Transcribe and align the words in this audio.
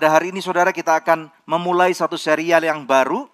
pada 0.00 0.16
hari 0.16 0.32
ini 0.32 0.40
saudara 0.40 0.72
kita 0.72 0.96
akan 0.96 1.28
memulai 1.44 1.92
satu 1.92 2.16
serial 2.16 2.64
yang 2.64 2.88
baru 2.88 3.28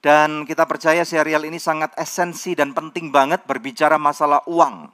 dan 0.00 0.48
kita 0.48 0.64
percaya 0.64 1.04
serial 1.04 1.44
ini 1.44 1.60
sangat 1.60 1.92
esensi 1.92 2.56
dan 2.56 2.72
penting 2.72 3.12
banget 3.12 3.44
berbicara 3.44 4.00
masalah 4.00 4.40
uang. 4.48 4.88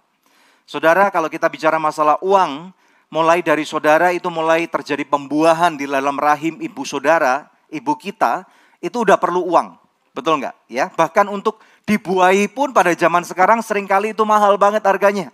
Saudara, 0.66 1.14
kalau 1.14 1.30
kita 1.30 1.46
bicara 1.46 1.78
masalah 1.78 2.18
uang, 2.26 2.74
mulai 3.06 3.38
dari 3.38 3.62
saudara 3.62 4.10
itu 4.10 4.26
mulai 4.34 4.66
terjadi 4.66 5.06
pembuahan 5.06 5.78
di 5.78 5.86
dalam 5.86 6.18
rahim 6.18 6.58
ibu 6.58 6.82
saudara, 6.82 7.46
ibu 7.70 7.94
kita, 7.94 8.42
itu 8.82 9.06
udah 9.06 9.14
perlu 9.14 9.46
uang. 9.46 9.78
Betul 10.10 10.42
nggak? 10.42 10.58
Ya, 10.66 10.90
bahkan 10.98 11.30
untuk 11.30 11.62
dibuahi 11.86 12.50
pun 12.50 12.74
pada 12.74 12.90
zaman 12.98 13.22
sekarang 13.22 13.62
sering 13.62 13.86
kali 13.86 14.10
itu 14.10 14.26
mahal 14.26 14.58
banget 14.58 14.82
harganya. 14.82 15.30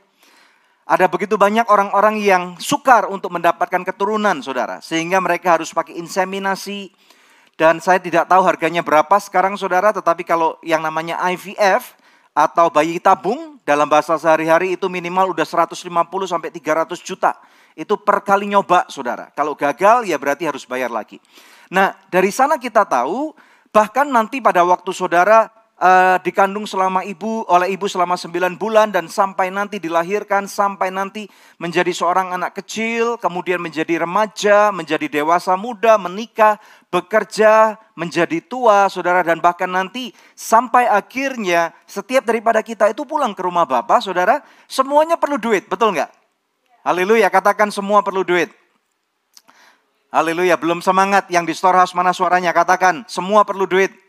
Ada 0.89 1.05
begitu 1.05 1.37
banyak 1.37 1.69
orang-orang 1.69 2.17
yang 2.17 2.57
sukar 2.57 3.05
untuk 3.13 3.29
mendapatkan 3.37 3.85
keturunan, 3.85 4.41
saudara. 4.41 4.81
Sehingga 4.81 5.21
mereka 5.21 5.61
harus 5.61 5.69
pakai 5.69 6.01
inseminasi. 6.01 6.89
Dan 7.61 7.77
saya 7.85 8.01
tidak 8.01 8.25
tahu 8.25 8.41
harganya 8.41 8.81
berapa 8.81 9.13
sekarang, 9.21 9.61
saudara. 9.61 9.93
Tetapi 9.93 10.25
kalau 10.25 10.57
yang 10.65 10.81
namanya 10.81 11.21
IVF 11.29 11.93
atau 12.33 12.73
bayi 12.73 12.97
tabung 12.97 13.61
dalam 13.69 13.85
bahasa 13.85 14.17
sehari-hari 14.17 14.81
itu 14.81 14.89
minimal 14.89 15.37
udah 15.37 15.45
150 15.45 15.77
sampai 16.25 16.49
300 16.49 16.97
juta. 17.05 17.37
Itu 17.77 18.01
per 18.01 18.25
kali 18.25 18.49
nyoba, 18.49 18.89
saudara. 18.89 19.29
Kalau 19.37 19.53
gagal 19.53 20.09
ya 20.09 20.17
berarti 20.17 20.49
harus 20.49 20.65
bayar 20.65 20.89
lagi. 20.89 21.21
Nah, 21.69 21.93
dari 22.09 22.33
sana 22.33 22.57
kita 22.57 22.89
tahu 22.89 23.37
bahkan 23.69 24.09
nanti 24.09 24.41
pada 24.41 24.65
waktu 24.65 24.89
saudara 24.97 25.53
uh, 25.79 26.17
dikandung 26.23 26.67
selama 26.67 27.07
ibu 27.07 27.47
oleh 27.47 27.75
ibu 27.75 27.87
selama 27.87 28.19
9 28.19 28.59
bulan 28.59 28.91
dan 28.91 29.07
sampai 29.07 29.49
nanti 29.49 29.79
dilahirkan 29.79 30.51
sampai 30.51 30.91
nanti 30.91 31.31
menjadi 31.57 31.91
seorang 31.95 32.35
anak 32.35 32.59
kecil, 32.59 33.17
kemudian 33.19 33.63
menjadi 33.63 34.03
remaja, 34.03 34.75
menjadi 34.75 35.07
dewasa 35.23 35.55
muda, 35.55 35.97
menikah, 35.97 36.59
bekerja, 36.91 37.79
menjadi 37.95 38.43
tua, 38.45 38.91
Saudara 38.91 39.23
dan 39.23 39.39
bahkan 39.39 39.71
nanti 39.71 40.11
sampai 40.35 40.87
akhirnya 40.91 41.75
setiap 41.87 42.27
daripada 42.27 42.61
kita 42.63 42.91
itu 42.91 43.07
pulang 43.07 43.33
ke 43.33 43.43
rumah 43.43 43.65
Bapak, 43.65 44.03
Saudara, 44.03 44.43
semuanya 44.67 45.17
perlu 45.17 45.39
duit, 45.39 45.67
betul 45.71 45.95
nggak? 45.95 46.11
Haleluya, 46.87 47.27
katakan 47.31 47.71
semua 47.71 48.03
perlu 48.03 48.23
duit. 48.23 48.51
Haleluya, 50.09 50.57
belum 50.57 50.81
semangat 50.81 51.29
yang 51.29 51.45
di 51.45 51.53
storehouse 51.53 51.93
mana 51.93 52.17
suaranya? 52.17 52.49
Katakan, 52.57 53.05
semua 53.05 53.45
perlu 53.45 53.69
duit. 53.69 54.08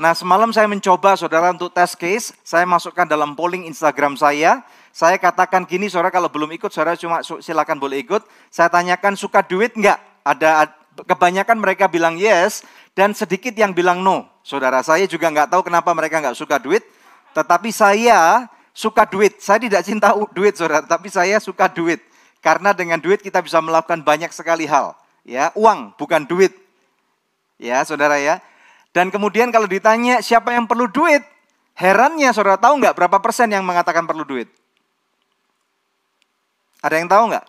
Nah 0.00 0.16
semalam 0.16 0.48
saya 0.48 0.64
mencoba 0.64 1.12
saudara 1.12 1.52
untuk 1.52 1.76
test 1.76 1.92
case, 2.00 2.32
saya 2.40 2.64
masukkan 2.64 3.04
dalam 3.04 3.36
polling 3.36 3.68
Instagram 3.68 4.16
saya. 4.16 4.64
Saya 4.96 5.20
katakan 5.20 5.68
gini 5.68 5.92
saudara 5.92 6.08
kalau 6.08 6.32
belum 6.32 6.48
ikut 6.56 6.72
saudara 6.72 6.96
cuma 6.96 7.20
silakan 7.20 7.76
boleh 7.76 8.00
ikut. 8.00 8.24
Saya 8.48 8.72
tanyakan 8.72 9.12
suka 9.12 9.44
duit 9.44 9.76
enggak? 9.76 10.00
Ada 10.24 10.72
kebanyakan 11.04 11.60
mereka 11.60 11.84
bilang 11.84 12.16
yes 12.16 12.64
dan 12.96 13.12
sedikit 13.12 13.52
yang 13.52 13.76
bilang 13.76 14.00
no. 14.00 14.24
Saudara 14.40 14.80
saya 14.80 15.04
juga 15.04 15.28
nggak 15.28 15.52
tahu 15.52 15.68
kenapa 15.68 15.92
mereka 15.92 16.16
nggak 16.16 16.32
suka 16.40 16.56
duit. 16.56 16.80
Tetapi 17.36 17.68
saya 17.68 18.48
suka 18.72 19.04
duit. 19.04 19.36
Saya 19.36 19.60
tidak 19.60 19.84
cinta 19.84 20.16
duit 20.32 20.56
saudara, 20.56 20.80
tapi 20.80 21.12
saya 21.12 21.36
suka 21.44 21.68
duit. 21.68 22.00
Karena 22.40 22.72
dengan 22.72 22.96
duit 22.96 23.20
kita 23.20 23.44
bisa 23.44 23.60
melakukan 23.60 24.00
banyak 24.00 24.32
sekali 24.32 24.64
hal. 24.64 24.96
Ya, 25.28 25.52
uang 25.52 25.92
bukan 26.00 26.24
duit. 26.24 26.56
Ya, 27.60 27.84
saudara 27.84 28.16
ya. 28.16 28.40
Dan 28.90 29.14
kemudian 29.14 29.54
kalau 29.54 29.70
ditanya 29.70 30.18
siapa 30.18 30.50
yang 30.50 30.66
perlu 30.66 30.90
duit, 30.90 31.22
herannya 31.78 32.34
saudara 32.34 32.58
tahu 32.58 32.82
nggak 32.82 32.98
berapa 32.98 33.18
persen 33.22 33.50
yang 33.54 33.62
mengatakan 33.62 34.02
perlu 34.06 34.26
duit? 34.26 34.50
Ada 36.82 36.96
yang 36.98 37.06
tahu 37.06 37.30
nggak? 37.30 37.46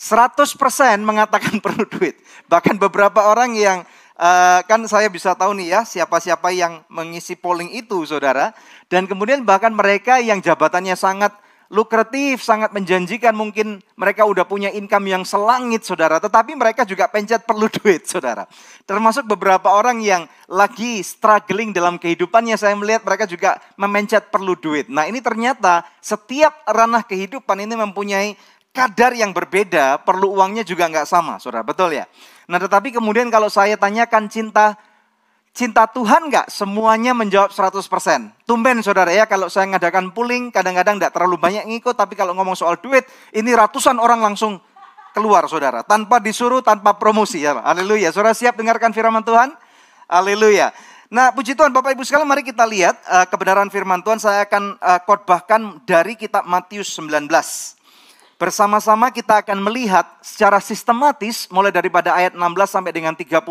100 0.00 0.56
persen 0.56 0.96
mengatakan 1.04 1.60
perlu 1.64 1.84
duit. 1.84 2.16
Bahkan 2.48 2.80
beberapa 2.80 3.28
orang 3.28 3.52
yang 3.52 3.84
uh, 4.16 4.64
kan 4.64 4.80
saya 4.88 5.12
bisa 5.12 5.36
tahu 5.36 5.52
nih 5.60 5.76
ya 5.76 5.80
siapa-siapa 5.84 6.48
yang 6.56 6.80
mengisi 6.88 7.36
polling 7.36 7.68
itu 7.76 8.08
saudara. 8.08 8.56
Dan 8.88 9.04
kemudian 9.04 9.44
bahkan 9.44 9.76
mereka 9.76 10.16
yang 10.16 10.40
jabatannya 10.40 10.96
sangat 10.96 11.36
lukratif, 11.70 12.42
sangat 12.42 12.74
menjanjikan. 12.74 13.32
Mungkin 13.32 13.80
mereka 13.94 14.26
udah 14.26 14.42
punya 14.44 14.68
income 14.74 15.06
yang 15.06 15.22
selangit, 15.22 15.86
saudara. 15.86 16.18
Tetapi 16.18 16.58
mereka 16.58 16.82
juga 16.82 17.06
pencet 17.06 17.46
perlu 17.46 17.70
duit, 17.80 18.04
saudara. 18.04 18.44
Termasuk 18.84 19.24
beberapa 19.24 19.70
orang 19.70 20.02
yang 20.02 20.26
lagi 20.50 21.00
struggling 21.00 21.70
dalam 21.70 21.96
kehidupannya. 21.96 22.58
Saya 22.58 22.74
melihat 22.74 23.06
mereka 23.06 23.24
juga 23.24 23.62
memencet 23.78 24.28
perlu 24.28 24.58
duit. 24.58 24.90
Nah 24.90 25.06
ini 25.06 25.22
ternyata 25.22 25.86
setiap 26.02 26.66
ranah 26.66 27.06
kehidupan 27.06 27.62
ini 27.62 27.78
mempunyai 27.78 28.34
kadar 28.74 29.14
yang 29.14 29.30
berbeda. 29.30 30.02
Perlu 30.02 30.34
uangnya 30.34 30.66
juga 30.66 30.90
nggak 30.90 31.06
sama, 31.06 31.38
saudara. 31.38 31.62
Betul 31.62 31.94
ya? 31.94 32.10
Nah 32.50 32.58
tetapi 32.58 32.90
kemudian 32.90 33.30
kalau 33.30 33.46
saya 33.46 33.78
tanyakan 33.78 34.26
cinta 34.26 34.74
Cinta 35.50 35.82
Tuhan 35.90 36.30
nggak? 36.30 36.46
Semuanya 36.46 37.10
menjawab 37.10 37.50
100%. 37.50 37.82
Tumben 38.46 38.78
saudara 38.86 39.10
ya, 39.10 39.26
kalau 39.26 39.50
saya 39.50 39.66
ngadakan 39.74 40.14
pooling, 40.14 40.54
kadang-kadang 40.54 41.02
nggak 41.02 41.10
terlalu 41.10 41.36
banyak 41.42 41.66
ngikut, 41.66 41.98
tapi 41.98 42.14
kalau 42.14 42.32
ngomong 42.38 42.54
soal 42.54 42.78
duit, 42.78 43.02
ini 43.34 43.50
ratusan 43.50 43.98
orang 43.98 44.22
langsung 44.22 44.62
keluar 45.10 45.50
saudara. 45.50 45.82
Tanpa 45.82 46.22
disuruh, 46.22 46.62
tanpa 46.62 46.94
promosi 46.94 47.42
ya. 47.42 47.58
Haleluya. 47.58 48.14
Saudara 48.14 48.34
siap 48.34 48.54
dengarkan 48.54 48.94
firman 48.94 49.26
Tuhan? 49.26 49.50
Haleluya. 50.06 50.70
Nah 51.10 51.34
puji 51.34 51.58
Tuhan 51.58 51.74
Bapak 51.74 51.98
Ibu 51.98 52.06
sekalian 52.06 52.22
mari 52.22 52.46
kita 52.46 52.62
lihat 52.62 52.94
uh, 53.10 53.26
kebenaran 53.26 53.66
firman 53.66 53.98
Tuhan. 53.98 54.22
Saya 54.22 54.46
akan 54.46 54.78
uh, 54.78 55.00
khotbahkan 55.02 55.82
dari 55.82 56.14
kitab 56.14 56.46
Matius 56.46 56.94
19. 56.94 57.26
Bersama-sama 58.38 59.10
kita 59.10 59.42
akan 59.42 59.58
melihat 59.58 60.06
secara 60.22 60.62
sistematis 60.62 61.50
mulai 61.50 61.74
daripada 61.74 62.14
ayat 62.14 62.38
16 62.38 62.46
sampai 62.70 62.94
dengan 62.94 63.12
30 63.18 63.42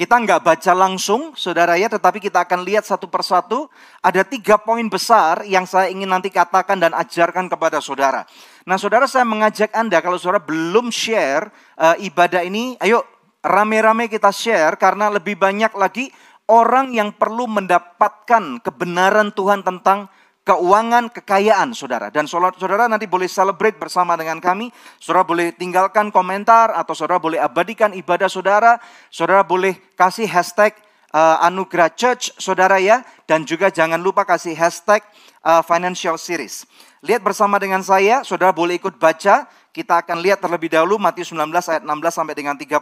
kita 0.00 0.16
nggak 0.16 0.40
baca 0.40 0.72
langsung, 0.72 1.36
saudara 1.36 1.76
ya, 1.76 1.84
tetapi 1.84 2.24
kita 2.24 2.48
akan 2.48 2.64
lihat 2.64 2.88
satu 2.88 3.04
persatu. 3.04 3.68
Ada 4.00 4.24
tiga 4.24 4.56
poin 4.56 4.88
besar 4.88 5.44
yang 5.44 5.68
saya 5.68 5.92
ingin 5.92 6.08
nanti 6.08 6.32
katakan 6.32 6.80
dan 6.80 6.96
ajarkan 6.96 7.52
kepada 7.52 7.84
saudara. 7.84 8.24
Nah, 8.64 8.80
saudara 8.80 9.04
saya 9.04 9.28
mengajak 9.28 9.68
Anda, 9.76 10.00
kalau 10.00 10.16
saudara 10.16 10.40
belum 10.40 10.88
share 10.88 11.52
uh, 11.76 12.00
ibadah 12.00 12.40
ini, 12.40 12.80
ayo 12.80 13.04
rame-rame 13.44 14.08
kita 14.08 14.32
share, 14.32 14.80
karena 14.80 15.12
lebih 15.12 15.36
banyak 15.36 15.76
lagi 15.76 16.08
orang 16.48 16.96
yang 16.96 17.12
perlu 17.12 17.44
mendapatkan 17.44 18.56
kebenaran 18.64 19.36
Tuhan 19.36 19.60
tentang 19.60 20.08
keuangan, 20.44 21.12
kekayaan 21.12 21.76
saudara. 21.76 22.08
Dan 22.08 22.24
saudara 22.26 22.88
nanti 22.88 23.04
boleh 23.04 23.28
celebrate 23.28 23.76
bersama 23.76 24.16
dengan 24.16 24.40
kami. 24.40 24.72
Saudara 24.96 25.24
boleh 25.26 25.52
tinggalkan 25.54 26.08
komentar 26.08 26.72
atau 26.72 26.96
saudara 26.96 27.20
boleh 27.20 27.38
abadikan 27.40 27.92
ibadah 27.92 28.28
saudara. 28.28 28.80
Saudara 29.12 29.44
boleh 29.44 29.76
kasih 29.94 30.26
hashtag 30.26 30.72
uh, 31.12 31.44
anugerah 31.44 31.92
church 31.92 32.32
saudara 32.40 32.80
ya. 32.80 33.04
Dan 33.28 33.44
juga 33.44 33.68
jangan 33.68 34.00
lupa 34.00 34.24
kasih 34.24 34.56
hashtag 34.56 35.04
uh, 35.44 35.60
financial 35.60 36.16
series. 36.16 36.64
Lihat 37.00 37.24
bersama 37.24 37.56
dengan 37.56 37.80
saya, 37.80 38.20
saudara 38.24 38.52
boleh 38.52 38.76
ikut 38.76 38.96
baca. 39.00 39.48
Kita 39.70 40.02
akan 40.02 40.18
lihat 40.18 40.42
terlebih 40.42 40.66
dahulu 40.66 40.98
Matius 40.98 41.30
19 41.30 41.46
ayat 41.46 41.82
16 41.86 42.10
sampai 42.10 42.34
dengan 42.34 42.58
30. 42.58 42.74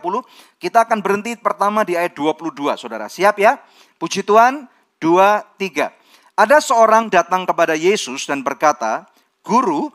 Kita 0.56 0.88
akan 0.88 0.98
berhenti 1.04 1.36
pertama 1.36 1.84
di 1.84 2.00
ayat 2.00 2.16
22, 2.16 2.80
saudara. 2.80 3.12
Siap 3.12 3.36
ya? 3.36 3.60
Puji 4.00 4.24
Tuhan, 4.24 4.64
2, 4.97 5.60
3. 5.60 5.97
Ada 6.38 6.62
seorang 6.62 7.10
datang 7.10 7.43
kepada 7.43 7.75
Yesus 7.75 8.22
dan 8.22 8.47
berkata, 8.47 9.10
Guru, 9.43 9.91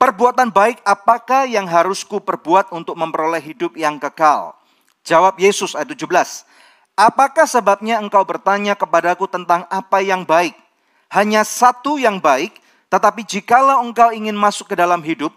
perbuatan 0.00 0.48
baik 0.48 0.80
apakah 0.88 1.44
yang 1.44 1.68
harus 1.68 2.00
ku 2.00 2.16
perbuat 2.16 2.72
untuk 2.72 2.96
memperoleh 2.96 3.44
hidup 3.44 3.76
yang 3.76 4.00
kekal? 4.00 4.56
Jawab 5.04 5.36
Yesus 5.36 5.76
ayat 5.76 5.92
17, 5.92 6.08
Apakah 6.96 7.44
sebabnya 7.44 8.00
engkau 8.00 8.24
bertanya 8.24 8.72
kepadaku 8.72 9.28
tentang 9.28 9.68
apa 9.68 10.00
yang 10.00 10.24
baik? 10.24 10.56
Hanya 11.12 11.44
satu 11.44 12.00
yang 12.00 12.24
baik, 12.24 12.56
tetapi 12.88 13.28
jikalau 13.28 13.84
engkau 13.84 14.16
ingin 14.16 14.32
masuk 14.36 14.72
ke 14.72 14.76
dalam 14.76 15.04
hidup, 15.04 15.32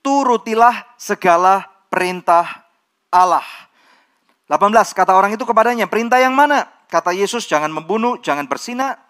turutilah 0.00 0.88
segala 0.96 1.68
perintah 1.92 2.64
Allah. 3.12 3.44
18, 4.48 4.72
kata 4.96 5.12
orang 5.12 5.36
itu 5.36 5.44
kepadanya, 5.44 5.84
perintah 5.84 6.16
yang 6.16 6.32
mana? 6.32 6.64
Kata 6.88 7.12
Yesus, 7.12 7.44
jangan 7.44 7.68
membunuh, 7.68 8.16
jangan 8.24 8.48
bersinah, 8.48 9.07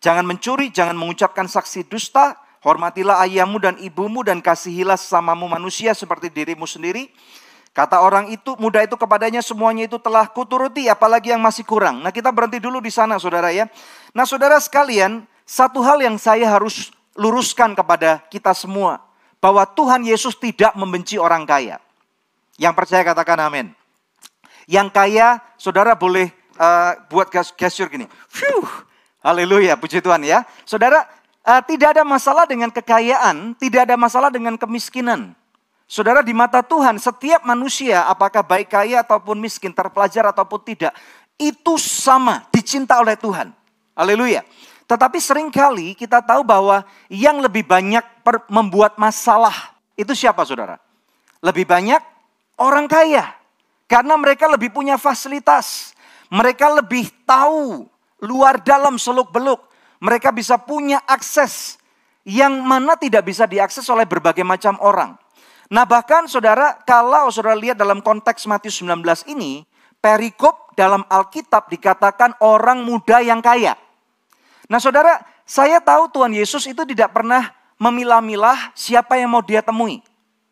Jangan 0.00 0.24
mencuri, 0.28 0.68
jangan 0.70 0.94
mengucapkan 0.94 1.48
saksi 1.48 1.88
dusta, 1.88 2.36
hormatilah 2.66 3.22
ayahmu 3.24 3.62
dan 3.62 3.74
ibumu 3.78 4.26
dan 4.26 4.42
kasihilah 4.42 4.98
sesamamu 4.98 5.46
manusia 5.46 5.94
seperti 5.96 6.28
dirimu 6.28 6.66
sendiri. 6.68 7.08
Kata 7.76 8.00
orang 8.00 8.32
itu, 8.32 8.56
muda 8.56 8.80
itu 8.80 8.96
kepadanya 8.96 9.44
semuanya 9.44 9.84
itu 9.84 10.00
telah 10.00 10.24
kuturuti, 10.32 10.88
apalagi 10.88 11.28
yang 11.28 11.44
masih 11.44 11.60
kurang. 11.60 12.00
Nah 12.00 12.08
kita 12.08 12.32
berhenti 12.32 12.56
dulu 12.56 12.80
di 12.80 12.88
sana 12.88 13.20
saudara 13.20 13.52
ya. 13.52 13.68
Nah 14.16 14.24
saudara 14.24 14.56
sekalian, 14.56 15.28
satu 15.44 15.84
hal 15.84 16.00
yang 16.00 16.16
saya 16.16 16.48
harus 16.48 16.88
luruskan 17.12 17.76
kepada 17.76 18.24
kita 18.32 18.56
semua. 18.56 19.04
Bahwa 19.36 19.68
Tuhan 19.68 20.00
Yesus 20.08 20.32
tidak 20.40 20.72
membenci 20.72 21.20
orang 21.20 21.44
kaya. 21.44 21.76
Yang 22.56 22.74
percaya 22.80 23.04
katakan 23.04 23.44
amin. 23.44 23.76
Yang 24.64 24.88
kaya, 24.96 25.44
saudara 25.60 25.92
boleh 25.92 26.32
uh, 26.56 26.96
buat 27.12 27.28
gesture 27.30 27.92
gini. 27.92 28.08
Phew, 28.32 28.64
Haleluya, 29.26 29.74
puji 29.74 29.98
Tuhan 29.98 30.22
ya. 30.22 30.46
Saudara, 30.62 31.02
uh, 31.42 31.58
tidak 31.66 31.98
ada 31.98 32.06
masalah 32.06 32.46
dengan 32.46 32.70
kekayaan, 32.70 33.58
tidak 33.58 33.90
ada 33.90 33.98
masalah 33.98 34.30
dengan 34.30 34.54
kemiskinan. 34.54 35.34
Saudara 35.90 36.22
di 36.22 36.30
mata 36.30 36.62
Tuhan 36.62 36.94
setiap 37.02 37.42
manusia 37.42 38.06
apakah 38.06 38.46
baik 38.46 38.70
kaya 38.70 39.02
ataupun 39.02 39.34
miskin, 39.42 39.74
terpelajar 39.74 40.30
ataupun 40.30 40.62
tidak, 40.62 40.94
itu 41.42 41.74
sama 41.74 42.46
dicinta 42.54 43.02
oleh 43.02 43.18
Tuhan. 43.18 43.50
Haleluya. 43.98 44.46
Tetapi 44.86 45.18
sering 45.18 45.50
kali 45.50 45.98
kita 45.98 46.22
tahu 46.22 46.46
bahwa 46.46 46.86
yang 47.10 47.42
lebih 47.42 47.66
banyak 47.66 48.06
membuat 48.46 48.94
masalah 48.94 49.74
itu 49.98 50.14
siapa 50.14 50.46
saudara? 50.46 50.78
Lebih 51.42 51.66
banyak 51.66 51.98
orang 52.62 52.86
kaya. 52.86 53.34
Karena 53.90 54.14
mereka 54.14 54.46
lebih 54.46 54.70
punya 54.70 54.94
fasilitas. 54.94 55.98
Mereka 56.30 56.78
lebih 56.78 57.10
tahu 57.26 57.90
luar 58.22 58.62
dalam 58.62 58.96
seluk 58.96 59.32
beluk. 59.32 59.60
Mereka 60.00 60.32
bisa 60.32 60.60
punya 60.60 61.00
akses 61.08 61.80
yang 62.26 62.60
mana 62.64 62.98
tidak 62.98 63.24
bisa 63.28 63.48
diakses 63.48 63.86
oleh 63.88 64.04
berbagai 64.04 64.44
macam 64.44 64.76
orang. 64.82 65.16
Nah 65.66 65.82
bahkan 65.82 66.30
saudara, 66.30 66.78
kalau 66.86 67.30
saudara 67.32 67.58
lihat 67.58 67.74
dalam 67.74 67.98
konteks 67.98 68.46
Matius 68.46 68.78
19 68.82 69.02
ini, 69.30 69.66
perikop 69.98 70.74
dalam 70.78 71.02
Alkitab 71.10 71.66
dikatakan 71.72 72.38
orang 72.38 72.86
muda 72.86 73.18
yang 73.18 73.42
kaya. 73.42 73.74
Nah 74.70 74.78
saudara, 74.78 75.22
saya 75.46 75.82
tahu 75.82 76.10
Tuhan 76.10 76.34
Yesus 76.34 76.66
itu 76.70 76.82
tidak 76.86 77.14
pernah 77.14 77.50
memilah-milah 77.78 78.74
siapa 78.74 79.18
yang 79.18 79.32
mau 79.32 79.42
dia 79.42 79.62
temui. 79.62 80.02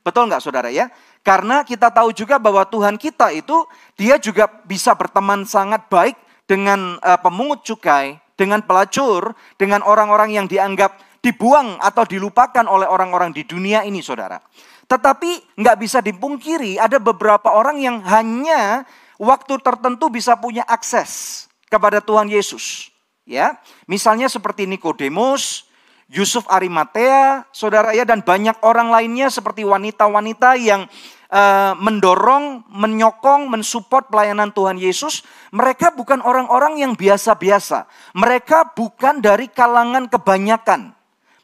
Betul 0.03 0.31
nggak 0.31 0.43
saudara 0.43 0.71
ya? 0.71 0.91
Karena 1.25 1.65
kita 1.65 1.89
tahu 1.89 2.13
juga 2.13 2.37
bahwa 2.37 2.63
Tuhan 2.69 3.01
kita 3.01 3.33
itu 3.33 3.65
dia 3.97 4.21
juga 4.21 4.45
bisa 4.69 4.93
berteman 4.93 5.49
sangat 5.49 5.89
baik 5.89 6.15
dengan 6.45 7.01
uh, 7.01 7.19
pemungut 7.21 7.65
cukai, 7.65 8.21
dengan 8.37 8.61
pelacur, 8.65 9.33
dengan 9.57 9.81
orang-orang 9.85 10.35
yang 10.35 10.47
dianggap 10.49 11.01
dibuang 11.25 11.81
atau 11.81 12.05
dilupakan 12.05 12.69
oleh 12.69 12.85
orang-orang 12.85 13.33
di 13.33 13.49
dunia 13.49 13.81
ini 13.81 14.05
saudara. 14.05 14.37
Tetapi 14.85 15.57
nggak 15.57 15.77
bisa 15.81 16.05
dipungkiri 16.05 16.77
ada 16.77 17.01
beberapa 17.01 17.49
orang 17.49 17.81
yang 17.81 18.05
hanya 18.05 18.85
waktu 19.17 19.57
tertentu 19.65 20.13
bisa 20.13 20.37
punya 20.37 20.61
akses 20.69 21.45
kepada 21.73 22.05
Tuhan 22.05 22.29
Yesus. 22.29 22.93
Ya, 23.25 23.57
misalnya 23.89 24.29
seperti 24.29 24.69
Nikodemus, 24.69 25.65
Yusuf 26.13 26.45
Arimatea, 26.53 27.49
saudara 27.57 27.97
ya, 27.97 28.05
dan 28.05 28.21
banyak 28.21 28.61
orang 28.61 28.93
lainnya 28.93 29.33
seperti 29.33 29.65
wanita-wanita 29.65 30.61
yang 30.61 30.85
uh, 31.31 31.73
mendorong, 31.79 32.67
menyokong, 32.69 33.49
mensupport 33.49 34.09
pelayanan 34.09 34.51
Tuhan 34.51 34.77
Yesus. 34.77 35.23
Mereka 35.55 35.95
bukan 35.95 36.21
orang-orang 36.25 36.83
yang 36.83 36.93
biasa-biasa. 36.99 37.87
Mereka 38.17 38.75
bukan 38.77 39.23
dari 39.23 39.49
kalangan 39.49 40.11
kebanyakan. 40.11 40.93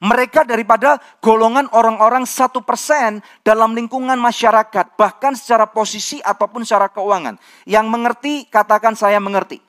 Mereka 0.00 0.48
daripada 0.48 0.96
golongan 1.20 1.68
orang-orang 1.76 2.24
satu 2.24 2.64
persen 2.64 3.20
dalam 3.44 3.76
lingkungan 3.76 4.16
masyarakat, 4.16 4.96
bahkan 4.96 5.36
secara 5.36 5.68
posisi 5.68 6.24
ataupun 6.24 6.64
secara 6.64 6.88
keuangan. 6.88 7.36
Yang 7.68 7.86
mengerti, 7.92 8.34
katakan 8.48 8.96
saya 8.96 9.20
mengerti. 9.20 9.60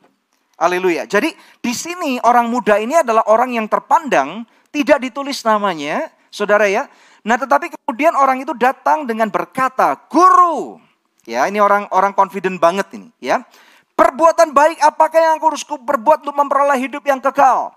Haleluya. 0.56 1.04
Jadi 1.04 1.36
di 1.60 1.74
sini 1.76 2.16
orang 2.24 2.48
muda 2.48 2.80
ini 2.80 2.96
adalah 2.96 3.28
orang 3.28 3.60
yang 3.60 3.68
terpandang 3.68 4.48
tidak 4.72 5.04
ditulis 5.04 5.44
namanya, 5.44 6.08
saudara 6.32 6.64
ya. 6.70 6.88
Nah 7.22 7.38
tetapi 7.38 7.70
kemudian 7.70 8.18
orang 8.18 8.42
itu 8.42 8.54
datang 8.58 9.06
dengan 9.06 9.30
berkata, 9.30 9.94
guru. 10.10 10.82
Ya 11.30 11.46
ini 11.46 11.62
orang 11.62 11.86
orang 11.94 12.18
confident 12.18 12.58
banget 12.58 12.90
ini 12.98 13.14
ya. 13.22 13.46
Perbuatan 13.94 14.58
baik 14.58 14.82
apakah 14.82 15.20
yang 15.22 15.34
aku 15.38 15.54
harus 15.54 15.62
berbuat 15.62 16.26
untuk 16.26 16.34
memperoleh 16.34 16.82
hidup 16.82 17.06
yang 17.06 17.22
kekal? 17.22 17.70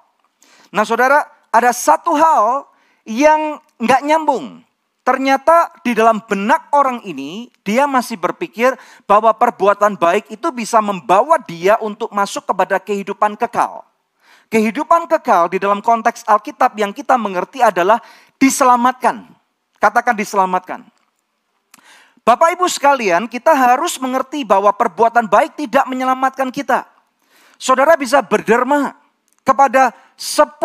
Nah 0.73 0.85
saudara, 0.88 1.29
ada 1.52 1.70
satu 1.76 2.17
hal 2.17 2.64
yang 3.05 3.61
nggak 3.76 4.02
nyambung. 4.08 4.64
Ternyata 5.05 5.69
di 5.85 5.93
dalam 5.93 6.25
benak 6.25 6.73
orang 6.73 7.05
ini, 7.05 7.52
dia 7.61 7.85
masih 7.85 8.17
berpikir 8.17 8.73
bahwa 9.05 9.37
perbuatan 9.37 10.00
baik 10.00 10.32
itu 10.32 10.49
bisa 10.49 10.81
membawa 10.81 11.37
dia 11.44 11.76
untuk 11.85 12.08
masuk 12.08 12.49
kepada 12.49 12.81
kehidupan 12.81 13.37
kekal. 13.37 13.85
Kehidupan 14.49 15.05
kekal 15.05 15.52
di 15.52 15.61
dalam 15.61 15.85
konteks 15.85 16.25
Alkitab 16.25 16.73
yang 16.81 16.97
kita 16.97 17.20
mengerti 17.20 17.61
adalah 17.61 18.00
diselamatkan. 18.40 19.28
Katakan 19.78 20.16
diselamatkan. 20.16 20.81
Bapak 22.25 22.56
Ibu 22.56 22.64
sekalian, 22.72 23.28
kita 23.28 23.52
harus 23.52 24.00
mengerti 24.00 24.48
bahwa 24.48 24.72
perbuatan 24.72 25.28
baik 25.28 25.60
tidak 25.60 25.84
menyelamatkan 25.84 26.48
kita. 26.48 26.88
Saudara 27.60 28.00
bisa 28.00 28.25
berderma 28.25 28.96
kepada 29.44 29.92
10 30.16 30.56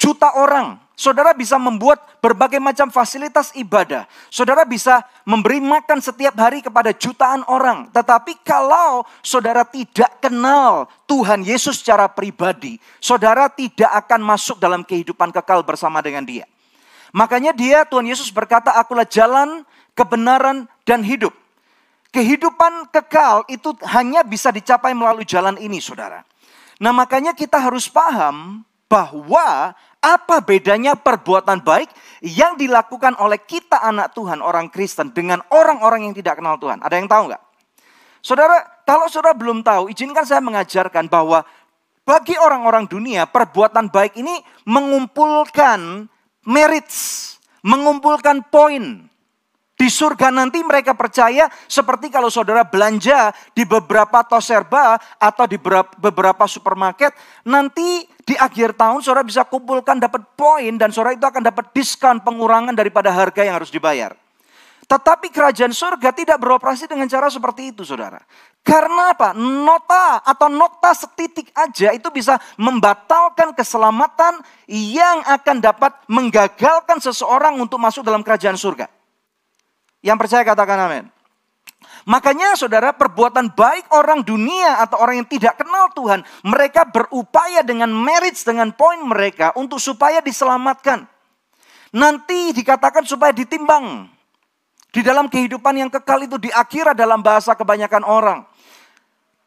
juta 0.00 0.32
orang 0.40 0.80
Saudara 0.92 1.34
bisa 1.34 1.58
membuat 1.58 1.98
berbagai 2.22 2.62
macam 2.62 2.86
fasilitas 2.92 3.50
ibadah. 3.58 4.06
Saudara 4.30 4.62
bisa 4.62 5.02
memberi 5.26 5.58
makan 5.58 5.98
setiap 5.98 6.30
hari 6.38 6.62
kepada 6.62 6.94
jutaan 6.94 7.42
orang. 7.50 7.90
Tetapi 7.90 8.44
kalau 8.46 9.02
saudara 9.18 9.66
tidak 9.66 10.22
kenal 10.22 10.86
Tuhan 11.10 11.42
Yesus 11.42 11.82
secara 11.82 12.06
pribadi, 12.06 12.78
saudara 13.02 13.50
tidak 13.50 13.90
akan 14.04 14.20
masuk 14.22 14.62
dalam 14.62 14.86
kehidupan 14.86 15.34
kekal 15.34 15.66
bersama 15.66 15.98
dengan 16.04 16.22
dia. 16.22 16.46
Makanya 17.12 17.52
dia 17.52 17.84
Tuhan 17.84 18.08
Yesus 18.08 18.32
berkata, 18.32 18.72
akulah 18.72 19.04
jalan, 19.04 19.68
kebenaran, 19.92 20.64
dan 20.88 21.04
hidup. 21.04 21.36
Kehidupan 22.12 22.92
kekal 22.92 23.44
itu 23.48 23.72
hanya 23.88 24.20
bisa 24.24 24.52
dicapai 24.52 24.92
melalui 24.92 25.24
jalan 25.24 25.56
ini 25.56 25.80
saudara. 25.80 26.24
Nah 26.80 26.92
makanya 26.92 27.32
kita 27.32 27.56
harus 27.56 27.88
paham 27.88 28.64
bahwa 28.88 29.72
apa 30.02 30.36
bedanya 30.44 30.92
perbuatan 30.92 31.64
baik 31.64 31.88
yang 32.20 32.60
dilakukan 32.60 33.16
oleh 33.16 33.40
kita 33.40 33.80
anak 33.80 34.12
Tuhan, 34.12 34.44
orang 34.44 34.68
Kristen, 34.68 35.14
dengan 35.16 35.40
orang-orang 35.48 36.10
yang 36.10 36.14
tidak 36.16 36.42
kenal 36.42 36.60
Tuhan? 36.60 36.84
Ada 36.84 37.00
yang 37.00 37.08
tahu 37.08 37.32
nggak? 37.32 37.42
Saudara, 38.20 38.60
kalau 38.84 39.08
saudara 39.08 39.32
belum 39.32 39.64
tahu, 39.64 39.88
izinkan 39.88 40.28
saya 40.28 40.44
mengajarkan 40.44 41.08
bahwa 41.08 41.46
bagi 42.02 42.34
orang-orang 42.36 42.90
dunia, 42.90 43.30
perbuatan 43.30 43.88
baik 43.88 44.18
ini 44.18 44.42
mengumpulkan 44.66 46.10
merits, 46.46 47.36
mengumpulkan 47.62 48.42
poin. 48.50 49.08
Di 49.72 49.90
surga 49.90 50.30
nanti 50.30 50.62
mereka 50.62 50.94
percaya 50.94 51.50
seperti 51.66 52.06
kalau 52.06 52.30
saudara 52.30 52.62
belanja 52.62 53.34
di 53.50 53.66
beberapa 53.66 54.22
toserba 54.22 54.94
atau 55.18 55.42
di 55.50 55.58
beberapa 55.98 56.46
supermarket, 56.46 57.10
nanti 57.42 58.06
di 58.22 58.38
akhir 58.38 58.78
tahun 58.78 59.02
saudara 59.02 59.26
bisa 59.26 59.42
kumpulkan 59.42 59.98
dapat 59.98 60.22
poin 60.38 60.78
dan 60.78 60.94
saudara 60.94 61.18
itu 61.18 61.26
akan 61.26 61.42
dapat 61.42 61.74
diskon 61.74 62.22
pengurangan 62.22 62.78
daripada 62.78 63.10
harga 63.10 63.42
yang 63.42 63.58
harus 63.58 63.74
dibayar. 63.74 64.14
Tetapi 64.82 65.30
kerajaan 65.30 65.70
surga 65.70 66.10
tidak 66.10 66.42
beroperasi 66.42 66.90
dengan 66.90 67.06
cara 67.06 67.30
seperti 67.30 67.70
itu 67.70 67.86
saudara. 67.86 68.18
Karena 68.66 69.14
apa? 69.14 69.30
Nota 69.34 70.22
atau 70.26 70.50
nota 70.50 70.90
setitik 70.90 71.54
aja 71.54 71.94
itu 71.94 72.10
bisa 72.10 72.38
membatalkan 72.58 73.54
keselamatan 73.54 74.42
yang 74.66 75.22
akan 75.22 75.62
dapat 75.62 75.92
menggagalkan 76.10 76.98
seseorang 76.98 77.58
untuk 77.62 77.78
masuk 77.78 78.02
dalam 78.02 78.26
kerajaan 78.26 78.58
surga. 78.58 78.90
Yang 80.02 80.18
percaya 80.26 80.42
katakan 80.42 80.78
amin. 80.90 81.04
Makanya 82.02 82.58
saudara 82.58 82.90
perbuatan 82.90 83.54
baik 83.54 83.94
orang 83.94 84.26
dunia 84.26 84.82
atau 84.82 84.98
orang 84.98 85.22
yang 85.22 85.28
tidak 85.30 85.54
kenal 85.62 85.86
Tuhan. 85.94 86.26
Mereka 86.42 86.90
berupaya 86.90 87.62
dengan 87.62 87.94
merit 87.94 88.34
dengan 88.42 88.74
poin 88.74 88.98
mereka 89.06 89.54
untuk 89.54 89.78
supaya 89.78 90.18
diselamatkan. 90.18 91.06
Nanti 91.94 92.50
dikatakan 92.50 93.06
supaya 93.06 93.30
ditimbang. 93.30 94.10
Di 94.92 95.00
dalam 95.00 95.32
kehidupan 95.32 95.72
yang 95.72 95.88
kekal 95.88 96.20
itu 96.28 96.36
di 96.36 96.52
akhirat 96.52 96.92
dalam 96.92 97.24
bahasa 97.24 97.56
kebanyakan 97.56 98.04
orang. 98.04 98.44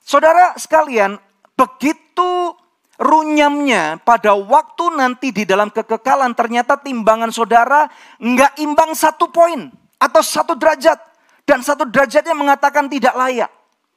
Saudara 0.01 0.57
sekalian, 0.57 1.21
begitu 1.53 2.57
runyamnya 2.97 4.01
pada 4.01 4.33
waktu 4.33 4.97
nanti 4.97 5.29
di 5.29 5.45
dalam 5.45 5.69
kekekalan 5.69 6.33
ternyata 6.33 6.81
timbangan 6.81 7.29
saudara 7.29 7.85
nggak 8.17 8.57
imbang 8.63 8.97
satu 8.97 9.29
poin 9.29 9.69
atau 10.01 10.21
satu 10.23 10.57
derajat 10.57 10.97
dan 11.45 11.61
satu 11.61 11.85
derajatnya 11.85 12.33
mengatakan 12.33 12.89
tidak 12.89 13.13
layak. 13.13 13.51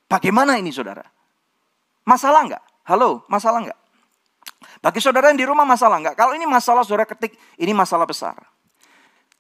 Bagaimana 0.09 0.61
ini 0.61 0.69
saudara? 0.69 1.05
Masalah 2.05 2.45
enggak? 2.45 2.65
Halo, 2.85 3.25
masalah 3.29 3.65
enggak? 3.65 3.79
Bagi 4.81 5.01
saudara 5.01 5.33
yang 5.33 5.41
di 5.41 5.49
rumah 5.49 5.65
masalah 5.65 6.01
enggak? 6.01 6.17
Kalau 6.17 6.33
ini 6.37 6.45
masalah 6.49 6.85
saudara 6.85 7.09
ketik, 7.09 7.37
ini 7.61 7.73
masalah 7.73 8.05
besar. 8.05 8.37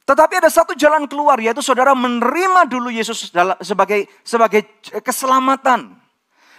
Tetapi 0.08 0.40
ada 0.40 0.48
satu 0.48 0.72
jalan 0.72 1.04
keluar 1.04 1.36
yaitu 1.36 1.60
saudara 1.60 1.92
menerima 1.92 2.64
dulu 2.64 2.88
Yesus 2.88 3.28
sebagai 3.60 4.08
sebagai 4.24 4.64
keselamatan. 5.04 5.92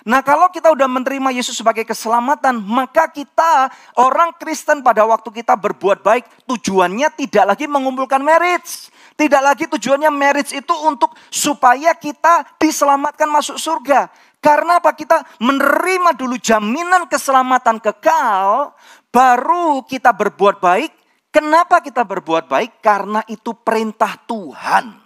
Nah 0.06 0.22
kalau 0.22 0.54
kita 0.54 0.70
udah 0.70 0.86
menerima 0.86 1.34
Yesus 1.34 1.58
sebagai 1.58 1.82
keselamatan, 1.82 2.62
maka 2.62 3.10
kita 3.10 3.74
orang 3.98 4.38
Kristen 4.38 4.86
pada 4.86 5.02
waktu 5.04 5.34
kita 5.34 5.58
berbuat 5.58 6.06
baik, 6.06 6.46
tujuannya 6.46 7.10
tidak 7.18 7.58
lagi 7.58 7.66
mengumpulkan 7.66 8.22
merits. 8.22 8.94
Tidak 9.20 9.42
lagi 9.44 9.68
tujuannya 9.68 10.08
marriage 10.16 10.56
itu 10.56 10.72
untuk 10.88 11.12
supaya 11.28 11.92
kita 11.92 12.56
diselamatkan 12.56 13.28
masuk 13.28 13.60
surga. 13.60 14.08
Karena 14.40 14.80
apa? 14.80 14.96
Kita 14.96 15.20
menerima 15.44 16.16
dulu 16.16 16.40
jaminan 16.40 17.04
keselamatan 17.12 17.84
kekal, 17.84 18.72
baru 19.12 19.84
kita 19.84 20.16
berbuat 20.16 20.64
baik. 20.64 20.99
Kenapa 21.30 21.78
kita 21.82 22.02
berbuat 22.02 22.50
baik? 22.50 22.82
Karena 22.82 23.22
itu 23.30 23.54
perintah 23.54 24.18
Tuhan. 24.26 24.98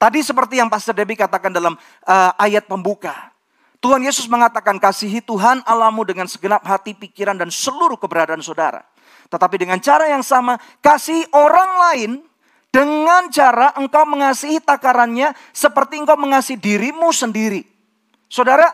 Tadi 0.00 0.20
seperti 0.24 0.60
yang 0.60 0.68
Pastor 0.72 0.96
Debbie 0.96 1.16
katakan 1.16 1.52
dalam 1.52 1.76
uh, 1.76 2.32
ayat 2.40 2.64
pembuka. 2.64 3.32
Tuhan 3.80 4.04
Yesus 4.04 4.28
mengatakan 4.28 4.76
kasihi 4.76 5.24
Tuhan 5.24 5.64
Allahmu 5.64 6.04
dengan 6.04 6.28
segenap 6.28 6.60
hati, 6.68 6.92
pikiran, 6.92 7.36
dan 7.36 7.48
seluruh 7.48 7.96
keberadaan 7.96 8.44
saudara. 8.44 8.84
Tetapi 9.32 9.56
dengan 9.56 9.80
cara 9.80 10.08
yang 10.12 10.20
sama, 10.20 10.60
kasih 10.84 11.24
orang 11.32 11.70
lain 11.88 12.10
dengan 12.68 13.32
cara 13.32 13.72
engkau 13.80 14.04
mengasihi 14.04 14.60
takarannya 14.60 15.32
seperti 15.56 15.96
engkau 15.96 16.20
mengasihi 16.20 16.60
dirimu 16.60 17.08
sendiri. 17.08 17.64
Saudara, 18.28 18.68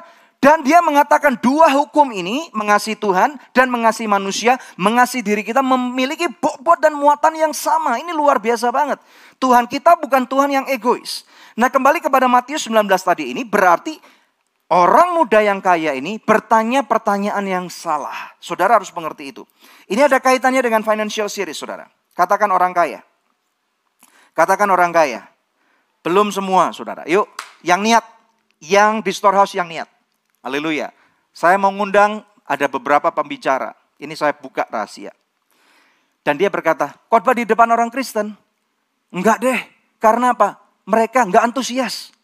dan 0.47 0.63
dia 0.63 0.79
mengatakan 0.79 1.35
dua 1.43 1.67
hukum 1.75 2.07
ini, 2.15 2.47
mengasihi 2.55 2.95
Tuhan 2.95 3.35
dan 3.51 3.67
mengasihi 3.67 4.07
manusia, 4.07 4.63
mengasihi 4.79 5.19
diri 5.19 5.43
kita 5.43 5.59
memiliki 5.59 6.31
bobot 6.31 6.79
dan 6.79 6.95
muatan 6.95 7.35
yang 7.35 7.51
sama. 7.51 7.99
Ini 7.99 8.15
luar 8.15 8.39
biasa 8.39 8.71
banget. 8.71 9.03
Tuhan 9.43 9.67
kita 9.67 9.99
bukan 9.99 10.23
Tuhan 10.23 10.55
yang 10.55 10.67
egois. 10.71 11.27
Nah 11.59 11.67
kembali 11.67 11.99
kepada 11.99 12.31
Matius 12.31 12.71
19 12.71 12.79
tadi 12.95 13.35
ini 13.35 13.43
berarti 13.43 13.99
orang 14.71 15.19
muda 15.19 15.43
yang 15.43 15.59
kaya 15.59 15.99
ini 15.99 16.23
bertanya 16.23 16.87
pertanyaan 16.87 17.43
yang 17.43 17.67
salah. 17.67 18.39
Saudara 18.39 18.79
harus 18.79 18.95
mengerti 18.95 19.35
itu. 19.35 19.43
Ini 19.91 20.07
ada 20.07 20.23
kaitannya 20.23 20.63
dengan 20.63 20.87
financial 20.87 21.27
series 21.27 21.59
saudara. 21.59 21.91
Katakan 22.15 22.55
orang 22.55 22.71
kaya. 22.71 23.03
Katakan 24.31 24.71
orang 24.71 24.95
kaya. 24.95 25.27
Belum 26.07 26.31
semua 26.31 26.71
saudara. 26.71 27.03
Yuk 27.11 27.27
yang 27.67 27.83
niat. 27.83 28.07
Yang 28.63 29.11
di 29.11 29.11
storehouse 29.11 29.59
yang 29.59 29.67
niat. 29.67 29.96
Haleluya. 30.47 30.95
Saya 31.35 31.59
mau 31.59 31.75
ngundang 31.75 32.23
ada 32.47 32.71
beberapa 32.71 33.11
pembicara. 33.11 33.75
Ini 33.99 34.15
saya 34.15 34.31
buka 34.31 34.63
rahasia. 34.71 35.11
Dan 36.23 36.39
dia 36.39 36.47
berkata, 36.47 36.95
khotbah 37.11 37.35
di 37.35 37.43
depan 37.43 37.67
orang 37.67 37.91
Kristen. 37.91 38.31
Enggak 39.11 39.43
deh, 39.43 39.59
karena 39.99 40.39
apa? 40.39 40.63
Mereka 40.87 41.27
enggak 41.27 41.51
antusias. 41.51 42.15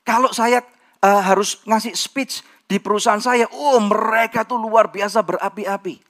Kalau 0.00 0.32
saya 0.32 0.64
uh, 1.04 1.20
harus 1.20 1.60
ngasih 1.68 1.92
speech 1.92 2.40
di 2.64 2.80
perusahaan 2.80 3.20
saya, 3.20 3.44
oh 3.52 3.84
mereka 3.84 4.48
tuh 4.48 4.56
luar 4.56 4.88
biasa 4.88 5.20
berapi-api. 5.20 6.00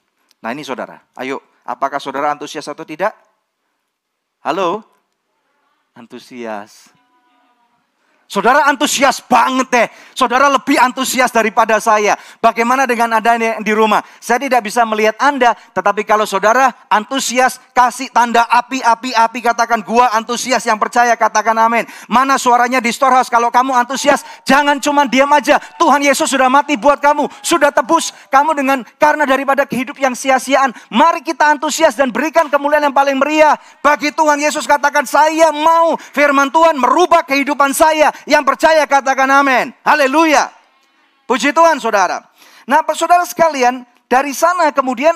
Nah 0.47 0.55
ini 0.55 0.63
saudara, 0.63 1.03
ayo, 1.19 1.43
apakah 1.67 1.99
saudara 1.99 2.31
antusias 2.31 2.71
atau 2.71 2.87
tidak? 2.87 3.11
Halo? 4.47 4.87
Antusias. 5.91 6.96
Saudara 8.27 8.67
antusias 8.67 9.23
banget 9.23 9.69
deh. 9.71 9.87
Saudara 10.11 10.51
lebih 10.51 10.75
antusias 10.83 11.31
daripada 11.31 11.79
saya. 11.79 12.19
Bagaimana 12.43 12.83
dengan 12.83 13.15
Anda 13.15 13.39
di 13.63 13.71
rumah? 13.71 14.03
Saya 14.19 14.43
tidak 14.43 14.67
bisa 14.67 14.83
melihat 14.83 15.15
Anda, 15.23 15.55
tetapi 15.55 16.03
kalau 16.03 16.27
saudara 16.27 16.75
antusias, 16.91 17.63
kasih 17.71 18.11
tanda 18.11 18.43
api, 18.51 18.83
api, 18.83 19.15
api, 19.15 19.39
katakan 19.47 19.79
gua 19.87 20.11
antusias 20.11 20.67
yang 20.67 20.75
percaya, 20.75 21.15
katakan 21.15 21.55
amin. 21.55 21.87
Mana 22.11 22.35
suaranya 22.35 22.83
di 22.83 22.91
storehouse? 22.91 23.31
Kalau 23.31 23.47
kamu 23.55 23.71
antusias, 23.79 24.27
jangan 24.43 24.83
cuma 24.83 25.07
diam 25.07 25.31
aja. 25.31 25.63
Tuhan 25.79 26.03
Yesus 26.03 26.27
sudah 26.27 26.51
mati 26.51 26.75
buat 26.75 26.99
kamu, 26.99 27.31
sudah 27.47 27.71
tebus 27.71 28.11
kamu 28.27 28.59
dengan 28.59 28.83
karena 28.99 29.23
daripada 29.23 29.63
kehidup 29.63 30.03
yang 30.03 30.19
sia-siaan. 30.19 30.75
Mari 30.91 31.23
kita 31.23 31.47
antusias 31.47 31.95
dan 31.95 32.11
berikan 32.11 32.51
kemuliaan 32.51 32.91
yang 32.91 32.97
paling 32.97 33.23
meriah. 33.23 33.55
Bagi 33.87 34.11
Tuhan 34.11 34.43
Yesus 34.43 34.67
katakan, 34.67 35.07
saya 35.07 35.55
mau 35.55 35.95
firman 36.11 36.51
Tuhan 36.51 36.75
merubah 36.75 37.23
kehidupan 37.23 37.71
saya 37.71 38.16
yang 38.25 38.41
percaya 38.47 38.89
katakan 38.89 39.29
amin. 39.29 39.77
Haleluya. 39.85 40.49
Puji 41.29 41.53
Tuhan 41.53 41.77
saudara. 41.77 42.25
Nah 42.65 42.81
saudara 42.97 43.27
sekalian 43.29 43.85
dari 44.09 44.33
sana 44.33 44.73
kemudian 44.73 45.15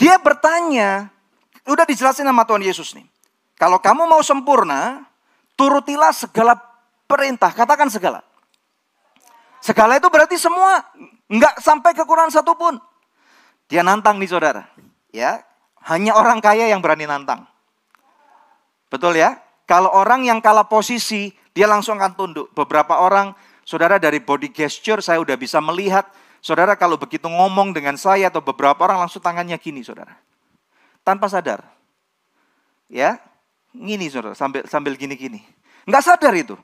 dia 0.00 0.16
bertanya. 0.16 1.12
Udah 1.68 1.84
dijelasin 1.84 2.24
sama 2.24 2.48
Tuhan 2.48 2.64
Yesus 2.64 2.96
nih. 2.96 3.04
Kalau 3.60 3.76
kamu 3.76 4.08
mau 4.08 4.24
sempurna, 4.24 5.04
turutilah 5.60 6.16
segala 6.16 6.56
perintah. 7.04 7.52
Katakan 7.52 7.92
segala. 7.92 8.24
Segala 9.60 10.00
itu 10.00 10.08
berarti 10.08 10.40
semua. 10.40 10.80
Enggak 11.28 11.60
sampai 11.60 11.92
kekurangan 11.92 12.32
satu 12.32 12.56
pun. 12.56 12.80
Dia 13.68 13.84
nantang 13.84 14.16
nih 14.16 14.32
saudara. 14.32 14.64
Ya, 15.12 15.44
hanya 15.84 16.16
orang 16.16 16.40
kaya 16.40 16.72
yang 16.72 16.80
berani 16.80 17.04
nantang. 17.04 17.44
Betul 18.88 19.20
ya? 19.20 19.38
Kalau 19.70 19.86
orang 19.94 20.26
yang 20.26 20.42
kalah 20.42 20.66
posisi, 20.66 21.30
dia 21.54 21.70
langsung 21.70 21.94
akan 21.94 22.18
tunduk. 22.18 22.50
Beberapa 22.58 22.98
orang, 22.98 23.30
saudara 23.62 24.02
dari 24.02 24.18
body 24.18 24.50
gesture 24.50 24.98
saya 24.98 25.22
udah 25.22 25.38
bisa 25.38 25.62
melihat. 25.62 26.10
Saudara 26.42 26.74
kalau 26.74 26.98
begitu 26.98 27.30
ngomong 27.30 27.70
dengan 27.70 27.94
saya 27.94 28.34
atau 28.34 28.42
beberapa 28.42 28.82
orang 28.82 29.06
langsung 29.06 29.22
tangannya 29.22 29.54
gini 29.62 29.86
saudara. 29.86 30.18
Tanpa 31.06 31.30
sadar. 31.30 31.62
Ya, 32.90 33.22
gini 33.70 34.10
saudara, 34.10 34.34
sambil 34.34 34.66
sambil 34.66 34.98
gini-gini. 34.98 35.38
Nggak 35.86 36.02
sadar 36.02 36.34
itu. 36.34 36.58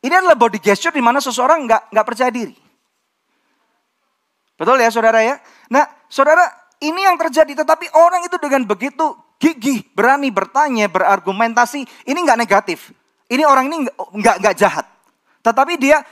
Ini 0.00 0.16
adalah 0.16 0.40
body 0.40 0.64
gesture 0.64 0.96
di 0.96 1.04
mana 1.04 1.20
seseorang 1.20 1.68
nggak 1.68 1.92
nggak 1.92 2.06
percaya 2.08 2.32
diri. 2.32 2.56
Betul 4.56 4.80
ya 4.80 4.88
saudara 4.88 5.20
ya? 5.20 5.36
Nah 5.68 5.84
saudara 6.08 6.48
ini 6.80 7.04
yang 7.04 7.20
terjadi 7.20 7.52
tetapi 7.52 7.92
orang 7.92 8.24
itu 8.24 8.40
dengan 8.40 8.64
begitu 8.64 9.12
gigih, 9.38 9.84
berani 9.92 10.30
bertanya, 10.30 10.86
berargumentasi, 10.88 11.84
ini 12.06 12.18
nggak 12.24 12.38
negatif. 12.38 12.94
Ini 13.28 13.42
orang 13.48 13.72
ini 13.72 13.88
nggak 13.88 14.36
nggak 14.42 14.54
jahat, 14.56 14.86
tetapi 15.40 15.80
dia 15.80 16.04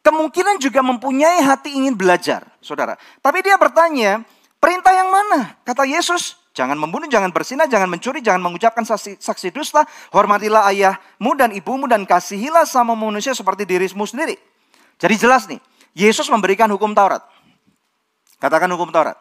kemungkinan 0.00 0.56
juga 0.56 0.80
mempunyai 0.80 1.44
hati 1.44 1.76
ingin 1.76 1.92
belajar, 1.92 2.48
saudara. 2.64 2.96
Tapi 3.20 3.44
dia 3.44 3.60
bertanya, 3.60 4.24
perintah 4.56 4.96
yang 4.96 5.12
mana? 5.12 5.60
Kata 5.68 5.84
Yesus, 5.84 6.40
jangan 6.56 6.80
membunuh, 6.80 7.04
jangan 7.06 7.28
bersinah, 7.28 7.68
jangan 7.68 7.86
mencuri, 7.92 8.24
jangan 8.24 8.40
mengucapkan 8.40 8.80
saksi, 8.82 9.20
saksi 9.20 9.52
dusta, 9.52 9.84
hormatilah 10.08 10.66
ayahmu 10.72 11.36
dan 11.36 11.52
ibumu 11.52 11.84
dan 11.84 12.08
kasihilah 12.08 12.64
sama 12.64 12.96
manusia 12.96 13.36
seperti 13.36 13.68
dirimu 13.68 14.08
sendiri. 14.08 14.40
Jadi 14.96 15.14
jelas 15.20 15.44
nih, 15.46 15.60
Yesus 15.92 16.26
memberikan 16.32 16.66
hukum 16.72 16.96
Taurat. 16.96 17.22
Katakan 18.40 18.72
hukum 18.72 18.88
Taurat. 18.88 19.20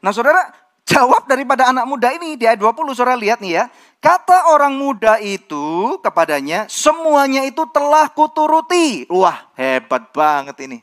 Nah 0.00 0.14
saudara, 0.14 0.48
jawab 0.90 1.30
daripada 1.30 1.70
anak 1.70 1.86
muda 1.86 2.10
ini 2.10 2.34
di 2.34 2.50
ayat 2.50 2.58
20 2.58 2.98
saudara 2.98 3.14
lihat 3.14 3.38
nih 3.38 3.62
ya. 3.62 3.64
Kata 4.02 4.50
orang 4.50 4.74
muda 4.74 5.22
itu 5.22 5.96
kepadanya, 6.02 6.66
semuanya 6.66 7.46
itu 7.46 7.62
telah 7.70 8.10
kuturuti. 8.10 9.06
Wah, 9.06 9.46
hebat 9.54 10.10
banget 10.10 10.56
ini. 10.66 10.78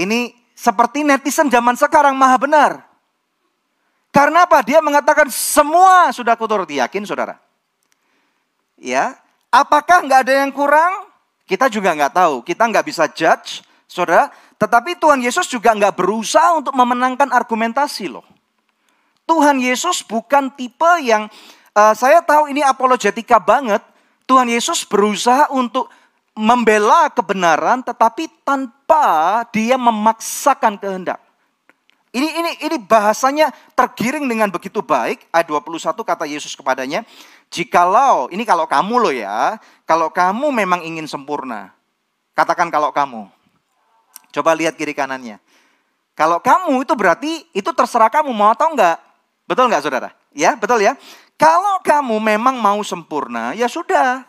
Ini 0.00 0.32
seperti 0.56 1.04
netizen 1.04 1.52
zaman 1.52 1.76
sekarang 1.76 2.16
maha 2.16 2.40
benar. 2.40 2.72
Karena 4.14 4.48
apa? 4.48 4.64
Dia 4.64 4.80
mengatakan 4.80 5.28
semua 5.28 6.08
sudah 6.16 6.32
kuturuti. 6.40 6.80
Yakin 6.80 7.04
saudara? 7.04 7.36
Ya, 8.80 9.12
apakah 9.52 10.00
nggak 10.08 10.20
ada 10.24 10.34
yang 10.40 10.52
kurang? 10.56 11.04
Kita 11.44 11.68
juga 11.68 11.92
nggak 11.92 12.16
tahu. 12.16 12.34
Kita 12.40 12.64
nggak 12.64 12.86
bisa 12.86 13.04
judge, 13.12 13.60
saudara. 13.84 14.32
Tetapi 14.56 14.96
Tuhan 14.96 15.20
Yesus 15.20 15.44
juga 15.52 15.76
nggak 15.76 16.00
berusaha 16.00 16.56
untuk 16.56 16.72
memenangkan 16.72 17.28
argumentasi 17.28 18.08
loh. 18.08 18.24
Tuhan 19.26 19.58
Yesus 19.58 20.06
bukan 20.06 20.54
tipe 20.54 20.92
yang 21.02 21.26
uh, 21.74 21.92
saya 21.92 22.22
tahu 22.22 22.48
ini 22.48 22.62
apologetika 22.62 23.42
banget. 23.42 23.82
Tuhan 24.26 24.46
Yesus 24.50 24.82
berusaha 24.86 25.50
untuk 25.54 25.90
membela 26.34 27.10
kebenaran 27.10 27.82
tetapi 27.82 28.26
tanpa 28.42 29.42
dia 29.50 29.74
memaksakan 29.78 30.78
kehendak. 30.78 31.22
Ini 32.16 32.28
ini 32.32 32.50
ini 32.64 32.76
bahasanya 32.80 33.52
tergiring 33.76 34.24
dengan 34.24 34.48
begitu 34.48 34.80
baik. 34.80 35.28
Ayat 35.34 35.52
21 35.52 36.00
kata 36.00 36.24
Yesus 36.24 36.56
kepadanya, 36.56 37.04
"Jikalau 37.52 38.32
ini 38.32 38.46
kalau 38.48 38.64
kamu 38.64 38.94
loh 38.96 39.12
ya, 39.12 39.60
kalau 39.84 40.08
kamu 40.08 40.48
memang 40.48 40.80
ingin 40.80 41.04
sempurna." 41.04 41.76
Katakan 42.32 42.72
kalau 42.72 42.88
kamu. 42.88 43.28
Coba 44.32 44.52
lihat 44.52 44.76
kiri 44.76 44.92
kanannya. 44.92 45.40
Kalau 46.16 46.40
kamu 46.40 46.84
itu 46.84 46.92
berarti 46.96 47.44
itu 47.52 47.70
terserah 47.76 48.08
kamu 48.08 48.32
mau 48.32 48.52
atau 48.52 48.72
enggak. 48.72 48.96
Betul 49.46 49.70
enggak 49.70 49.86
saudara? 49.86 50.10
Ya, 50.34 50.58
betul 50.58 50.82
ya. 50.82 50.98
Kalau 51.38 51.78
kamu 51.86 52.18
memang 52.18 52.58
mau 52.58 52.82
sempurna, 52.82 53.54
ya 53.54 53.70
sudah. 53.70 54.26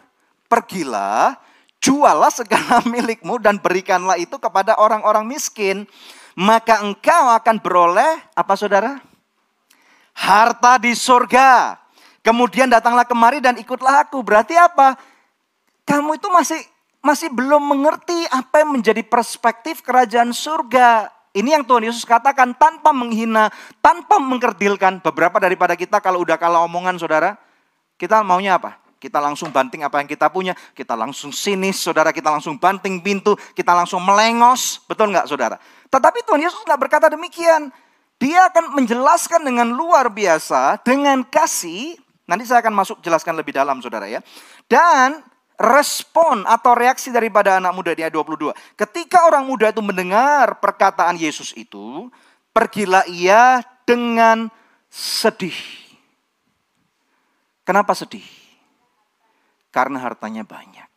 Pergilah, 0.48 1.36
jualah 1.82 2.32
segala 2.32 2.86
milikmu 2.94 3.42
dan 3.42 3.58
berikanlah 3.58 4.16
itu 4.16 4.38
kepada 4.38 4.78
orang-orang 4.78 5.26
miskin. 5.26 5.90
Maka 6.38 6.86
engkau 6.86 7.34
akan 7.34 7.58
beroleh, 7.58 8.22
apa 8.38 8.54
saudara? 8.54 9.02
Harta 10.14 10.78
di 10.78 10.94
surga. 10.94 11.82
Kemudian 12.22 12.70
datanglah 12.70 13.08
kemari 13.08 13.42
dan 13.42 13.58
ikutlah 13.58 14.06
aku. 14.06 14.22
Berarti 14.22 14.54
apa? 14.54 15.00
Kamu 15.88 16.20
itu 16.20 16.28
masih 16.30 16.62
masih 17.02 17.32
belum 17.32 17.64
mengerti 17.64 18.28
apa 18.30 18.62
yang 18.62 18.76
menjadi 18.76 19.02
perspektif 19.02 19.80
kerajaan 19.82 20.36
surga. 20.36 21.17
Ini 21.38 21.53
yang 21.53 21.63
Tuhan 21.70 21.86
Yesus 21.86 22.01
katakan 22.01 22.58
tanpa 22.58 22.89
menghina, 22.89 23.53
tanpa 23.77 24.17
mengkerdilkan. 24.17 25.06
Beberapa 25.06 25.38
daripada 25.38 25.77
kita 25.77 26.01
kalau 26.01 26.25
udah 26.25 26.34
kalah 26.34 26.65
omongan 26.65 26.98
saudara, 26.98 27.38
kita 28.01 28.25
maunya 28.25 28.58
apa? 28.58 28.82
Kita 28.98 29.22
langsung 29.22 29.53
banting 29.53 29.86
apa 29.86 30.01
yang 30.01 30.10
kita 30.10 30.34
punya, 30.34 30.58
kita 30.74 30.98
langsung 30.98 31.29
sinis, 31.29 31.77
saudara, 31.77 32.10
kita 32.10 32.34
langsung 32.34 32.58
banting 32.58 32.98
pintu, 33.06 33.38
kita 33.53 33.70
langsung 33.70 34.01
melengos, 34.01 34.82
betul 34.89 35.13
nggak 35.13 35.29
saudara? 35.29 35.62
Tetapi 35.94 36.25
Tuhan 36.25 36.41
Yesus 36.41 36.65
nggak 36.65 36.82
berkata 36.82 37.06
demikian. 37.13 37.70
Dia 38.17 38.50
akan 38.50 38.74
menjelaskan 38.74 39.46
dengan 39.46 39.70
luar 39.70 40.10
biasa, 40.10 40.82
dengan 40.82 41.22
kasih. 41.22 42.01
Nanti 42.25 42.50
saya 42.50 42.65
akan 42.65 42.74
masuk 42.74 42.98
jelaskan 43.06 43.38
lebih 43.38 43.53
dalam 43.53 43.77
saudara 43.77 44.10
ya. 44.10 44.25
Dan 44.65 45.22
respon 45.58 46.46
atau 46.46 46.78
reaksi 46.78 47.10
daripada 47.10 47.58
anak 47.58 47.74
muda 47.74 47.92
di 47.98 48.06
ayat 48.06 48.14
22. 48.14 48.54
Ketika 48.78 49.26
orang 49.26 49.44
muda 49.44 49.74
itu 49.74 49.82
mendengar 49.82 50.62
perkataan 50.62 51.18
Yesus 51.18 51.52
itu, 51.58 52.14
pergilah 52.54 53.04
ia 53.10 53.66
dengan 53.82 54.54
sedih. 54.94 55.58
Kenapa 57.66 57.98
sedih? 57.98 58.24
Karena 59.74 60.00
hartanya 60.00 60.46
banyak. 60.46 60.88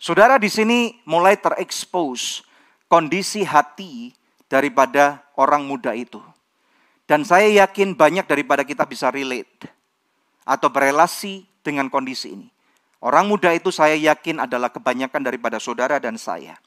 Saudara 0.00 0.40
di 0.40 0.48
sini 0.48 0.96
mulai 1.06 1.36
terekspos 1.36 2.42
kondisi 2.90 3.46
hati 3.46 4.16
daripada 4.50 5.22
orang 5.38 5.62
muda 5.62 5.94
itu. 5.94 6.18
Dan 7.06 7.22
saya 7.22 7.46
yakin 7.66 7.94
banyak 7.94 8.26
daripada 8.26 8.62
kita 8.66 8.86
bisa 8.86 9.10
relate 9.10 9.66
atau 10.46 10.70
berelasi 10.70 11.46
dengan 11.60 11.90
kondisi 11.90 12.34
ini. 12.34 12.48
Orang 13.00 13.32
muda 13.32 13.48
itu 13.56 13.72
saya 13.72 13.96
yakin 13.96 14.44
adalah 14.44 14.68
kebanyakan 14.68 15.24
daripada 15.24 15.56
saudara 15.56 15.96
dan 15.96 16.20
saya. 16.20 16.60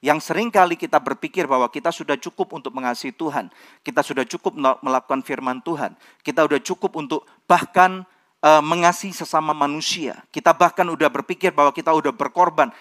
Yang 0.00 0.32
sering 0.32 0.48
kali 0.48 0.80
kita 0.80 0.96
berpikir 0.96 1.44
bahwa 1.44 1.68
kita 1.68 1.92
sudah 1.92 2.16
cukup 2.16 2.56
untuk 2.56 2.72
mengasihi 2.72 3.12
Tuhan. 3.12 3.52
Kita 3.84 4.00
sudah 4.00 4.24
cukup 4.24 4.56
melakukan 4.56 5.20
firman 5.20 5.60
Tuhan. 5.60 5.92
Kita 6.24 6.48
sudah 6.48 6.60
cukup 6.64 6.96
untuk 6.96 7.28
bahkan 7.44 8.08
uh, 8.40 8.64
mengasihi 8.64 9.12
sesama 9.12 9.52
manusia. 9.52 10.24
Kita 10.32 10.56
bahkan 10.56 10.88
udah 10.88 11.12
berpikir 11.12 11.52
bahwa 11.52 11.68
kita 11.74 11.92
udah 11.92 12.16
berkorban. 12.16 12.72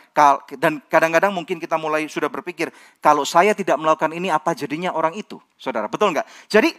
Dan 0.55 0.79
kadang-kadang 0.87 1.35
mungkin 1.35 1.59
kita 1.59 1.75
mulai 1.75 2.07
sudah 2.07 2.31
berpikir, 2.31 2.71
kalau 3.03 3.27
saya 3.27 3.51
tidak 3.51 3.75
melakukan 3.75 4.15
ini 4.15 4.31
apa 4.31 4.55
jadinya 4.55 4.95
orang 4.95 5.17
itu? 5.19 5.35
Saudara, 5.59 5.91
betul 5.91 6.15
nggak? 6.15 6.27
Jadi 6.47 6.71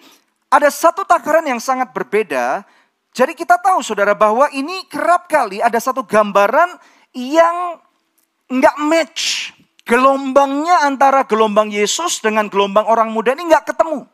ada 0.51 0.73
satu 0.73 1.05
takaran 1.05 1.45
yang 1.45 1.61
sangat 1.61 1.93
berbeda. 1.93 2.65
Jadi 3.11 3.35
kita 3.35 3.59
tahu 3.59 3.83
saudara 3.83 4.15
bahwa 4.15 4.47
ini 4.55 4.87
kerap 4.87 5.27
kali 5.27 5.59
ada 5.59 5.77
satu 5.83 6.07
gambaran 6.07 6.79
yang 7.15 7.79
nggak 8.47 8.77
match. 8.87 9.55
Gelombangnya 9.83 10.87
antara 10.87 11.27
gelombang 11.27 11.75
Yesus 11.75 12.23
dengan 12.23 12.47
gelombang 12.47 12.87
orang 12.87 13.11
muda 13.11 13.35
ini 13.35 13.51
nggak 13.51 13.75
ketemu. 13.75 14.07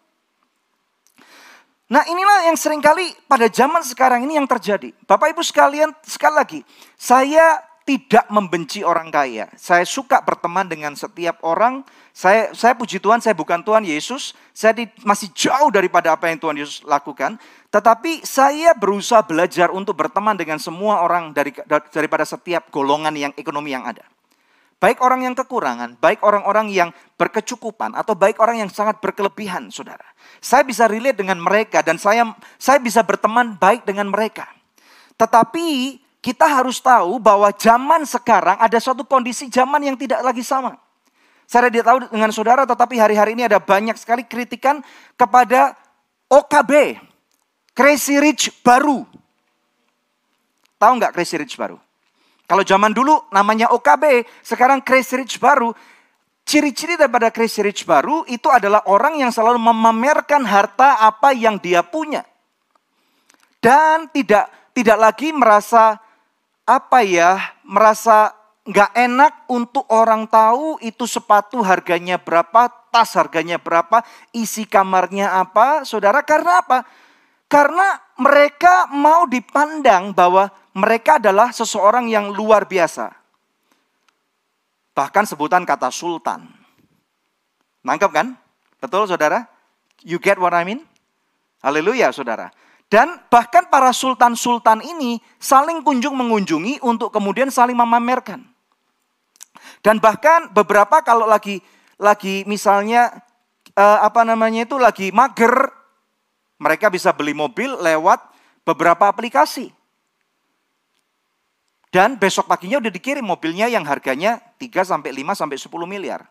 Nah 1.87 2.03
inilah 2.09 2.49
yang 2.49 2.57
sering 2.57 2.81
kali 2.81 3.13
pada 3.29 3.47
zaman 3.53 3.85
sekarang 3.85 4.25
ini 4.25 4.41
yang 4.41 4.49
terjadi. 4.49 4.91
Bapak 5.05 5.37
ibu 5.37 5.45
sekalian 5.45 5.93
sekali 6.01 6.35
lagi, 6.35 6.61
saya 6.97 7.61
tidak 7.87 8.27
membenci 8.35 8.83
orang 8.83 9.15
kaya. 9.15 9.47
Saya 9.55 9.87
suka 9.87 10.19
berteman 10.19 10.67
dengan 10.67 10.99
setiap 10.99 11.39
orang. 11.47 11.87
Saya, 12.11 12.51
saya 12.51 12.75
puji 12.75 12.99
Tuhan, 12.99 13.23
saya 13.23 13.39
bukan 13.39 13.63
Tuhan 13.63 13.87
Yesus. 13.87 14.35
Saya 14.51 14.75
di, 14.75 14.91
masih 15.07 15.31
jauh 15.31 15.71
daripada 15.71 16.11
apa 16.11 16.27
yang 16.27 16.43
Tuhan 16.43 16.59
Yesus 16.59 16.83
lakukan. 16.83 17.39
Tetapi 17.71 18.27
saya 18.27 18.75
berusaha 18.75 19.23
belajar 19.23 19.71
untuk 19.71 19.95
berteman 19.95 20.35
dengan 20.35 20.59
semua 20.59 20.99
orang 21.07 21.31
dari, 21.31 21.55
daripada 21.95 22.27
setiap 22.27 22.75
golongan 22.75 23.15
yang 23.15 23.31
ekonomi 23.39 23.71
yang 23.71 23.87
ada. 23.87 24.03
Baik 24.77 25.01
orang 25.01 25.25
yang 25.25 25.39
kekurangan, 25.39 25.97
baik 26.03 26.21
orang-orang 26.21 26.69
yang 26.69 26.91
berkecukupan, 27.17 27.97
atau 27.97 28.13
baik 28.13 28.37
orang 28.43 28.61
yang 28.61 28.69
sangat 28.69 29.01
berkelebihan, 29.01 29.73
saudara. 29.73 30.05
Saya 30.43 30.69
bisa 30.69 30.85
relate 30.85 31.17
dengan 31.17 31.41
mereka 31.41 31.81
dan 31.81 31.97
saya 31.97 32.37
saya 32.61 32.77
bisa 32.77 33.01
berteman 33.01 33.57
baik 33.57 33.89
dengan 33.89 34.13
mereka. 34.13 34.45
Tetapi 35.17 35.97
kita 36.27 36.43
harus 36.43 36.83
tahu 36.83 37.23
bahwa 37.23 37.55
zaman 37.55 38.03
sekarang 38.03 38.59
ada 38.59 38.83
suatu 38.83 39.07
kondisi 39.07 39.47
zaman 39.47 39.79
yang 39.79 39.95
tidak 39.95 40.27
lagi 40.27 40.43
sama. 40.43 40.75
Saya 41.47 41.71
tidak 41.71 41.87
tahu 41.87 41.99
dengan 42.11 42.35
saudara, 42.35 42.67
tetapi 42.67 42.99
hari-hari 42.99 43.39
ini 43.39 43.47
ada 43.47 43.63
banyak 43.63 43.95
sekali 43.95 44.27
kritikan 44.27 44.83
kepada 45.15 45.79
OKB, 46.27 46.99
Crazy 47.71 48.19
Rich 48.19 48.59
baru. 48.67 49.07
Tahu 50.83 50.93
nggak 50.99 51.15
Crazy 51.15 51.39
Rich 51.39 51.55
baru? 51.55 51.79
Kalau 52.51 52.67
zaman 52.67 52.91
dulu 52.91 53.31
namanya 53.31 53.71
OKB, 53.71 54.27
sekarang 54.43 54.83
Crazy 54.83 55.23
Rich 55.23 55.39
baru. 55.39 55.71
Ciri-ciri 56.43 56.99
daripada 56.99 57.31
Crazy 57.31 57.63
Rich 57.63 57.87
baru 57.87 58.27
itu 58.27 58.51
adalah 58.51 58.83
orang 58.91 59.23
yang 59.23 59.31
selalu 59.31 59.63
memamerkan 59.63 60.43
harta 60.43 60.99
apa 61.07 61.31
yang 61.31 61.63
dia 61.63 61.87
punya. 61.87 62.27
Dan 63.63 64.11
tidak 64.11 64.51
tidak 64.75 64.99
lagi 64.99 65.31
merasa 65.31 66.06
apa 66.67 67.07
ya, 67.07 67.55
merasa 67.63 68.35
nggak 68.67 68.93
enak 68.99 69.33
untuk 69.47 69.87
orang 69.95 70.27
tahu 70.27 70.83
itu 70.83 71.07
sepatu 71.07 71.63
harganya 71.63 72.19
berapa, 72.19 72.67
tas 72.91 73.15
harganya 73.15 73.63
berapa, 73.63 74.03
isi 74.35 74.67
kamarnya 74.67 75.31
apa, 75.39 75.87
saudara. 75.87 76.27
Karena 76.27 76.61
apa? 76.61 76.83
Karena 77.47 77.95
mereka 78.19 78.91
mau 78.91 79.31
dipandang 79.31 80.11
bahwa 80.11 80.51
mereka 80.75 81.23
adalah 81.23 81.55
seseorang 81.55 82.11
yang 82.11 82.35
luar 82.35 82.67
biasa. 82.67 83.15
Bahkan 84.99 85.25
sebutan 85.31 85.63
kata 85.63 85.95
sultan. 85.95 86.51
Nangkep 87.87 88.11
kan? 88.11 88.35
Betul 88.83 89.07
saudara? 89.07 89.47
You 90.03 90.19
get 90.19 90.43
what 90.43 90.51
I 90.51 90.67
mean? 90.67 90.83
Haleluya 91.63 92.11
saudara. 92.11 92.51
Dan 92.87 93.19
bahkan 93.27 93.67
para 93.67 93.91
sultan-sultan 93.91 94.79
ini 94.79 95.19
saling 95.43 95.83
kunjung 95.83 96.15
mengunjungi 96.15 96.87
untuk 96.87 97.11
kemudian 97.11 97.51
saling 97.51 97.75
memamerkan. 97.75 98.47
Dan 99.83 99.99
bahkan 99.99 100.47
beberapa 100.55 101.03
kalau 101.03 101.27
lagi 101.27 101.59
lagi 101.99 102.47
misalnya 102.47 103.11
eh, 103.75 103.99
apa 104.03 104.23
namanya 104.23 104.63
itu 104.63 104.79
lagi 104.79 105.11
mager, 105.11 105.67
mereka 106.63 106.87
bisa 106.87 107.11
beli 107.11 107.35
mobil 107.35 107.75
lewat 107.75 108.23
beberapa 108.63 109.11
aplikasi. 109.11 109.75
Dan 111.91 112.19
besok 112.21 112.47
paginya 112.47 112.79
udah 112.79 112.93
dikirim 112.93 113.25
mobilnya 113.25 113.67
yang 113.73 113.83
harganya 113.89 114.39
3 114.61 114.85
sampai 114.85 115.11
5 115.11 115.39
sampai 115.39 115.57
10 115.57 115.71
miliar. 115.89 116.29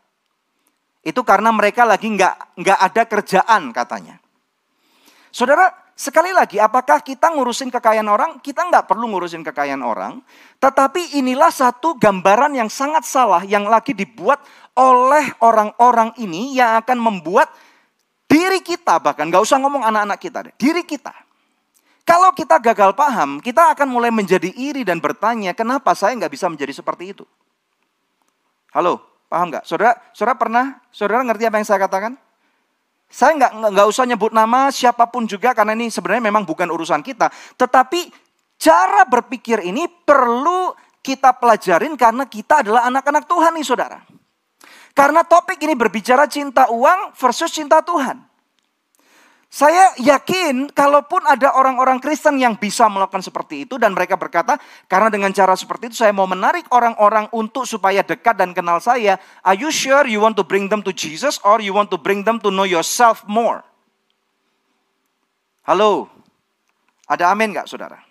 Itu 1.01 1.25
karena 1.25 1.49
mereka 1.51 1.83
lagi 1.83 2.11
nggak 2.11 2.59
nggak 2.59 2.79
ada 2.79 3.01
kerjaan 3.07 3.63
katanya. 3.73 4.21
Saudara, 5.33 5.84
sekali 5.95 6.35
lagi, 6.35 6.59
apakah 6.59 6.99
kita 7.01 7.31
ngurusin 7.31 7.71
kekayaan 7.71 8.05
orang? 8.05 8.37
Kita 8.43 8.67
nggak 8.67 8.85
perlu 8.85 9.09
ngurusin 9.09 9.41
kekayaan 9.41 9.81
orang. 9.81 10.21
Tetapi 10.59 11.17
inilah 11.17 11.49
satu 11.49 11.95
gambaran 11.95 12.53
yang 12.53 12.67
sangat 12.67 13.07
salah 13.07 13.41
yang 13.47 13.65
lagi 13.65 13.95
dibuat 13.95 14.43
oleh 14.75 15.31
orang-orang 15.39 16.11
ini 16.19 16.53
yang 16.53 16.77
akan 16.83 16.99
membuat 16.99 17.49
diri 18.27 18.59
kita 18.59 18.99
bahkan 18.99 19.31
nggak 19.31 19.39
usah 19.39 19.55
ngomong 19.63 19.87
anak-anak 19.87 20.19
kita 20.19 20.39
deh, 20.51 20.53
diri 20.59 20.83
kita 20.83 21.25
kalau 22.05 22.29
kita 22.37 22.61
gagal 22.61 22.93
paham, 22.93 23.41
kita 23.41 23.73
akan 23.73 23.89
mulai 23.89 24.13
menjadi 24.13 24.53
iri 24.53 24.85
dan 24.85 25.01
bertanya, 25.01 25.57
kenapa 25.57 25.97
saya 25.97 26.13
nggak 26.13 26.29
bisa 26.29 26.45
menjadi 26.45 26.69
seperti 26.69 27.17
itu? 27.17 27.25
Halo, 28.69 29.01
paham 29.25 29.49
nggak? 29.49 29.65
Saudara, 29.65 29.97
saudara 30.13 30.37
pernah, 30.37 30.65
saudara 30.93 31.25
ngerti 31.25 31.49
apa 31.49 31.57
yang 31.57 31.65
saya 31.65 31.81
katakan? 31.81 32.13
Saya 33.15 33.31
nggak 33.39 33.71
nggak 33.71 33.87
usah 33.87 34.03
nyebut 34.03 34.35
nama 34.35 34.67
siapa 34.75 35.07
pun 35.07 35.23
juga 35.23 35.55
karena 35.55 35.71
ini 35.71 35.87
sebenarnya 35.87 36.27
memang 36.27 36.43
bukan 36.43 36.67
urusan 36.67 36.99
kita. 36.99 37.31
Tetapi 37.55 38.11
cara 38.59 39.07
berpikir 39.07 39.63
ini 39.63 39.87
perlu 39.87 40.75
kita 40.99 41.31
pelajarin 41.39 41.95
karena 41.95 42.27
kita 42.27 42.59
adalah 42.59 42.83
anak-anak 42.91 43.23
Tuhan 43.23 43.55
nih 43.55 43.63
saudara. 43.63 44.03
Karena 44.91 45.23
topik 45.23 45.55
ini 45.63 45.79
berbicara 45.79 46.27
cinta 46.27 46.67
uang 46.67 47.15
versus 47.15 47.55
cinta 47.55 47.79
Tuhan. 47.79 48.19
Saya 49.55 49.95
yakin 50.03 50.67
kalaupun 50.67 51.23
ada 51.23 51.55
orang-orang 51.55 52.03
Kristen 52.03 52.35
yang 52.35 52.59
bisa 52.59 52.91
melakukan 52.91 53.23
seperti 53.23 53.63
itu 53.63 53.79
dan 53.79 53.95
mereka 53.95 54.19
berkata, 54.19 54.59
karena 54.91 55.07
dengan 55.07 55.31
cara 55.31 55.55
seperti 55.55 55.87
itu 55.87 56.03
saya 56.03 56.11
mau 56.11 56.27
menarik 56.27 56.67
orang-orang 56.75 57.31
untuk 57.31 57.63
supaya 57.63 58.03
dekat 58.03 58.35
dan 58.35 58.51
kenal 58.51 58.83
saya. 58.83 59.15
Are 59.47 59.55
you 59.55 59.71
sure 59.71 60.03
you 60.11 60.19
want 60.19 60.35
to 60.35 60.43
bring 60.43 60.67
them 60.67 60.83
to 60.83 60.91
Jesus 60.91 61.39
or 61.47 61.63
you 61.63 61.71
want 61.71 61.87
to 61.87 61.95
bring 61.95 62.27
them 62.27 62.35
to 62.43 62.51
know 62.51 62.67
yourself 62.67 63.23
more? 63.31 63.63
Halo, 65.63 66.11
ada 67.07 67.31
amin 67.31 67.55
gak 67.55 67.71
saudara? 67.71 68.03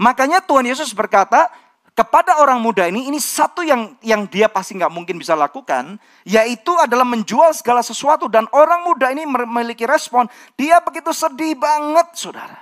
Makanya 0.00 0.40
Tuhan 0.40 0.64
Yesus 0.64 0.96
berkata, 0.96 1.52
kepada 1.94 2.42
orang 2.42 2.58
muda 2.58 2.90
ini, 2.90 3.06
ini 3.06 3.22
satu 3.22 3.62
yang 3.62 3.94
yang 4.02 4.26
dia 4.26 4.50
pasti 4.50 4.74
nggak 4.74 4.90
mungkin 4.90 5.14
bisa 5.14 5.38
lakukan, 5.38 5.94
yaitu 6.26 6.74
adalah 6.74 7.06
menjual 7.06 7.54
segala 7.54 7.86
sesuatu. 7.86 8.26
Dan 8.26 8.50
orang 8.50 8.82
muda 8.82 9.14
ini 9.14 9.22
memiliki 9.22 9.86
respon, 9.86 10.26
dia 10.58 10.82
begitu 10.82 11.14
sedih 11.14 11.54
banget, 11.54 12.18
saudara. 12.18 12.58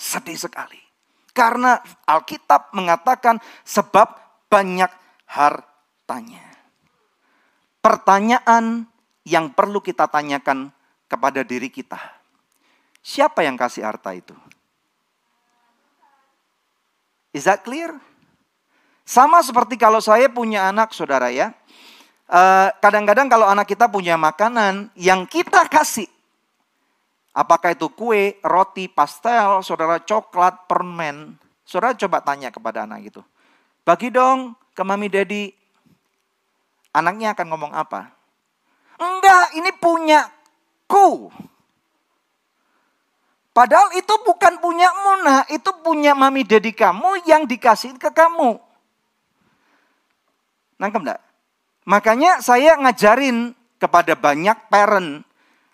Sedih 0.00 0.40
sekali. 0.40 0.80
Karena 1.36 1.76
Alkitab 2.08 2.72
mengatakan 2.72 3.36
sebab 3.68 4.16
banyak 4.48 4.88
hartanya. 5.28 6.44
Pertanyaan 7.84 8.88
yang 9.28 9.52
perlu 9.52 9.84
kita 9.84 10.08
tanyakan 10.08 10.72
kepada 11.04 11.44
diri 11.44 11.68
kita. 11.68 12.00
Siapa 13.04 13.44
yang 13.44 13.60
kasih 13.60 13.84
harta 13.84 14.16
itu? 14.16 14.32
Is 17.36 17.44
that 17.44 17.60
clear? 17.64 18.11
Sama 19.02 19.42
seperti 19.42 19.74
kalau 19.74 19.98
saya 19.98 20.30
punya 20.30 20.70
anak, 20.70 20.94
saudara 20.94 21.28
ya. 21.28 21.50
Eh, 22.32 22.68
kadang-kadang 22.80 23.28
kalau 23.28 23.44
anak 23.44 23.68
kita 23.68 23.92
punya 23.92 24.16
makanan 24.16 24.88
yang 24.96 25.28
kita 25.28 25.68
kasih. 25.68 26.08
Apakah 27.36 27.76
itu 27.76 27.92
kue, 27.92 28.40
roti, 28.40 28.88
pastel, 28.88 29.60
saudara 29.60 30.00
coklat, 30.00 30.64
permen. 30.64 31.36
Saudara 31.68 31.92
coba 31.92 32.24
tanya 32.24 32.48
kepada 32.48 32.88
anak 32.88 33.12
itu. 33.12 33.20
bagi 33.82 34.14
dong 34.14 34.54
ke 34.72 34.82
mami 34.86 35.10
daddy. 35.10 35.50
Anaknya 36.94 37.34
akan 37.34 37.46
ngomong 37.50 37.72
apa? 37.74 38.14
Enggak, 39.00 39.58
ini 39.58 39.70
punyaku. 39.74 41.28
Padahal 43.52 43.92
itu 43.92 44.14
bukan 44.24 44.56
punya 44.62 44.88
Muna, 45.04 45.44
itu 45.52 45.68
punya 45.84 46.16
mami 46.16 46.46
daddy 46.46 46.72
kamu 46.72 47.28
yang 47.28 47.44
dikasih 47.44 47.96
ke 48.00 48.08
kamu. 48.08 48.71
Nangkep 50.80 51.00
enggak? 51.02 51.20
Makanya 51.84 52.38
saya 52.38 52.78
ngajarin 52.78 53.56
kepada 53.82 54.14
banyak 54.14 54.54
parent. 54.70 55.26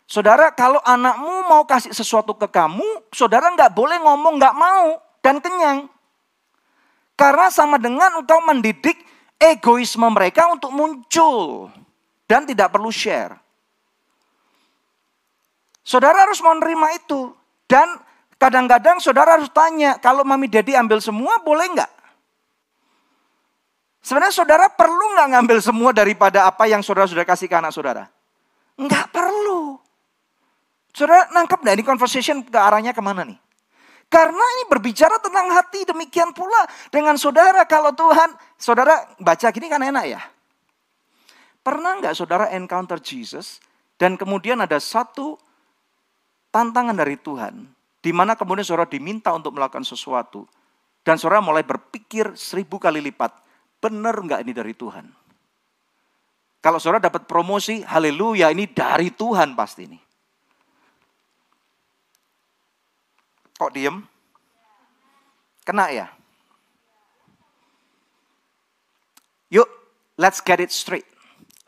Saudara, 0.08 0.48
kalau 0.56 0.80
anakmu 0.80 1.44
mau 1.52 1.68
kasih 1.68 1.92
sesuatu 1.92 2.32
ke 2.32 2.48
kamu, 2.48 3.12
saudara 3.12 3.52
nggak 3.52 3.76
boleh 3.76 4.00
ngomong 4.00 4.40
nggak 4.40 4.56
mau 4.56 4.96
dan 5.20 5.36
kenyang. 5.36 5.84
Karena 7.12 7.52
sama 7.52 7.76
dengan 7.76 8.24
engkau 8.24 8.40
mendidik 8.40 8.96
egoisme 9.36 10.08
mereka 10.08 10.48
untuk 10.48 10.72
muncul 10.72 11.68
dan 12.24 12.48
tidak 12.48 12.72
perlu 12.72 12.88
share. 12.88 13.36
Saudara 15.84 16.24
harus 16.24 16.40
menerima 16.40 16.88
itu. 17.00 17.32
Dan 17.68 18.00
kadang-kadang 18.40 19.00
saudara 19.00 19.36
harus 19.36 19.52
tanya, 19.52 20.00
kalau 20.00 20.24
mami 20.24 20.48
daddy 20.48 20.72
ambil 20.72 21.04
semua 21.04 21.36
boleh 21.40 21.68
nggak? 21.72 21.92
Sebenarnya 24.02 24.34
saudara 24.34 24.66
perlu 24.70 25.18
nggak 25.18 25.28
ngambil 25.36 25.58
semua 25.58 25.90
daripada 25.90 26.46
apa 26.46 26.64
yang 26.70 26.80
saudara 26.80 27.10
sudah 27.10 27.26
kasih 27.26 27.50
ke 27.50 27.56
anak 27.58 27.74
saudara? 27.74 28.06
Nggak 28.78 29.10
perlu. 29.10 29.76
Saudara 30.94 31.28
nangkep 31.34 31.58
nggak 31.60 31.74
ini 31.78 31.84
conversation 31.84 32.36
ke 32.46 32.58
arahnya 32.58 32.94
ke 32.94 33.02
mana 33.02 33.26
nih? 33.26 33.38
Karena 34.08 34.40
ini 34.40 34.62
berbicara 34.72 35.20
tentang 35.20 35.52
hati, 35.52 35.84
demikian 35.84 36.32
pula 36.32 36.64
dengan 36.88 37.20
saudara. 37.20 37.68
Kalau 37.68 37.92
Tuhan, 37.92 38.32
saudara 38.56 39.04
baca 39.20 39.46
gini 39.52 39.68
kan 39.68 39.84
enak 39.84 40.04
ya. 40.08 40.20
Pernah 41.60 42.00
nggak 42.00 42.16
saudara 42.16 42.48
encounter 42.56 42.96
Jesus 42.96 43.60
dan 44.00 44.16
kemudian 44.16 44.56
ada 44.64 44.80
satu 44.80 45.36
tantangan 46.48 46.96
dari 46.96 47.20
Tuhan, 47.20 47.68
di 48.00 48.10
mana 48.16 48.32
kemudian 48.32 48.64
saudara 48.64 48.88
diminta 48.88 49.28
untuk 49.36 49.52
melakukan 49.52 49.84
sesuatu, 49.84 50.48
dan 51.04 51.20
saudara 51.20 51.44
mulai 51.44 51.60
berpikir 51.60 52.32
seribu 52.32 52.80
kali 52.80 53.04
lipat, 53.04 53.36
benar 53.78 54.14
nggak 54.18 54.42
ini 54.46 54.52
dari 54.54 54.74
Tuhan? 54.74 55.06
Kalau 56.58 56.82
saudara 56.82 57.06
dapat 57.06 57.24
promosi, 57.30 57.86
haleluya 57.86 58.50
ini 58.50 58.66
dari 58.66 59.14
Tuhan 59.14 59.54
pasti 59.54 59.86
ini. 59.86 59.98
Kok 63.58 63.72
diem? 63.74 64.02
Kena 65.62 65.90
ya? 65.90 66.06
Yuk, 69.54 69.68
let's 70.18 70.42
get 70.42 70.58
it 70.58 70.74
straight. 70.74 71.06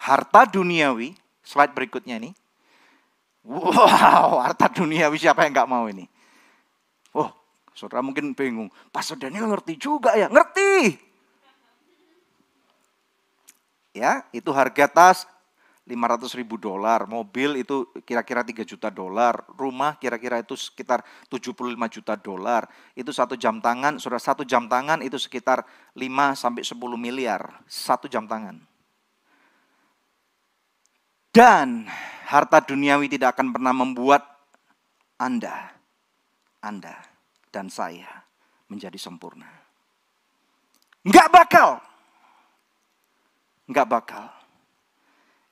Harta 0.00 0.48
duniawi, 0.48 1.14
slide 1.44 1.74
berikutnya 1.76 2.18
ini, 2.18 2.30
Wow, 3.40 4.36
harta 4.44 4.68
duniawi 4.68 5.16
siapa 5.16 5.48
yang 5.48 5.56
nggak 5.56 5.70
mau 5.70 5.88
ini? 5.88 6.04
Oh, 7.16 7.32
saudara 7.72 8.04
mungkin 8.04 8.36
bingung. 8.36 8.68
Pastor 8.92 9.16
Daniel 9.16 9.48
ngerti 9.48 9.80
juga 9.80 10.12
ya? 10.12 10.28
Ngerti. 10.28 11.00
Ya, 13.90 14.22
itu 14.30 14.54
harga 14.54 14.86
tas 14.86 15.26
500 15.90 16.38
ribu 16.38 16.54
dolar, 16.54 17.02
mobil 17.10 17.58
itu 17.66 17.82
kira-kira 18.06 18.46
3 18.46 18.62
juta 18.62 18.86
dolar, 18.86 19.42
rumah 19.58 19.98
kira-kira 19.98 20.38
itu 20.38 20.54
sekitar 20.54 21.02
75 21.26 21.90
juta 21.90 22.14
dolar, 22.14 22.70
itu 22.94 23.10
satu 23.10 23.34
jam 23.34 23.58
tangan, 23.58 23.98
saudara 23.98 24.22
satu 24.22 24.46
jam 24.46 24.70
tangan 24.70 25.02
itu 25.02 25.18
sekitar 25.18 25.66
5 25.98 26.38
sampai 26.38 26.62
10 26.62 26.94
miliar, 26.94 27.42
satu 27.66 28.06
jam 28.06 28.30
tangan. 28.30 28.62
Dan 31.34 31.90
harta 32.30 32.62
duniawi 32.62 33.10
tidak 33.10 33.34
akan 33.34 33.50
pernah 33.50 33.74
membuat 33.74 34.22
Anda, 35.18 35.74
Anda 36.62 36.94
dan 37.50 37.66
saya 37.66 38.06
menjadi 38.70 38.98
sempurna. 38.98 39.50
Enggak 41.02 41.28
bakal. 41.34 41.89
Enggak 43.70 43.86
bakal. 43.86 44.26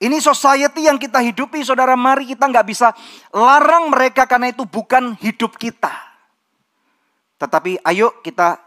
Ini 0.03 0.19
society 0.19 0.91
yang 0.91 0.99
kita 0.99 1.23
hidupi, 1.23 1.63
saudara. 1.63 1.95
Mari 1.95 2.35
kita 2.35 2.51
nggak 2.51 2.67
bisa 2.67 2.91
larang 3.31 3.95
mereka 3.95 4.27
karena 4.27 4.51
itu 4.51 4.67
bukan 4.67 5.15
hidup 5.23 5.55
kita. 5.55 5.91
Tetapi 7.39 7.79
ayo 7.87 8.19
kita 8.23 8.59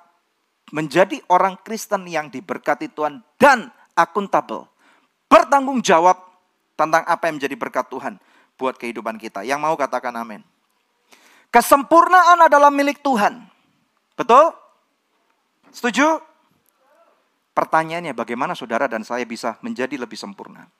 menjadi 0.71 1.19
orang 1.27 1.59
Kristen 1.59 2.07
yang 2.07 2.31
diberkati 2.31 2.87
Tuhan 2.91 3.19
dan 3.35 3.67
akuntabel. 3.95 4.67
Bertanggung 5.27 5.83
jawab 5.83 6.15
tentang 6.79 7.03
apa 7.03 7.27
yang 7.27 7.39
menjadi 7.39 7.55
berkat 7.59 7.91
Tuhan 7.91 8.15
buat 8.55 8.79
kehidupan 8.79 9.19
kita. 9.19 9.43
Yang 9.43 9.59
mau 9.59 9.75
katakan 9.75 10.15
amin. 10.15 10.43
Kesempurnaan 11.51 12.47
adalah 12.47 12.71
milik 12.71 13.03
Tuhan. 13.03 13.43
Betul? 14.15 14.55
Setuju? 15.75 16.30
Pertanyaannya 17.51 18.15
bagaimana 18.15 18.55
saudara 18.55 18.87
dan 18.87 19.03
saya 19.03 19.27
bisa 19.27 19.59
menjadi 19.59 19.99
lebih 19.99 20.15
sempurna? 20.15 20.71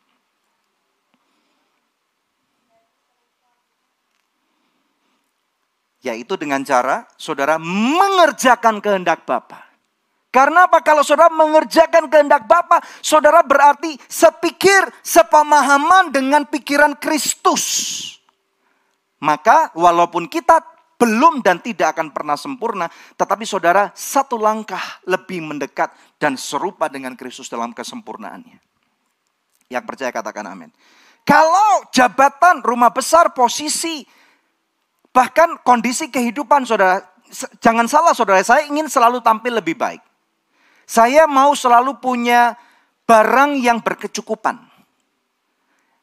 Yaitu 6.01 6.33
dengan 6.39 6.63
cara 6.65 7.05
saudara 7.19 7.61
mengerjakan 7.61 8.81
kehendak 8.81 9.27
Bapa. 9.27 9.71
Karena 10.31 10.65
apa? 10.65 10.79
Kalau 10.79 11.03
saudara 11.03 11.27
mengerjakan 11.27 12.07
kehendak 12.07 12.47
Bapa, 12.47 12.79
saudara 13.03 13.43
berarti 13.43 13.99
sepikir, 14.07 14.87
sepemahaman 15.03 16.07
dengan 16.07 16.47
pikiran 16.47 16.95
Kristus. 16.95 17.99
Maka 19.19 19.75
walaupun 19.75 20.31
kita 20.31 20.63
belum 21.01 21.41
dan 21.41 21.57
tidak 21.57 21.97
akan 21.97 22.13
pernah 22.13 22.37
sempurna, 22.37 22.85
tetapi 23.17 23.41
saudara 23.41 23.89
satu 23.97 24.37
langkah 24.37 25.01
lebih 25.09 25.41
mendekat 25.41 25.89
dan 26.21 26.37
serupa 26.37 26.85
dengan 26.93 27.17
Kristus 27.17 27.49
dalam 27.49 27.73
kesempurnaannya. 27.73 28.61
Yang 29.73 29.83
percaya 29.89 30.13
katakan 30.13 30.45
amin. 30.45 30.69
Kalau 31.25 31.89
jabatan, 31.89 32.61
rumah 32.61 32.93
besar, 32.93 33.33
posisi, 33.33 34.05
bahkan 35.09 35.57
kondisi 35.65 36.13
kehidupan 36.13 36.69
saudara, 36.69 37.01
jangan 37.57 37.89
salah 37.89 38.13
saudara, 38.13 38.37
saya 38.45 38.69
ingin 38.69 38.85
selalu 38.85 39.25
tampil 39.25 39.57
lebih 39.57 39.73
baik. 39.73 40.05
Saya 40.85 41.25
mau 41.25 41.57
selalu 41.57 41.97
punya 41.97 42.53
barang 43.09 43.57
yang 43.57 43.81
berkecukupan. 43.81 44.69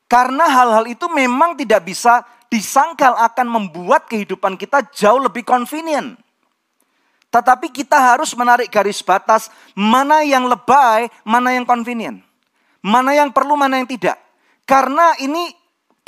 Karena 0.09 0.49
hal-hal 0.49 0.89
itu 0.89 1.07
memang 1.13 1.55
tidak 1.55 1.85
bisa 1.85 2.25
disangkal 2.49 3.17
akan 3.17 3.47
membuat 3.47 4.09
kehidupan 4.09 4.57
kita 4.57 4.85
jauh 4.93 5.21
lebih 5.21 5.45
convenient. 5.45 6.17
Tetapi 7.29 7.69
kita 7.69 7.97
harus 7.97 8.33
menarik 8.33 8.73
garis 8.73 9.05
batas 9.05 9.53
mana 9.77 10.25
yang 10.25 10.49
lebay, 10.49 11.13
mana 11.29 11.53
yang 11.53 11.69
convenient. 11.69 12.25
Mana 12.81 13.13
yang 13.13 13.29
perlu, 13.29 13.53
mana 13.53 13.77
yang 13.77 13.89
tidak. 13.89 14.17
Karena 14.65 15.13
ini 15.21 15.53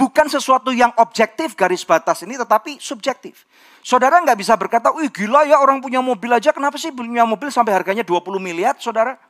bukan 0.00 0.32
sesuatu 0.32 0.72
yang 0.72 0.88
objektif 0.96 1.52
garis 1.52 1.84
batas 1.84 2.24
ini 2.24 2.40
tetapi 2.40 2.80
subjektif. 2.80 3.44
Saudara 3.84 4.16
nggak 4.24 4.40
bisa 4.40 4.56
berkata, 4.56 4.88
wih 4.96 5.12
gila 5.12 5.44
ya 5.44 5.60
orang 5.60 5.84
punya 5.84 6.00
mobil 6.00 6.32
aja, 6.32 6.56
kenapa 6.56 6.80
sih 6.80 6.88
punya 6.88 7.28
mobil 7.28 7.52
sampai 7.52 7.76
harganya 7.76 8.00
20 8.00 8.40
miliar 8.40 8.76
saudara? 8.80 9.20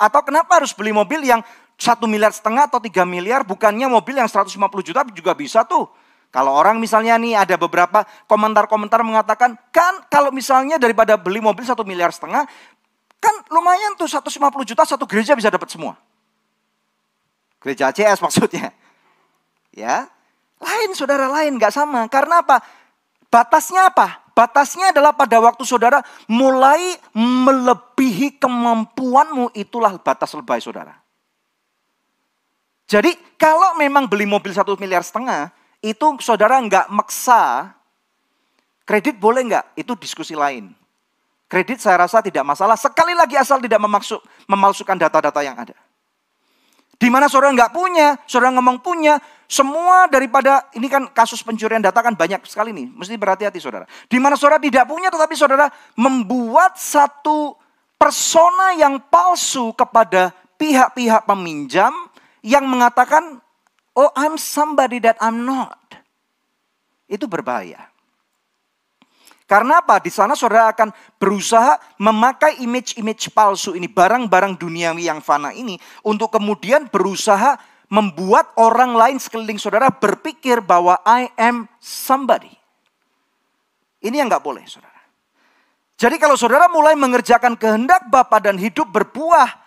Atau 0.00 0.24
kenapa 0.24 0.60
harus 0.60 0.72
beli 0.72 0.96
mobil 0.96 1.28
yang 1.28 1.44
satu 1.76 2.08
miliar 2.08 2.32
setengah 2.32 2.72
atau 2.72 2.80
tiga 2.80 3.04
miliar, 3.04 3.44
bukannya 3.44 3.84
mobil 3.84 4.16
yang 4.16 4.28
150 4.28 4.56
juta 4.80 5.04
juga 5.12 5.32
bisa 5.36 5.60
tuh. 5.64 5.88
Kalau 6.34 6.50
orang 6.50 6.82
misalnya 6.82 7.14
nih 7.14 7.38
ada 7.38 7.54
beberapa 7.54 8.02
komentar-komentar 8.26 9.06
mengatakan, 9.06 9.54
kan 9.70 10.02
kalau 10.10 10.34
misalnya 10.34 10.82
daripada 10.82 11.14
beli 11.14 11.38
mobil 11.38 11.62
satu 11.62 11.86
miliar 11.86 12.10
setengah, 12.10 12.42
kan 13.22 13.34
lumayan 13.54 13.94
tuh 13.94 14.10
150 14.10 14.42
juta 14.66 14.82
satu 14.82 15.06
gereja 15.06 15.38
bisa 15.38 15.46
dapat 15.46 15.70
semua. 15.70 15.94
Gereja 17.62 17.94
ACS 17.94 18.18
maksudnya. 18.26 18.74
Ya, 19.70 20.10
lain 20.58 20.90
saudara 20.98 21.30
lain, 21.30 21.54
nggak 21.54 21.70
sama. 21.70 22.10
Karena 22.10 22.42
apa? 22.42 22.58
Batasnya 23.30 23.94
apa? 23.94 24.26
Batasnya 24.34 24.90
adalah 24.90 25.14
pada 25.14 25.38
waktu 25.38 25.62
saudara 25.62 26.02
mulai 26.26 26.98
melebihi 27.14 28.42
kemampuanmu, 28.42 29.54
itulah 29.54 29.94
batas 30.02 30.34
lebay 30.34 30.58
saudara. 30.58 30.98
Jadi 32.90 33.14
kalau 33.38 33.78
memang 33.78 34.10
beli 34.10 34.26
mobil 34.26 34.50
satu 34.50 34.74
miliar 34.74 35.06
setengah, 35.06 35.54
itu 35.84 36.06
saudara 36.24 36.56
nggak 36.64 36.88
maksa, 36.88 37.76
kredit 38.88 39.20
boleh 39.20 39.44
nggak? 39.44 39.76
Itu 39.76 39.92
diskusi 40.00 40.32
lain. 40.32 40.72
Kredit 41.44 41.76
saya 41.76 42.08
rasa 42.08 42.24
tidak 42.24 42.40
masalah, 42.40 42.72
sekali 42.72 43.12
lagi 43.12 43.36
asal 43.36 43.60
tidak 43.60 43.76
memasuk, 43.84 44.16
memalsukan 44.48 44.96
data-data 44.96 45.44
yang 45.44 45.60
ada. 45.60 45.76
Di 46.96 47.12
mana 47.12 47.28
saudara 47.28 47.52
nggak 47.52 47.72
punya, 47.76 48.16
saudara 48.24 48.56
ngomong 48.56 48.80
punya, 48.80 49.20
semua 49.44 50.08
daripada, 50.08 50.64
ini 50.72 50.88
kan 50.88 51.04
kasus 51.12 51.44
pencurian 51.44 51.84
data 51.84 52.00
kan 52.00 52.16
banyak 52.16 52.40
sekali 52.48 52.72
nih, 52.72 52.88
mesti 52.88 53.20
berhati-hati 53.20 53.60
saudara. 53.60 53.84
Di 54.08 54.16
mana 54.16 54.40
saudara 54.40 54.56
tidak 54.56 54.88
punya 54.88 55.12
tetapi 55.12 55.36
saudara 55.36 55.68
membuat 56.00 56.80
satu 56.80 57.60
persona 58.00 58.72
yang 58.80 58.96
palsu 59.12 59.76
kepada 59.76 60.32
pihak-pihak 60.56 61.28
peminjam 61.28 61.92
yang 62.40 62.64
mengatakan, 62.64 63.43
"Oh, 63.94 64.10
I'm 64.18 64.36
somebody 64.36 64.98
that 65.02 65.16
I'm 65.22 65.46
not." 65.46 65.78
Itu 67.08 67.30
berbahaya. 67.30 67.94
Karena 69.44 69.84
apa? 69.84 70.00
Di 70.00 70.08
sana 70.08 70.32
saudara 70.32 70.72
akan 70.72 70.88
berusaha 71.20 71.76
memakai 72.00 72.64
image-image 72.64 73.28
palsu 73.36 73.76
ini, 73.76 73.84
barang-barang 73.86 74.56
duniawi 74.56 75.04
yang 75.04 75.20
fana 75.20 75.52
ini, 75.52 75.76
untuk 76.00 76.32
kemudian 76.32 76.88
berusaha 76.88 77.60
membuat 77.92 78.56
orang 78.56 78.96
lain 78.96 79.18
sekeliling 79.20 79.60
saudara 79.60 79.92
berpikir 79.92 80.64
bahwa 80.64 80.96
I 81.04 81.28
am 81.36 81.68
somebody. 81.76 82.50
Ini 84.00 84.24
yang 84.24 84.32
nggak 84.32 84.44
boleh, 84.44 84.64
saudara. 84.64 84.96
Jadi 85.94 86.16
kalau 86.18 86.34
saudara 86.34 86.66
mulai 86.66 86.96
mengerjakan 86.98 87.54
kehendak 87.54 88.08
Bapa 88.08 88.40
dan 88.40 88.56
hidup 88.56 88.90
berbuah, 88.90 89.63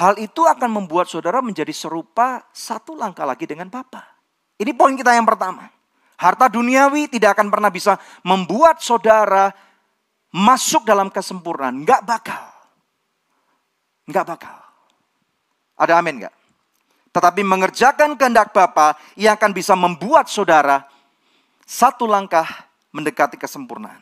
hal 0.00 0.16
itu 0.16 0.48
akan 0.48 0.80
membuat 0.80 1.12
saudara 1.12 1.44
menjadi 1.44 1.76
serupa 1.76 2.48
satu 2.56 2.96
langkah 2.96 3.28
lagi 3.28 3.44
dengan 3.44 3.68
Bapa. 3.68 4.00
Ini 4.56 4.72
poin 4.72 4.96
kita 4.96 5.12
yang 5.12 5.28
pertama. 5.28 5.68
Harta 6.16 6.48
duniawi 6.48 7.12
tidak 7.12 7.36
akan 7.36 7.52
pernah 7.52 7.68
bisa 7.68 8.00
membuat 8.24 8.80
saudara 8.80 9.52
masuk 10.32 10.88
dalam 10.88 11.12
kesempurnaan. 11.12 11.84
Enggak 11.84 12.00
bakal. 12.04 12.44
Enggak 14.08 14.24
bakal. 14.24 14.56
Ada 15.76 16.00
amin 16.00 16.24
enggak? 16.24 16.34
Tetapi 17.12 17.40
mengerjakan 17.44 18.16
kehendak 18.16 18.56
Bapa 18.56 18.96
yang 19.20 19.36
akan 19.36 19.52
bisa 19.52 19.76
membuat 19.76 20.28
saudara 20.32 20.88
satu 21.64 22.08
langkah 22.08 22.46
mendekati 22.92 23.36
kesempurnaan. 23.36 24.00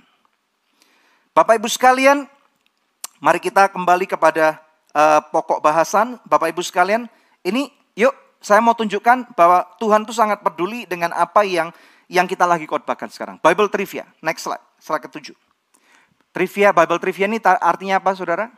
Bapak 1.35 1.59
Ibu 1.63 1.71
sekalian, 1.71 2.27
mari 3.23 3.39
kita 3.39 3.71
kembali 3.71 4.11
kepada 4.11 4.68
uh, 4.99 5.21
pokok 5.31 5.63
bahasan. 5.63 6.19
Bapak 6.27 6.51
Ibu 6.51 6.63
sekalian, 6.67 7.07
ini 7.47 7.71
yuk 7.95 8.13
saya 8.43 8.59
mau 8.59 8.75
tunjukkan 8.75 9.39
bahwa 9.39 9.63
Tuhan 9.79 10.03
itu 10.03 10.15
sangat 10.15 10.43
peduli 10.43 10.83
dengan 10.91 11.15
apa 11.15 11.47
yang 11.47 11.71
yang 12.11 12.27
kita 12.27 12.43
lagi 12.43 12.67
khotbahkan 12.67 13.07
sekarang. 13.15 13.37
Bible 13.39 13.71
trivia. 13.71 14.11
Next 14.19 14.43
slide, 14.49 14.65
slide 14.83 15.05
ketujuh. 15.07 15.37
Trivia, 16.35 16.75
Bible 16.75 16.99
trivia 16.99 17.27
ini 17.31 17.39
artinya 17.43 18.03
apa 18.03 18.11
saudara? 18.19 18.51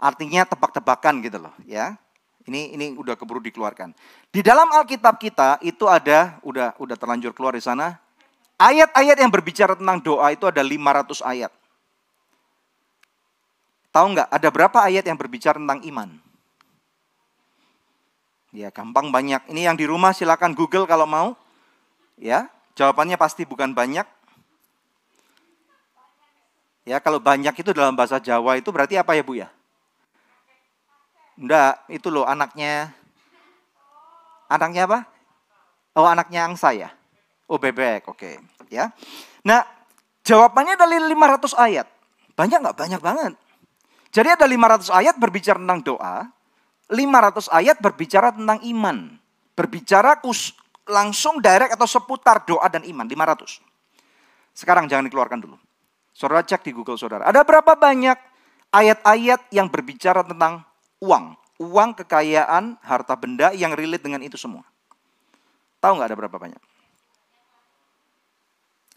Artinya 0.00 0.42
tebak-tebakan 0.48 1.20
gitu 1.22 1.38
loh 1.38 1.54
ya. 1.68 1.94
Ini 2.44 2.76
ini 2.76 2.92
udah 2.92 3.16
keburu 3.16 3.40
dikeluarkan. 3.40 3.96
Di 4.28 4.44
dalam 4.44 4.68
Alkitab 4.68 5.16
kita 5.16 5.56
itu 5.64 5.88
ada 5.88 6.36
udah 6.44 6.76
udah 6.76 6.96
terlanjur 6.98 7.32
keluar 7.32 7.56
di 7.56 7.64
sana. 7.64 7.96
Ayat-ayat 8.60 9.16
yang 9.16 9.32
berbicara 9.32 9.74
tentang 9.74 9.98
doa 10.04 10.28
itu 10.30 10.44
ada 10.44 10.60
500 10.60 11.24
ayat. 11.24 11.50
Tahu 13.94 14.06
nggak 14.10 14.26
ada 14.26 14.48
berapa 14.50 14.78
ayat 14.82 15.06
yang 15.06 15.14
berbicara 15.14 15.54
tentang 15.54 15.78
iman? 15.86 16.10
Ya 18.50 18.74
gampang 18.74 19.14
banyak. 19.14 19.46
Ini 19.54 19.70
yang 19.70 19.78
di 19.78 19.86
rumah 19.86 20.10
silakan 20.10 20.50
Google 20.58 20.90
kalau 20.90 21.06
mau. 21.06 21.38
Ya, 22.18 22.50
jawabannya 22.74 23.14
pasti 23.14 23.46
bukan 23.46 23.70
banyak. 23.70 24.02
Ya, 26.84 26.98
kalau 26.98 27.22
banyak 27.22 27.54
itu 27.54 27.70
dalam 27.70 27.94
bahasa 27.94 28.18
Jawa 28.18 28.58
itu 28.58 28.68
berarti 28.74 28.98
apa 28.98 29.14
ya 29.14 29.22
Bu 29.22 29.38
ya? 29.38 29.48
Enggak, 31.38 31.82
itu 31.86 32.10
loh 32.10 32.26
anaknya. 32.26 32.90
Anaknya 34.50 34.90
apa? 34.90 35.00
Oh, 35.94 36.06
anaknya 36.06 36.50
angsa 36.50 36.74
ya? 36.74 36.90
Oh, 37.46 37.62
bebek, 37.62 38.10
oke. 38.10 38.18
Okay. 38.18 38.34
Ya. 38.74 38.90
Nah, 39.46 39.62
jawabannya 40.26 40.74
dari 40.74 40.98
500 40.98 41.54
ayat. 41.56 41.86
Banyak 42.34 42.58
nggak? 42.58 42.76
Banyak 42.76 43.00
banget. 43.00 43.32
Jadi 44.14 44.28
ada 44.30 44.46
500 44.46 44.94
ayat 44.94 45.18
berbicara 45.18 45.58
tentang 45.58 45.82
doa, 45.82 46.30
500 46.86 47.50
ayat 47.50 47.82
berbicara 47.82 48.30
tentang 48.30 48.62
iman. 48.62 49.18
Berbicara 49.58 50.22
kus, 50.22 50.54
langsung 50.86 51.42
direct 51.42 51.74
atau 51.74 51.88
seputar 51.90 52.46
doa 52.46 52.70
dan 52.70 52.86
iman 52.86 53.02
500. 53.02 53.58
Sekarang 54.54 54.86
jangan 54.86 55.10
dikeluarkan 55.10 55.42
dulu. 55.42 55.58
Saudara 56.14 56.46
cek 56.46 56.62
di 56.62 56.70
Google 56.70 56.94
saudara. 56.94 57.26
Ada 57.26 57.42
berapa 57.42 57.74
banyak 57.74 58.14
ayat-ayat 58.70 59.50
yang 59.50 59.66
berbicara 59.66 60.22
tentang 60.22 60.62
uang, 61.02 61.34
uang 61.58 61.90
kekayaan, 61.98 62.78
harta 62.86 63.18
benda 63.18 63.50
yang 63.50 63.74
relate 63.74 64.06
dengan 64.06 64.22
itu 64.22 64.38
semua. 64.38 64.62
Tahu 65.82 65.98
nggak 65.98 66.14
ada 66.14 66.18
berapa 66.18 66.38
banyak? 66.38 66.62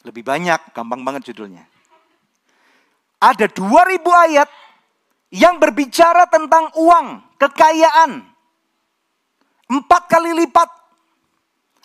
Lebih 0.05 0.21
banyak, 0.21 0.77
gampang 0.77 1.01
banget 1.01 1.33
judulnya. 1.33 1.65
Ada 3.17 3.49
2000 3.49 3.97
ayat 4.29 4.49
yang 5.33 5.59
berbicara 5.59 6.27
tentang 6.31 6.71
uang, 6.75 7.07
kekayaan. 7.35 8.23
Empat 9.67 10.07
kali 10.07 10.31
lipat 10.31 10.69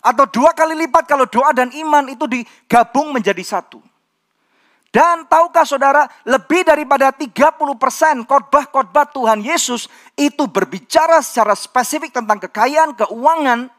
atau 0.03 0.27
dua 0.31 0.51
kali 0.55 0.75
lipat 0.87 1.07
kalau 1.07 1.27
doa 1.27 1.51
dan 1.55 1.71
iman 1.75 2.07
itu 2.11 2.27
digabung 2.27 3.15
menjadi 3.15 3.43
satu. 3.43 3.83
Dan 4.93 5.25
tahukah 5.25 5.65
saudara, 5.65 6.05
lebih 6.29 6.69
daripada 6.69 7.09
30% 7.17 8.29
khotbah-khotbah 8.29 9.09
Tuhan 9.09 9.41
Yesus 9.41 9.89
itu 10.21 10.45
berbicara 10.45 11.25
secara 11.25 11.57
spesifik 11.57 12.13
tentang 12.13 12.37
kekayaan, 12.37 12.93
keuangan. 13.01 13.73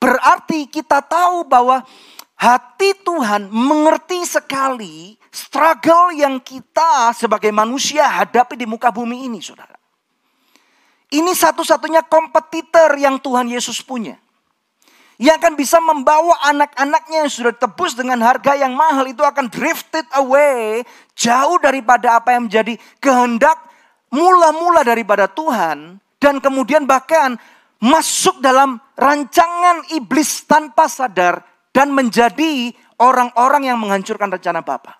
Berarti 0.00 0.72
kita 0.72 1.04
tahu 1.04 1.44
bahwa 1.44 1.84
hati 2.32 2.96
Tuhan 3.04 3.52
mengerti 3.52 4.24
sekali 4.24 5.19
struggle 5.30 6.14
yang 6.14 6.42
kita 6.42 7.14
sebagai 7.14 7.54
manusia 7.54 8.06
hadapi 8.06 8.58
di 8.58 8.66
muka 8.66 8.90
bumi 8.90 9.30
ini, 9.30 9.38
saudara. 9.38 9.78
Ini 11.10 11.32
satu-satunya 11.34 12.06
kompetitor 12.06 12.94
yang 12.94 13.18
Tuhan 13.18 13.50
Yesus 13.50 13.82
punya 13.82 14.14
yang 15.20 15.36
akan 15.36 15.52
bisa 15.52 15.76
membawa 15.84 16.32
anak-anaknya 16.48 17.28
yang 17.28 17.30
sudah 17.30 17.52
tebus 17.52 17.92
dengan 17.92 18.24
harga 18.24 18.56
yang 18.56 18.72
mahal 18.72 19.04
itu 19.04 19.20
akan 19.20 19.52
drifted 19.52 20.08
away 20.16 20.80
jauh 21.12 21.60
daripada 21.60 22.16
apa 22.16 22.32
yang 22.32 22.48
menjadi 22.48 22.80
kehendak 23.04 23.60
mula-mula 24.08 24.80
daripada 24.80 25.28
Tuhan 25.28 26.00
dan 26.16 26.40
kemudian 26.40 26.88
bahkan 26.88 27.36
masuk 27.84 28.40
dalam 28.40 28.80
rancangan 28.96 29.92
iblis 29.92 30.48
tanpa 30.48 30.88
sadar 30.88 31.44
dan 31.68 31.92
menjadi 31.92 32.72
orang-orang 32.96 33.68
yang 33.68 33.76
menghancurkan 33.76 34.32
rencana 34.32 34.64
Bapa. 34.64 34.99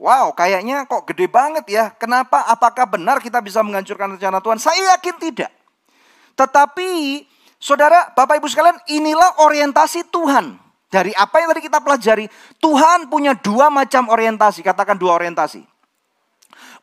Wow, 0.00 0.32
kayaknya 0.32 0.88
kok 0.88 1.04
gede 1.12 1.28
banget 1.28 1.68
ya. 1.68 1.92
Kenapa? 1.92 2.48
Apakah 2.48 2.88
benar 2.88 3.20
kita 3.20 3.44
bisa 3.44 3.60
menghancurkan 3.60 4.16
rencana 4.16 4.40
Tuhan? 4.40 4.56
Saya 4.56 4.96
yakin 4.96 5.16
tidak. 5.20 5.52
Tetapi 6.40 7.20
Saudara, 7.60 8.08
Bapak 8.16 8.40
Ibu 8.40 8.48
sekalian, 8.48 8.80
inilah 8.88 9.44
orientasi 9.44 10.08
Tuhan. 10.08 10.56
Dari 10.88 11.12
apa 11.12 11.44
yang 11.44 11.52
tadi 11.52 11.68
kita 11.68 11.84
pelajari, 11.84 12.24
Tuhan 12.56 13.12
punya 13.12 13.36
dua 13.36 13.68
macam 13.68 14.08
orientasi. 14.08 14.64
Katakan 14.64 14.96
dua 14.96 15.20
orientasi. 15.20 15.60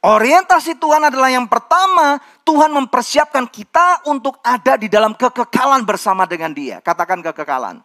Orientasi 0.05 0.77
Tuhan 0.77 1.09
adalah 1.09 1.33
yang 1.33 1.49
pertama, 1.49 2.21
Tuhan 2.45 2.69
mempersiapkan 2.69 3.49
kita 3.49 4.05
untuk 4.05 4.37
ada 4.45 4.77
di 4.77 4.85
dalam 4.85 5.17
kekekalan 5.17 5.81
bersama 5.81 6.29
dengan 6.29 6.53
Dia. 6.53 6.77
Katakan 6.85 7.25
kekekalan. 7.25 7.81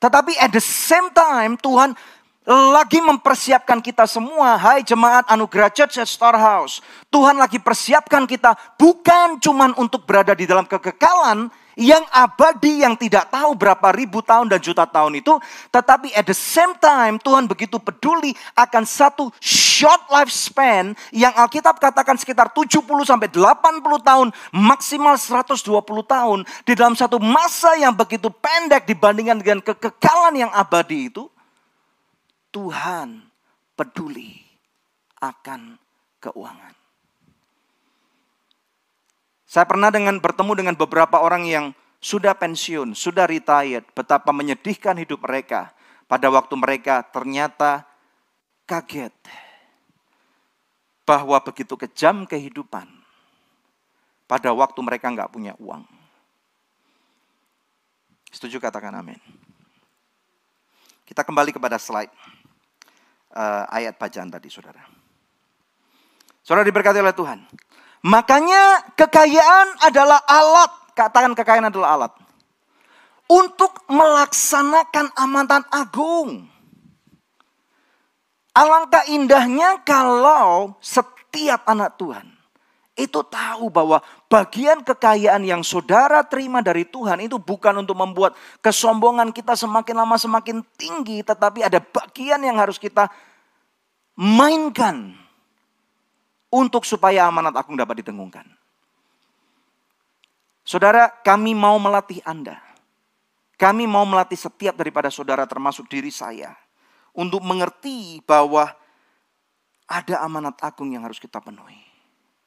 Tetapi 0.00 0.40
at 0.40 0.48
the 0.56 0.64
same 0.64 1.12
time, 1.12 1.60
Tuhan 1.60 1.92
lagi 2.46 3.02
mempersiapkan 3.02 3.82
kita 3.82 4.06
semua. 4.06 4.54
Hai 4.54 4.86
jemaat 4.86 5.26
anugerah 5.26 5.66
church 5.74 5.98
at 5.98 6.06
Storehouse. 6.06 6.78
Tuhan 7.10 7.34
lagi 7.34 7.58
persiapkan 7.58 8.22
kita 8.22 8.54
bukan 8.78 9.42
cuma 9.42 9.74
untuk 9.74 10.06
berada 10.06 10.30
di 10.30 10.46
dalam 10.46 10.62
kekekalan, 10.62 11.50
yang 11.76 12.06
abadi 12.08 12.86
yang 12.86 12.96
tidak 12.96 13.28
tahu 13.28 13.52
berapa 13.52 13.92
ribu 13.92 14.24
tahun 14.24 14.48
dan 14.48 14.62
juta 14.62 14.86
tahun 14.88 15.20
itu. 15.20 15.36
Tetapi 15.74 16.14
at 16.14 16.24
the 16.24 16.32
same 16.32 16.72
time 16.78 17.20
Tuhan 17.20 17.44
begitu 17.50 17.76
peduli 17.82 18.32
akan 18.56 18.86
satu 18.88 19.28
short 19.42 20.08
lifespan 20.08 20.96
yang 21.12 21.34
Alkitab 21.36 21.76
katakan 21.82 22.16
sekitar 22.16 22.48
70 22.54 22.80
sampai 23.04 23.28
80 23.28 23.82
tahun, 24.06 24.28
maksimal 24.54 25.18
120 25.20 25.66
tahun. 26.06 26.38
Di 26.64 26.72
dalam 26.78 26.94
satu 26.94 27.18
masa 27.18 27.76
yang 27.76 27.92
begitu 27.92 28.30
pendek 28.32 28.88
dibandingkan 28.88 29.36
dengan 29.42 29.58
kekekalan 29.60 30.46
yang 30.46 30.52
abadi 30.54 31.10
itu. 31.12 31.28
Tuhan 32.50 33.24
peduli 33.76 34.40
akan 35.20 35.76
keuangan. 36.20 36.74
Saya 39.46 39.64
pernah 39.64 39.94
dengan 39.94 40.18
bertemu 40.18 40.52
dengan 40.58 40.74
beberapa 40.74 41.22
orang 41.22 41.46
yang 41.46 41.66
sudah 42.02 42.36
pensiun, 42.36 42.92
sudah 42.92 43.24
retired, 43.24 43.86
betapa 43.94 44.34
menyedihkan 44.34 44.98
hidup 44.98 45.24
mereka 45.24 45.72
pada 46.10 46.28
waktu 46.28 46.54
mereka 46.58 47.02
ternyata 47.08 47.86
kaget 48.66 49.14
bahwa 51.06 51.38
begitu 51.38 51.78
kejam 51.78 52.26
kehidupan 52.26 52.90
pada 54.26 54.50
waktu 54.50 54.78
mereka 54.82 55.06
nggak 55.08 55.30
punya 55.30 55.54
uang. 55.62 55.86
Setuju 58.34 58.58
katakan 58.58 58.92
amin. 58.92 59.18
Kita 61.06 61.22
kembali 61.22 61.54
kepada 61.54 61.78
slide 61.78 62.10
uh, 63.30 63.64
ayat 63.70 63.94
bacaan 63.94 64.26
tadi 64.26 64.50
saudara. 64.50 64.82
Saudara 66.42 66.66
diberkati 66.66 66.98
oleh 66.98 67.14
Tuhan. 67.14 67.46
Makanya 68.02 68.92
kekayaan 68.98 69.86
adalah 69.86 70.18
alat. 70.26 70.72
Katakan 70.98 71.32
kekayaan 71.38 71.70
adalah 71.70 71.88
alat. 71.94 72.12
Untuk 73.30 73.86
melaksanakan 73.86 75.14
amanat 75.14 75.66
agung. 75.70 76.46
Alangkah 78.50 79.06
indahnya 79.06 79.82
kalau 79.86 80.74
setiap 80.82 81.66
anak 81.70 81.94
Tuhan 81.98 82.35
itu 82.96 83.20
tahu 83.28 83.68
bahwa 83.68 84.00
bagian 84.24 84.80
kekayaan 84.80 85.44
yang 85.44 85.60
saudara 85.60 86.24
terima 86.24 86.64
dari 86.64 86.88
Tuhan 86.88 87.20
itu 87.20 87.36
bukan 87.36 87.84
untuk 87.84 87.92
membuat 87.92 88.32
kesombongan 88.64 89.36
kita 89.36 89.52
semakin 89.52 90.00
lama 90.00 90.16
semakin 90.16 90.64
tinggi, 90.80 91.20
tetapi 91.20 91.60
ada 91.60 91.76
bagian 91.76 92.40
yang 92.40 92.56
harus 92.56 92.80
kita 92.80 93.12
mainkan 94.16 95.12
untuk 96.48 96.88
supaya 96.88 97.28
amanat 97.28 97.52
agung 97.52 97.76
dapat 97.76 98.00
ditengungkan. 98.00 98.48
Saudara, 100.66 101.12
kami 101.22 101.54
mau 101.54 101.78
melatih 101.78 102.18
Anda. 102.26 102.58
Kami 103.60 103.84
mau 103.88 104.04
melatih 104.08 104.36
setiap 104.36 104.74
daripada 104.76 105.08
saudara 105.08 105.44
termasuk 105.48 105.88
diri 105.88 106.12
saya 106.12 106.52
untuk 107.16 107.40
mengerti 107.40 108.20
bahwa 108.24 108.68
ada 109.88 110.20
amanat 110.26 110.58
agung 110.60 110.92
yang 110.92 111.06
harus 111.06 111.22
kita 111.22 111.40
penuhi. 111.40 111.85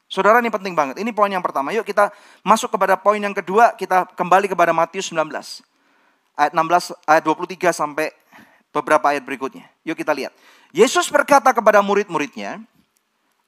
Saudara 0.10 0.41
ini 0.41 0.50
penting 0.50 0.74
banget. 0.74 0.98
Ini 0.98 1.13
poin 1.13 1.30
yang 1.30 1.45
pertama. 1.45 1.69
Yuk 1.69 1.86
kita 1.86 2.10
masuk 2.41 2.74
kepada 2.74 2.98
poin 2.98 3.22
yang 3.22 3.38
kedua. 3.38 3.78
Kita 3.78 4.10
kembali 4.17 4.50
kepada 4.50 4.74
Matius 4.74 5.13
19. 5.13 5.22
Ayat 6.34 6.52
16, 6.58 6.98
ayat 7.06 7.24
23 7.30 7.69
sampai 7.69 8.10
beberapa 8.74 9.06
ayat 9.13 9.22
berikutnya. 9.22 9.69
Yuk 9.86 9.93
kita 9.93 10.10
lihat. 10.17 10.34
Yesus 10.74 11.13
berkata 11.13 11.54
kepada 11.54 11.86
murid-muridnya, 11.86 12.58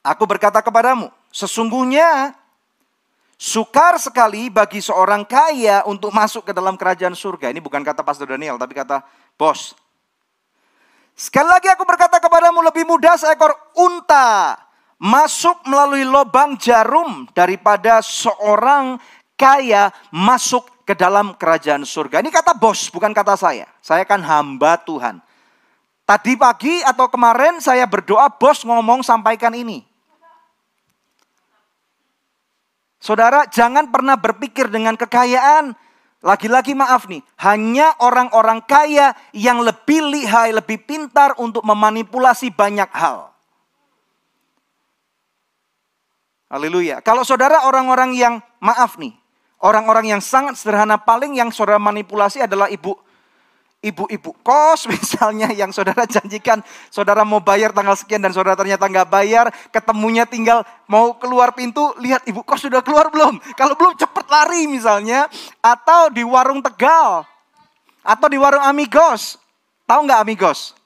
Aku 0.02 0.26
berkata 0.26 0.58
kepadamu, 0.58 1.14
sesungguhnya 1.30 2.34
sukar 3.38 3.98
sekali 4.02 4.50
bagi 4.50 4.82
seorang 4.82 5.22
kaya 5.22 5.86
untuk 5.86 6.10
masuk 6.10 6.50
ke 6.50 6.52
dalam 6.54 6.74
kerajaan 6.74 7.14
surga. 7.14 7.54
Ini 7.54 7.62
bukan 7.62 7.86
kata 7.86 8.02
Pastor 8.02 8.26
Daniel, 8.26 8.58
tapi 8.58 8.74
kata 8.74 9.02
bos. 9.38 9.78
Sekali 11.14 11.46
lagi 11.46 11.70
aku 11.70 11.86
berkata 11.86 12.18
kepadamu 12.18 12.66
lebih 12.66 12.82
mudah 12.82 13.14
seekor 13.14 13.54
unta 13.78 14.58
masuk 15.02 15.66
melalui 15.66 16.06
lubang 16.06 16.54
jarum 16.54 17.26
daripada 17.34 17.98
seorang 17.98 19.02
kaya 19.34 19.90
masuk 20.14 20.86
ke 20.86 20.94
dalam 20.94 21.34
kerajaan 21.34 21.82
surga. 21.82 22.22
Ini 22.22 22.30
kata 22.30 22.54
bos, 22.54 22.86
bukan 22.94 23.10
kata 23.10 23.34
saya. 23.34 23.66
Saya 23.82 24.06
kan 24.06 24.22
hamba 24.22 24.78
Tuhan. 24.78 25.18
Tadi 26.06 26.38
pagi 26.38 26.78
atau 26.86 27.10
kemarin 27.10 27.58
saya 27.58 27.82
berdoa 27.90 28.30
bos 28.30 28.62
ngomong 28.62 29.02
sampaikan 29.02 29.50
ini. 29.58 29.82
Saudara, 33.02 33.50
jangan 33.50 33.90
pernah 33.90 34.14
berpikir 34.14 34.70
dengan 34.70 34.94
kekayaan. 34.94 35.74
Lagi-lagi 36.22 36.78
maaf 36.78 37.10
nih, 37.10 37.18
hanya 37.42 37.98
orang-orang 37.98 38.62
kaya 38.62 39.10
yang 39.34 39.58
lebih 39.58 40.06
lihai, 40.06 40.54
lebih 40.54 40.86
pintar 40.86 41.34
untuk 41.42 41.66
memanipulasi 41.66 42.54
banyak 42.54 42.86
hal. 42.94 43.31
Haleluya. 46.52 47.00
Kalau 47.00 47.24
saudara 47.24 47.64
orang-orang 47.64 48.12
yang 48.12 48.36
maaf 48.60 49.00
nih, 49.00 49.16
orang-orang 49.64 50.12
yang 50.12 50.20
sangat 50.20 50.60
sederhana 50.60 51.00
paling 51.00 51.32
yang 51.32 51.48
saudara 51.48 51.80
manipulasi 51.80 52.44
adalah 52.44 52.68
ibu 52.68 52.92
ibu-ibu 53.80 54.36
kos 54.44 54.84
misalnya 54.92 55.48
yang 55.48 55.72
saudara 55.72 56.04
janjikan 56.04 56.60
saudara 56.92 57.24
mau 57.24 57.40
bayar 57.40 57.72
tanggal 57.72 57.96
sekian 57.98 58.22
dan 58.22 58.30
saudara 58.30 58.54
ternyata 58.54 58.86
nggak 58.86 59.08
bayar 59.10 59.50
ketemunya 59.74 60.22
tinggal 60.22 60.62
mau 60.86 61.18
keluar 61.18 61.50
pintu 61.50 61.90
lihat 61.98 62.22
ibu 62.28 62.44
kos 62.44 62.68
sudah 62.68 62.84
keluar 62.84 63.08
belum? 63.08 63.40
Kalau 63.56 63.72
belum 63.72 63.96
cepet 63.96 64.26
lari 64.28 64.68
misalnya. 64.68 65.32
Atau 65.64 66.12
di 66.12 66.20
warung 66.20 66.60
tegal. 66.60 67.24
Atau 68.04 68.28
di 68.28 68.36
warung 68.36 68.60
amigos. 68.60 69.40
Tahu 69.88 70.04
nggak 70.04 70.20
amigos? 70.20 70.76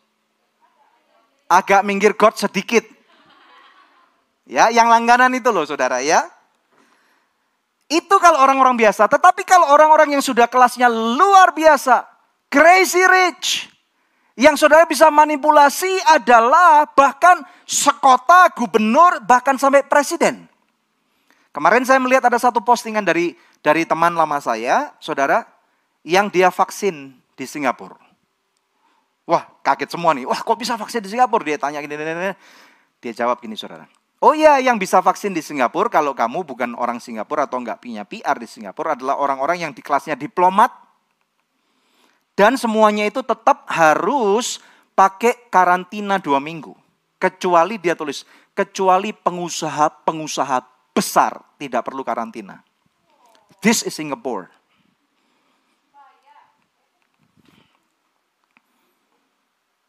Agak 1.51 1.83
minggir 1.83 2.15
got 2.15 2.39
sedikit 2.39 2.96
Ya, 4.47 4.71
yang 4.71 4.87
langganan 4.87 5.35
itu 5.35 5.51
loh 5.51 5.67
saudara 5.67 5.99
ya. 5.99 6.23
Itu 7.91 8.19
kalau 8.23 8.43
orang-orang 8.43 8.79
biasa. 8.79 9.11
Tetapi 9.11 9.43
kalau 9.43 9.71
orang-orang 9.71 10.19
yang 10.19 10.23
sudah 10.23 10.47
kelasnya 10.47 10.87
luar 10.91 11.55
biasa. 11.55 12.07
Crazy 12.51 13.03
rich. 13.03 13.71
Yang 14.39 14.67
saudara 14.67 14.87
bisa 14.87 15.11
manipulasi 15.11 15.91
adalah 16.13 16.87
bahkan 16.93 17.43
sekota, 17.65 18.53
gubernur, 18.55 19.19
bahkan 19.25 19.57
sampai 19.57 19.83
presiden. 19.83 20.47
Kemarin 21.57 21.89
saya 21.89 21.97
melihat 21.97 22.29
ada 22.29 22.37
satu 22.37 22.61
postingan 22.61 23.01
dari 23.01 23.33
dari 23.65 23.89
teman 23.89 24.13
lama 24.13 24.37
saya, 24.45 24.93
saudara, 25.01 25.49
yang 26.05 26.29
dia 26.29 26.53
vaksin 26.53 27.17
di 27.33 27.45
Singapura. 27.49 27.97
Wah, 29.25 29.43
kaget 29.65 29.97
semua 29.97 30.13
nih. 30.13 30.29
Wah, 30.29 30.39
kok 30.39 30.55
bisa 30.61 30.77
vaksin 30.77 31.01
di 31.03 31.11
Singapura? 31.11 31.43
Dia 31.43 31.59
tanya 31.59 31.81
gini, 31.81 31.97
gini, 31.97 32.13
gini. 32.13 32.35
Dia 33.01 33.13
jawab 33.25 33.41
gini, 33.41 33.57
saudara. 33.57 33.89
Oh 34.25 34.33
iya, 34.33 34.57
yang 34.65 34.81
bisa 34.81 35.05
vaksin 35.05 35.37
di 35.37 35.45
Singapura 35.45 35.93
kalau 35.93 36.17
kamu 36.17 36.49
bukan 36.49 36.73
orang 36.73 36.97
Singapura 36.97 37.45
atau 37.45 37.61
enggak 37.61 37.85
punya 37.85 38.09
PR 38.09 38.41
di 38.41 38.49
Singapura 38.49 38.97
adalah 38.97 39.21
orang-orang 39.21 39.69
yang 39.69 39.73
di 39.77 39.85
kelasnya 39.85 40.17
diplomat 40.17 40.73
dan 42.37 42.61
semuanya 42.61 43.09
itu 43.09 43.25
tetap 43.25 43.65
harus 43.73 44.61
pakai 44.93 45.49
karantina 45.49 46.21
dua 46.21 46.37
minggu. 46.37 46.77
Kecuali 47.17 47.81
dia 47.81 47.97
tulis, 47.97 48.29
kecuali 48.53 49.13
pengusaha-pengusaha 49.17 50.93
besar 50.93 51.41
tidak 51.57 51.89
perlu 51.89 52.05
karantina. 52.05 52.61
This 53.65 53.85
is 53.89 53.97
Singapore. 53.97 54.53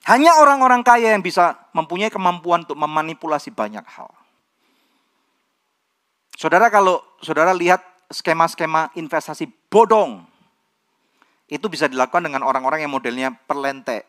Hanya 0.07 0.39
orang-orang 0.39 0.87
kaya 0.87 1.11
yang 1.11 1.19
bisa 1.19 1.59
mempunyai 1.75 2.07
kemampuan 2.07 2.63
untuk 2.63 2.79
memanipulasi 2.79 3.51
banyak 3.51 3.83
hal. 3.83 4.07
Saudara 6.39 6.71
kalau 6.71 7.03
saudara 7.19 7.51
lihat 7.51 7.83
skema-skema 8.07 8.87
investasi 8.95 9.51
bodong, 9.67 10.23
itu 11.51 11.67
bisa 11.67 11.91
dilakukan 11.91 12.23
dengan 12.23 12.47
orang-orang 12.47 12.87
yang 12.87 12.93
modelnya 12.95 13.35
perlente. 13.35 14.07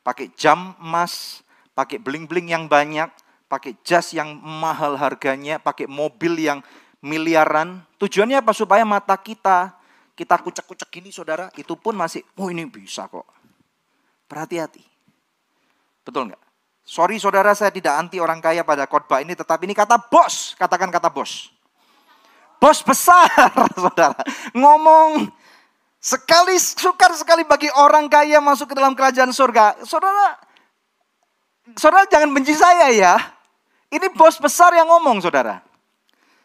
Pakai 0.00 0.32
jam 0.40 0.72
emas, 0.80 1.44
pakai 1.76 2.00
bling-bling 2.00 2.48
yang 2.48 2.64
banyak, 2.64 3.12
pakai 3.44 3.76
jas 3.84 4.16
yang 4.16 4.40
mahal 4.40 4.96
harganya, 4.96 5.60
pakai 5.60 5.84
mobil 5.84 6.40
yang 6.40 6.64
miliaran. 7.04 7.84
Tujuannya 8.00 8.40
apa? 8.40 8.56
Supaya 8.56 8.88
mata 8.88 9.20
kita, 9.20 9.76
kita 10.16 10.40
kucek-kucek 10.40 10.88
gini 10.88 11.12
saudara, 11.12 11.52
itu 11.60 11.76
pun 11.76 11.92
masih, 11.92 12.24
oh 12.40 12.48
ini 12.48 12.64
bisa 12.64 13.04
kok. 13.04 13.28
Berhati-hati. 14.32 14.93
Betul 16.04 16.30
nggak? 16.30 16.42
Sorry 16.84 17.16
saudara 17.16 17.56
saya 17.56 17.72
tidak 17.72 17.96
anti 17.96 18.20
orang 18.20 18.44
kaya 18.44 18.60
pada 18.60 18.84
khotbah 18.84 19.24
ini, 19.24 19.32
tetapi 19.32 19.64
ini 19.64 19.72
kata 19.72 19.96
bos, 19.96 20.52
katakan 20.60 20.92
kata 20.92 21.08
bos. 21.08 21.48
Bos 22.60 22.84
besar, 22.84 23.24
saudara. 23.80 24.12
Ngomong 24.52 25.32
sekali 25.96 26.60
sukar 26.60 27.16
sekali 27.16 27.48
bagi 27.48 27.72
orang 27.72 28.12
kaya 28.12 28.36
masuk 28.44 28.72
ke 28.72 28.74
dalam 28.76 28.92
kerajaan 28.92 29.32
surga. 29.32 29.80
Saudara, 29.88 30.36
saudara 31.72 32.04
jangan 32.04 32.28
benci 32.36 32.52
saya 32.52 32.92
ya. 32.92 33.16
Ini 33.88 34.12
bos 34.12 34.36
besar 34.36 34.76
yang 34.76 34.92
ngomong, 34.92 35.24
saudara. 35.24 35.64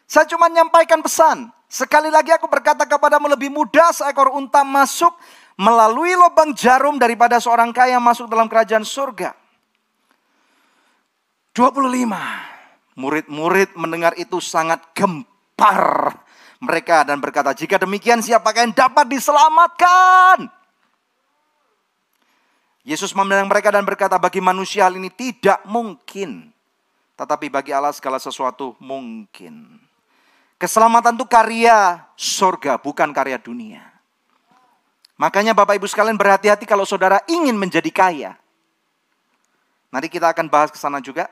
Saya 0.08 0.24
cuma 0.24 0.48
nyampaikan 0.48 1.04
pesan. 1.04 1.52
Sekali 1.70 2.08
lagi 2.08 2.34
aku 2.34 2.48
berkata 2.48 2.82
kepadamu 2.82 3.30
lebih 3.30 3.46
mudah 3.52 3.94
seekor 3.94 4.32
unta 4.34 4.66
masuk 4.66 5.14
melalui 5.54 6.16
lubang 6.16 6.50
jarum 6.56 6.96
daripada 6.96 7.36
seorang 7.38 7.70
kaya 7.70 8.00
masuk 8.00 8.26
dalam 8.26 8.48
kerajaan 8.48 8.82
surga. 8.82 9.39
25. 11.54 12.98
Murid-murid 13.00 13.74
mendengar 13.78 14.12
itu 14.20 14.38
sangat 14.42 14.82
gempar 14.92 16.12
mereka 16.60 17.02
dan 17.08 17.16
berkata, 17.16 17.56
jika 17.56 17.80
demikian 17.80 18.20
siapa 18.20 18.52
yang 18.52 18.76
dapat 18.76 19.08
diselamatkan? 19.08 20.52
Yesus 22.84 23.12
memandang 23.16 23.48
mereka 23.48 23.72
dan 23.72 23.84
berkata, 23.84 24.20
bagi 24.20 24.44
manusia 24.44 24.84
hal 24.84 24.96
ini 24.96 25.08
tidak 25.08 25.64
mungkin. 25.64 26.52
Tetapi 27.16 27.52
bagi 27.52 27.72
Allah 27.72 27.92
segala 27.92 28.16
sesuatu 28.20 28.76
mungkin. 28.80 29.80
Keselamatan 30.60 31.16
itu 31.16 31.24
karya 31.24 32.04
surga, 32.16 32.76
bukan 32.80 33.12
karya 33.16 33.40
dunia. 33.40 33.80
Makanya 35.16 35.52
Bapak 35.52 35.76
Ibu 35.76 35.88
sekalian 35.88 36.16
berhati-hati 36.16 36.64
kalau 36.64 36.84
saudara 36.84 37.20
ingin 37.28 37.56
menjadi 37.56 37.88
kaya. 37.92 38.32
Nanti 39.88 40.08
kita 40.08 40.32
akan 40.32 40.48
bahas 40.48 40.72
ke 40.72 40.76
sana 40.76 41.00
juga. 41.00 41.28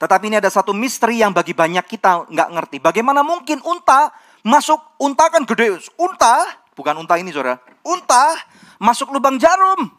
Tetapi 0.00 0.32
ini 0.32 0.40
ada 0.40 0.48
satu 0.48 0.72
misteri 0.72 1.20
yang 1.20 1.36
bagi 1.36 1.52
banyak 1.52 1.84
kita 1.84 2.24
nggak 2.32 2.48
ngerti. 2.56 2.76
Bagaimana 2.80 3.20
mungkin 3.20 3.60
unta 3.60 4.08
masuk, 4.40 4.80
unta 4.96 5.28
kan 5.28 5.44
gede. 5.44 5.76
Unta, 6.00 6.48
bukan 6.72 7.04
unta 7.04 7.20
ini 7.20 7.28
saudara. 7.28 7.60
Unta 7.84 8.32
masuk 8.80 9.12
lubang 9.12 9.36
jarum. 9.36 9.92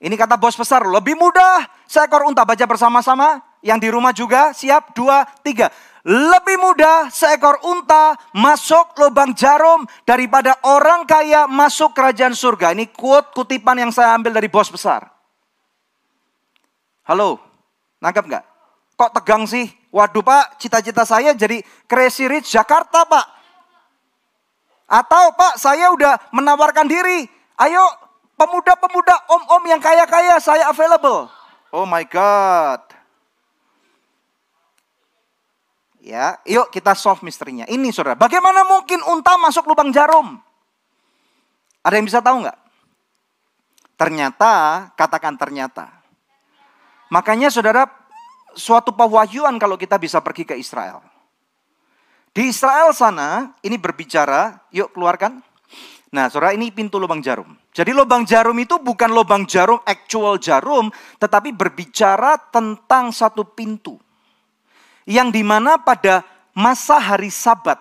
Ini 0.00 0.14
kata 0.16 0.40
bos 0.40 0.56
besar, 0.56 0.86
lebih 0.88 1.12
mudah 1.18 1.68
seekor 1.84 2.24
unta 2.24 2.48
baca 2.48 2.64
bersama-sama. 2.64 3.44
Yang 3.60 3.78
di 3.84 3.88
rumah 3.90 4.14
juga 4.14 4.56
siap? 4.56 4.96
Dua, 4.96 5.28
tiga. 5.44 5.68
Lebih 6.06 6.56
mudah 6.56 7.12
seekor 7.12 7.60
unta 7.68 8.16
masuk 8.32 8.96
lubang 8.96 9.36
jarum 9.36 9.84
daripada 10.08 10.56
orang 10.64 11.04
kaya 11.04 11.44
masuk 11.44 11.92
kerajaan 11.92 12.32
surga. 12.32 12.72
Ini 12.72 12.88
quote 12.96 13.36
kutipan 13.36 13.76
yang 13.76 13.92
saya 13.92 14.16
ambil 14.16 14.32
dari 14.32 14.48
bos 14.48 14.72
besar. 14.72 15.10
Halo, 17.04 17.47
nangkap 18.02 18.24
nggak? 18.26 18.44
Kok 18.98 19.12
tegang 19.14 19.46
sih? 19.46 19.70
Waduh 19.94 20.26
pak, 20.26 20.58
cita-cita 20.58 21.06
saya 21.06 21.32
jadi 21.32 21.62
crazy 21.86 22.26
rich 22.26 22.50
Jakarta 22.50 23.06
pak. 23.06 23.26
Atau 24.88 25.36
pak, 25.36 25.60
saya 25.60 25.92
udah 25.92 26.18
menawarkan 26.34 26.88
diri. 26.88 27.28
Ayo 27.60 27.84
pemuda-pemuda 28.38 29.28
om-om 29.28 29.62
yang 29.68 29.82
kaya-kaya 29.82 30.40
saya 30.40 30.70
available. 30.70 31.28
Oh 31.74 31.84
my 31.84 32.02
God. 32.08 32.80
Ya, 36.00 36.40
yuk 36.48 36.72
kita 36.72 36.96
solve 36.96 37.20
misterinya. 37.20 37.68
Ini 37.68 37.92
saudara, 37.92 38.16
bagaimana 38.16 38.64
mungkin 38.64 39.04
unta 39.04 39.36
masuk 39.36 39.68
lubang 39.68 39.92
jarum? 39.92 40.40
Ada 41.84 41.94
yang 42.00 42.06
bisa 42.08 42.24
tahu 42.24 42.48
nggak? 42.48 42.58
Ternyata, 43.98 44.52
katakan 44.94 45.36
ternyata. 45.36 45.97
Makanya 47.08 47.48
saudara, 47.48 47.88
suatu 48.52 48.92
pewahyuan 48.92 49.56
kalau 49.56 49.80
kita 49.80 49.96
bisa 49.96 50.20
pergi 50.20 50.44
ke 50.44 50.54
Israel. 50.56 51.00
Di 52.32 52.52
Israel 52.52 52.92
sana, 52.92 53.56
ini 53.64 53.80
berbicara, 53.80 54.68
yuk 54.70 54.92
keluarkan. 54.92 55.40
Nah, 56.12 56.28
saudara 56.28 56.56
ini 56.56 56.72
pintu 56.72 57.00
lubang 57.00 57.20
jarum. 57.20 57.56
Jadi 57.72 57.92
lubang 57.92 58.24
jarum 58.24 58.56
itu 58.56 58.80
bukan 58.80 59.12
lubang 59.12 59.44
jarum, 59.44 59.80
actual 59.84 60.40
jarum, 60.40 60.88
tetapi 61.20 61.52
berbicara 61.52 62.36
tentang 62.52 63.12
satu 63.12 63.44
pintu 63.44 63.96
yang 65.08 65.32
di 65.32 65.40
mana 65.40 65.80
pada 65.80 66.20
masa 66.52 67.00
hari 67.00 67.32
sabat 67.32 67.80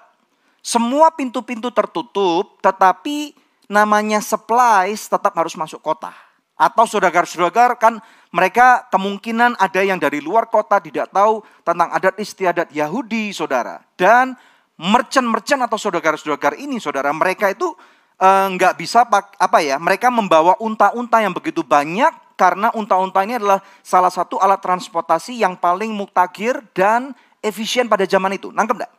semua 0.63 1.11
pintu-pintu 1.11 1.67
tertutup 1.75 2.55
tetapi 2.63 3.35
namanya 3.67 4.23
supplies 4.23 5.07
tetap 5.11 5.35
harus 5.35 5.55
masuk 5.59 5.83
kota. 5.83 6.15
Atau 6.57 6.87
saudara-saudara 6.87 7.75
kan 7.75 7.99
mereka 8.31 8.87
kemungkinan 8.91 9.55
ada 9.55 9.81
yang 9.81 9.97
dari 9.97 10.19
luar 10.19 10.51
kota 10.51 10.83
tidak 10.83 11.11
tahu 11.15 11.41
tentang 11.63 11.89
adat 11.91 12.15
istiadat 12.19 12.69
Yahudi 12.75 13.31
saudara. 13.31 13.79
Dan 13.95 14.35
merchant-merchant 14.77 15.65
atau 15.65 15.77
saudara-saudara 15.79 16.59
ini 16.59 16.77
saudara 16.77 17.09
mereka 17.09 17.49
itu 17.49 17.73
eh, 18.21 18.47
nggak 18.53 18.73
uh, 18.73 18.77
bisa 18.77 19.07
apa 19.09 19.59
ya 19.63 19.81
mereka 19.81 20.13
membawa 20.13 20.53
unta-unta 20.61 21.17
yang 21.17 21.33
begitu 21.33 21.65
banyak 21.65 22.13
karena 22.37 22.69
unta-unta 22.77 23.25
ini 23.25 23.41
adalah 23.41 23.59
salah 23.81 24.13
satu 24.13 24.37
alat 24.37 24.61
transportasi 24.61 25.41
yang 25.41 25.57
paling 25.57 25.89
mutakhir 25.89 26.61
dan 26.77 27.17
efisien 27.41 27.89
pada 27.89 28.05
zaman 28.05 28.37
itu. 28.37 28.53
Nangkep 28.53 28.77
enggak? 28.77 28.93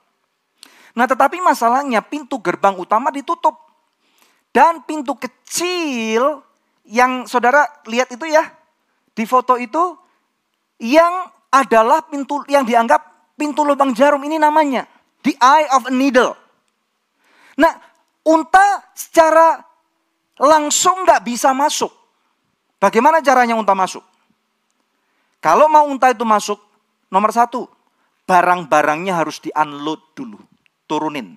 Nah 0.99 1.07
tetapi 1.07 1.39
masalahnya 1.39 2.03
pintu 2.03 2.43
gerbang 2.43 2.75
utama 2.75 3.15
ditutup. 3.15 3.55
Dan 4.51 4.83
pintu 4.83 5.15
kecil 5.15 6.43
yang 6.83 7.31
saudara 7.31 7.63
lihat 7.87 8.11
itu 8.11 8.27
ya. 8.27 8.58
Di 9.19 9.27
foto 9.27 9.59
itu 9.59 9.99
yang 10.79 11.27
adalah 11.51 12.07
pintu 12.07 12.47
yang 12.47 12.63
dianggap 12.63 13.35
pintu 13.35 13.67
lubang 13.67 13.91
jarum 13.91 14.23
ini 14.23 14.39
namanya. 14.39 14.87
The 15.27 15.35
eye 15.43 15.67
of 15.75 15.91
a 15.91 15.93
needle. 15.93 16.39
Nah 17.59 17.75
unta 18.23 18.87
secara 18.95 19.59
langsung 20.39 21.03
nggak 21.03 21.27
bisa 21.27 21.51
masuk. 21.51 21.91
Bagaimana 22.79 23.19
caranya 23.19 23.59
unta 23.59 23.75
masuk? 23.75 24.07
Kalau 25.43 25.67
mau 25.67 25.87
unta 25.91 26.15
itu 26.15 26.23
masuk, 26.23 26.59
nomor 27.11 27.35
satu, 27.35 27.67
barang-barangnya 28.27 29.19
harus 29.19 29.43
di-unload 29.43 30.03
dulu, 30.15 30.39
turunin. 30.87 31.35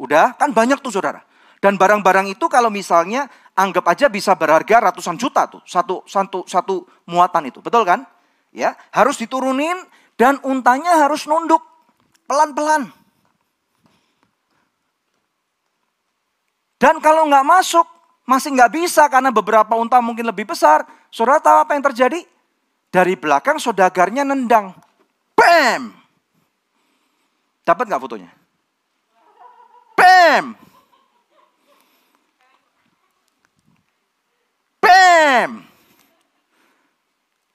Udah, 0.00 0.32
kan 0.36 0.52
banyak 0.52 0.80
tuh 0.80 0.92
saudara. 0.92 1.24
Dan 1.64 1.80
barang-barang 1.80 2.28
itu 2.28 2.44
kalau 2.52 2.68
misalnya 2.68 3.24
anggap 3.56 3.88
aja 3.88 4.12
bisa 4.12 4.36
berharga 4.36 4.92
ratusan 4.92 5.16
juta 5.16 5.48
tuh, 5.48 5.64
satu, 5.64 6.04
satu, 6.04 6.44
satu 6.44 6.84
muatan 7.08 7.48
itu, 7.48 7.64
betul 7.64 7.88
kan? 7.88 8.04
Ya, 8.52 8.76
harus 8.92 9.16
diturunin 9.16 9.72
dan 10.20 10.36
untanya 10.44 11.00
harus 11.00 11.24
nunduk 11.24 11.64
pelan-pelan. 12.28 12.92
Dan 16.76 17.00
kalau 17.00 17.32
nggak 17.32 17.48
masuk, 17.48 17.88
masih 18.28 18.52
nggak 18.52 18.84
bisa 18.84 19.08
karena 19.08 19.32
beberapa 19.32 19.72
unta 19.72 20.04
mungkin 20.04 20.28
lebih 20.28 20.52
besar. 20.52 20.84
Saudara 21.08 21.40
tahu 21.40 21.64
apa 21.64 21.72
yang 21.72 21.84
terjadi? 21.88 22.20
Dari 22.92 23.16
belakang 23.16 23.56
saudagarnya 23.56 24.20
nendang. 24.20 24.76
Bam! 25.32 25.96
Dapat 27.64 27.84
nggak 27.88 28.02
fotonya? 28.04 28.28
Bam! 29.96 30.63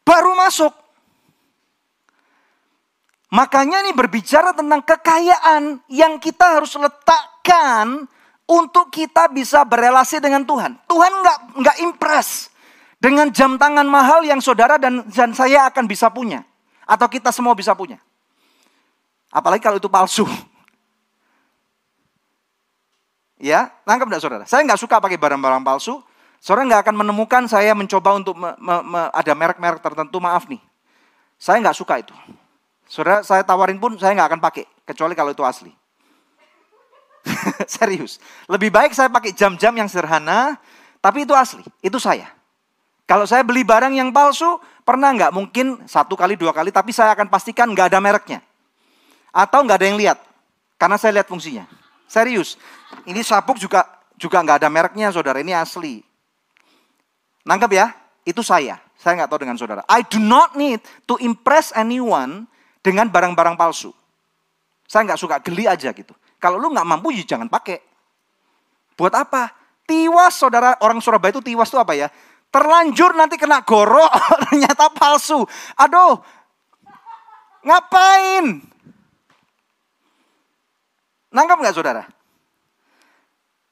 Baru 0.04 0.34
masuk. 0.34 0.74
Makanya 3.30 3.86
ini 3.86 3.94
berbicara 3.94 4.58
tentang 4.58 4.82
kekayaan 4.82 5.86
yang 5.86 6.18
kita 6.18 6.58
harus 6.58 6.74
letakkan 6.74 8.10
untuk 8.50 8.90
kita 8.90 9.30
bisa 9.30 9.62
berelasi 9.62 10.18
dengan 10.18 10.42
Tuhan. 10.42 10.82
Tuhan 10.90 11.14
nggak 11.22 11.38
nggak 11.62 11.78
impress 11.86 12.50
dengan 12.98 13.30
jam 13.30 13.56
tangan 13.62 13.86
mahal 13.86 14.26
yang 14.26 14.42
saudara 14.42 14.82
dan, 14.82 15.06
dan 15.14 15.30
saya 15.38 15.70
akan 15.70 15.86
bisa 15.86 16.10
punya, 16.10 16.42
atau 16.90 17.06
kita 17.06 17.30
semua 17.30 17.54
bisa 17.54 17.78
punya. 17.78 18.02
Apalagi 19.30 19.62
kalau 19.62 19.78
itu 19.78 19.90
palsu. 19.90 20.26
Ya, 23.40 23.72
tangkap 23.88 24.12
enggak 24.12 24.20
saudara? 24.20 24.44
Saya 24.44 24.68
nggak 24.68 24.84
suka 24.84 25.00
pakai 25.00 25.16
barang-barang 25.16 25.64
palsu. 25.64 26.04
Saudara 26.40 26.64
nggak 26.66 26.82
akan 26.88 26.96
menemukan 27.04 27.44
saya 27.52 27.76
mencoba 27.76 28.16
untuk 28.16 28.40
me, 28.40 28.56
me, 28.56 28.76
me, 28.84 29.02
ada 29.12 29.34
merek-merek 29.36 29.84
tertentu, 29.84 30.24
maaf 30.24 30.48
nih. 30.48 30.60
Saya 31.36 31.60
nggak 31.60 31.76
suka 31.76 32.00
itu. 32.00 32.16
Saudara, 32.88 33.22
saya 33.22 33.44
tawarin 33.44 33.78
pun 33.78 34.00
saya 34.00 34.16
nggak 34.16 34.30
akan 34.36 34.42
pakai, 34.42 34.64
kecuali 34.88 35.14
kalau 35.14 35.36
itu 35.36 35.44
asli. 35.44 35.72
Serius. 37.80 38.18
Lebih 38.48 38.72
baik 38.72 38.96
saya 38.96 39.12
pakai 39.12 39.36
jam-jam 39.36 39.76
yang 39.76 39.92
sederhana, 39.92 40.56
tapi 41.04 41.28
itu 41.28 41.36
asli, 41.36 41.62
itu 41.84 42.00
saya. 42.00 42.32
Kalau 43.04 43.28
saya 43.28 43.44
beli 43.44 43.68
barang 43.68 43.92
yang 43.92 44.16
palsu, 44.16 44.62
pernah 44.88 45.12
nggak? 45.12 45.32
Mungkin 45.36 45.86
satu 45.90 46.16
kali, 46.16 46.40
dua 46.40 46.56
kali, 46.56 46.72
tapi 46.72 46.96
saya 46.96 47.14
akan 47.14 47.28
pastikan 47.28 47.68
nggak 47.70 47.92
ada 47.92 48.00
mereknya. 48.00 48.40
Atau 49.36 49.68
nggak 49.68 49.78
ada 49.82 49.88
yang 49.92 50.00
lihat, 50.00 50.18
karena 50.80 50.96
saya 50.96 51.20
lihat 51.20 51.28
fungsinya. 51.28 51.68
Serius. 52.10 52.58
Ini 53.06 53.22
sabuk 53.22 53.62
juga 53.62 53.86
juga 54.18 54.42
nggak 54.42 54.66
ada 54.66 54.70
mereknya, 54.72 55.14
saudara. 55.14 55.42
Ini 55.42 55.54
asli. 55.54 56.09
Nangkep 57.50 57.72
ya? 57.74 57.90
Itu 58.22 58.46
saya. 58.46 58.78
Saya 58.94 59.18
nggak 59.18 59.30
tahu 59.34 59.42
dengan 59.42 59.58
saudara. 59.58 59.82
I 59.90 60.06
do 60.06 60.22
not 60.22 60.54
need 60.54 60.86
to 61.10 61.18
impress 61.18 61.74
anyone 61.74 62.46
dengan 62.86 63.10
barang-barang 63.10 63.58
palsu. 63.58 63.90
Saya 64.86 65.10
nggak 65.10 65.18
suka 65.18 65.42
geli 65.42 65.66
aja 65.66 65.90
gitu. 65.90 66.14
Kalau 66.38 66.62
lu 66.62 66.70
nggak 66.70 66.86
mampu, 66.86 67.10
ya 67.10 67.26
jangan 67.26 67.50
pakai. 67.50 67.82
Buat 68.94 69.18
apa? 69.18 69.50
Tiwas 69.90 70.38
saudara, 70.38 70.78
orang 70.86 71.02
Surabaya 71.02 71.34
itu 71.34 71.42
tiwas 71.42 71.74
itu 71.74 71.82
apa 71.82 71.98
ya? 71.98 72.14
Terlanjur 72.54 73.18
nanti 73.18 73.42
kena 73.42 73.66
gorok, 73.66 74.14
ternyata 74.46 74.94
palsu. 74.94 75.42
Aduh, 75.74 76.22
ngapain? 77.66 78.62
Nangkap 81.34 81.58
nggak 81.58 81.76
saudara? 81.78 82.04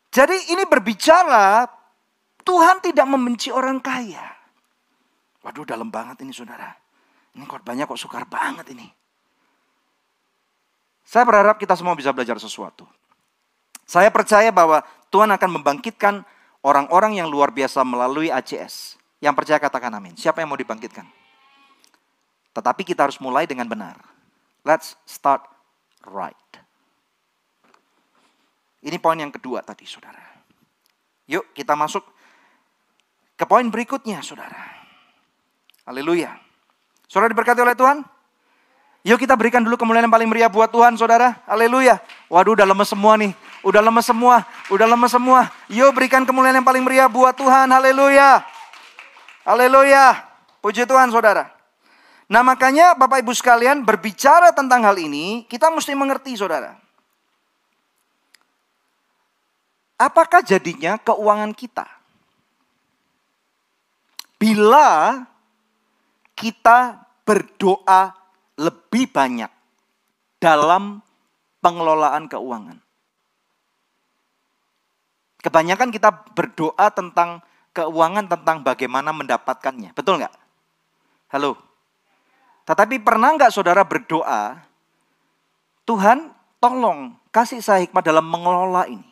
Jadi 0.09 0.55
ini 0.55 0.65
berbicara 0.65 1.76
Tuhan 2.47 2.79
tidak 2.79 3.03
membenci 3.03 3.51
orang 3.51 3.83
kaya. 3.83 4.23
Waduh 5.43 5.67
dalam 5.67 5.91
banget 5.91 6.23
ini 6.23 6.31
saudara. 6.31 6.71
Ini 7.35 7.43
korbannya 7.43 7.83
kok 7.83 7.99
sukar 7.99 8.23
banget 8.23 8.71
ini. 8.71 8.87
Saya 11.03 11.27
berharap 11.27 11.59
kita 11.59 11.75
semua 11.75 11.91
bisa 11.91 12.15
belajar 12.15 12.39
sesuatu. 12.39 12.87
Saya 13.83 14.07
percaya 14.11 14.47
bahwa 14.51 14.79
Tuhan 15.11 15.27
akan 15.31 15.59
membangkitkan 15.59 16.23
orang-orang 16.63 17.19
yang 17.19 17.27
luar 17.27 17.51
biasa 17.51 17.83
melalui 17.83 18.31
ACS. 18.31 18.95
Yang 19.19 19.43
percaya 19.43 19.59
katakan 19.59 19.91
amin. 19.91 20.15
Siapa 20.15 20.39
yang 20.39 20.51
mau 20.51 20.59
dibangkitkan? 20.59 21.07
Tetapi 22.55 22.81
kita 22.87 23.07
harus 23.07 23.19
mulai 23.19 23.43
dengan 23.43 23.67
benar. 23.67 23.99
Let's 24.63 24.95
start 25.07 25.47
right. 26.07 26.35
Ini 28.83 28.99
poin 28.99 29.19
yang 29.19 29.31
kedua 29.31 29.63
tadi, 29.63 29.87
saudara. 29.87 30.27
Yuk 31.27 31.51
kita 31.51 31.75
masuk 31.75 32.07
ke 33.37 33.45
poin 33.45 33.69
berikutnya, 33.69 34.25
saudara. 34.25 34.59
Haleluya. 35.85 36.35
Saudara 37.07 37.31
diberkati 37.31 37.63
oleh 37.63 37.77
Tuhan? 37.77 38.03
Yuk 39.07 39.23
kita 39.23 39.39
berikan 39.39 39.63
dulu 39.63 39.79
kemuliaan 39.79 40.11
yang 40.11 40.11
paling 40.11 40.27
meriah 40.27 40.51
buat 40.51 40.67
Tuhan 40.67 40.99
saudara. 40.99 41.39
Haleluya. 41.47 42.03
Waduh 42.27 42.59
udah 42.59 42.67
lemes 42.67 42.91
semua 42.91 43.15
nih. 43.15 43.31
Udah 43.63 43.79
lemes 43.79 44.03
semua. 44.03 44.43
Udah 44.67 44.83
lemes 44.83 45.07
semua. 45.07 45.47
Yuk 45.71 45.95
berikan 45.95 46.27
kemuliaan 46.27 46.59
yang 46.59 46.67
paling 46.67 46.83
meriah 46.83 47.07
buat 47.07 47.31
Tuhan. 47.31 47.71
Haleluya. 47.71 48.43
Haleluya. 49.47 50.27
Puji 50.59 50.83
Tuhan 50.83 51.07
saudara. 51.07 51.47
Nah 52.27 52.43
makanya 52.43 52.99
Bapak 52.99 53.23
Ibu 53.23 53.31
sekalian 53.31 53.87
berbicara 53.87 54.51
tentang 54.51 54.83
hal 54.83 54.99
ini, 54.99 55.47
kita 55.47 55.71
mesti 55.71 55.95
mengerti 55.95 56.35
saudara. 56.35 56.75
Apakah 59.95 60.43
jadinya 60.43 60.99
keuangan 60.99 61.55
kita? 61.55 61.87
Bila 64.37 65.17
kita 66.37 67.01
berdoa 67.25 68.13
lebih 68.57 69.09
banyak 69.09 69.49
dalam 70.37 71.01
pengelolaan 71.61 72.29
keuangan. 72.29 72.77
Kebanyakan 75.41 75.89
kita 75.89 76.09
berdoa 76.37 76.87
tentang 76.93 77.41
keuangan, 77.73 78.25
tentang 78.29 78.61
bagaimana 78.61 79.09
mendapatkannya. 79.13 79.93
Betul 79.93 80.21
nggak? 80.21 80.33
Halo? 81.33 81.57
Tetapi 82.65 83.01
pernah 83.01 83.33
nggak 83.37 83.53
saudara 83.53 83.81
berdoa, 83.85 84.59
Tuhan 85.87 86.29
tolong 86.59 87.15
kasih 87.31 87.61
saya 87.63 87.85
hikmat 87.85 88.03
dalam 88.03 88.25
mengelola 88.27 88.85
ini. 88.89 89.07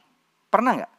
Pernah 0.50 0.72
nggak? 0.82 0.94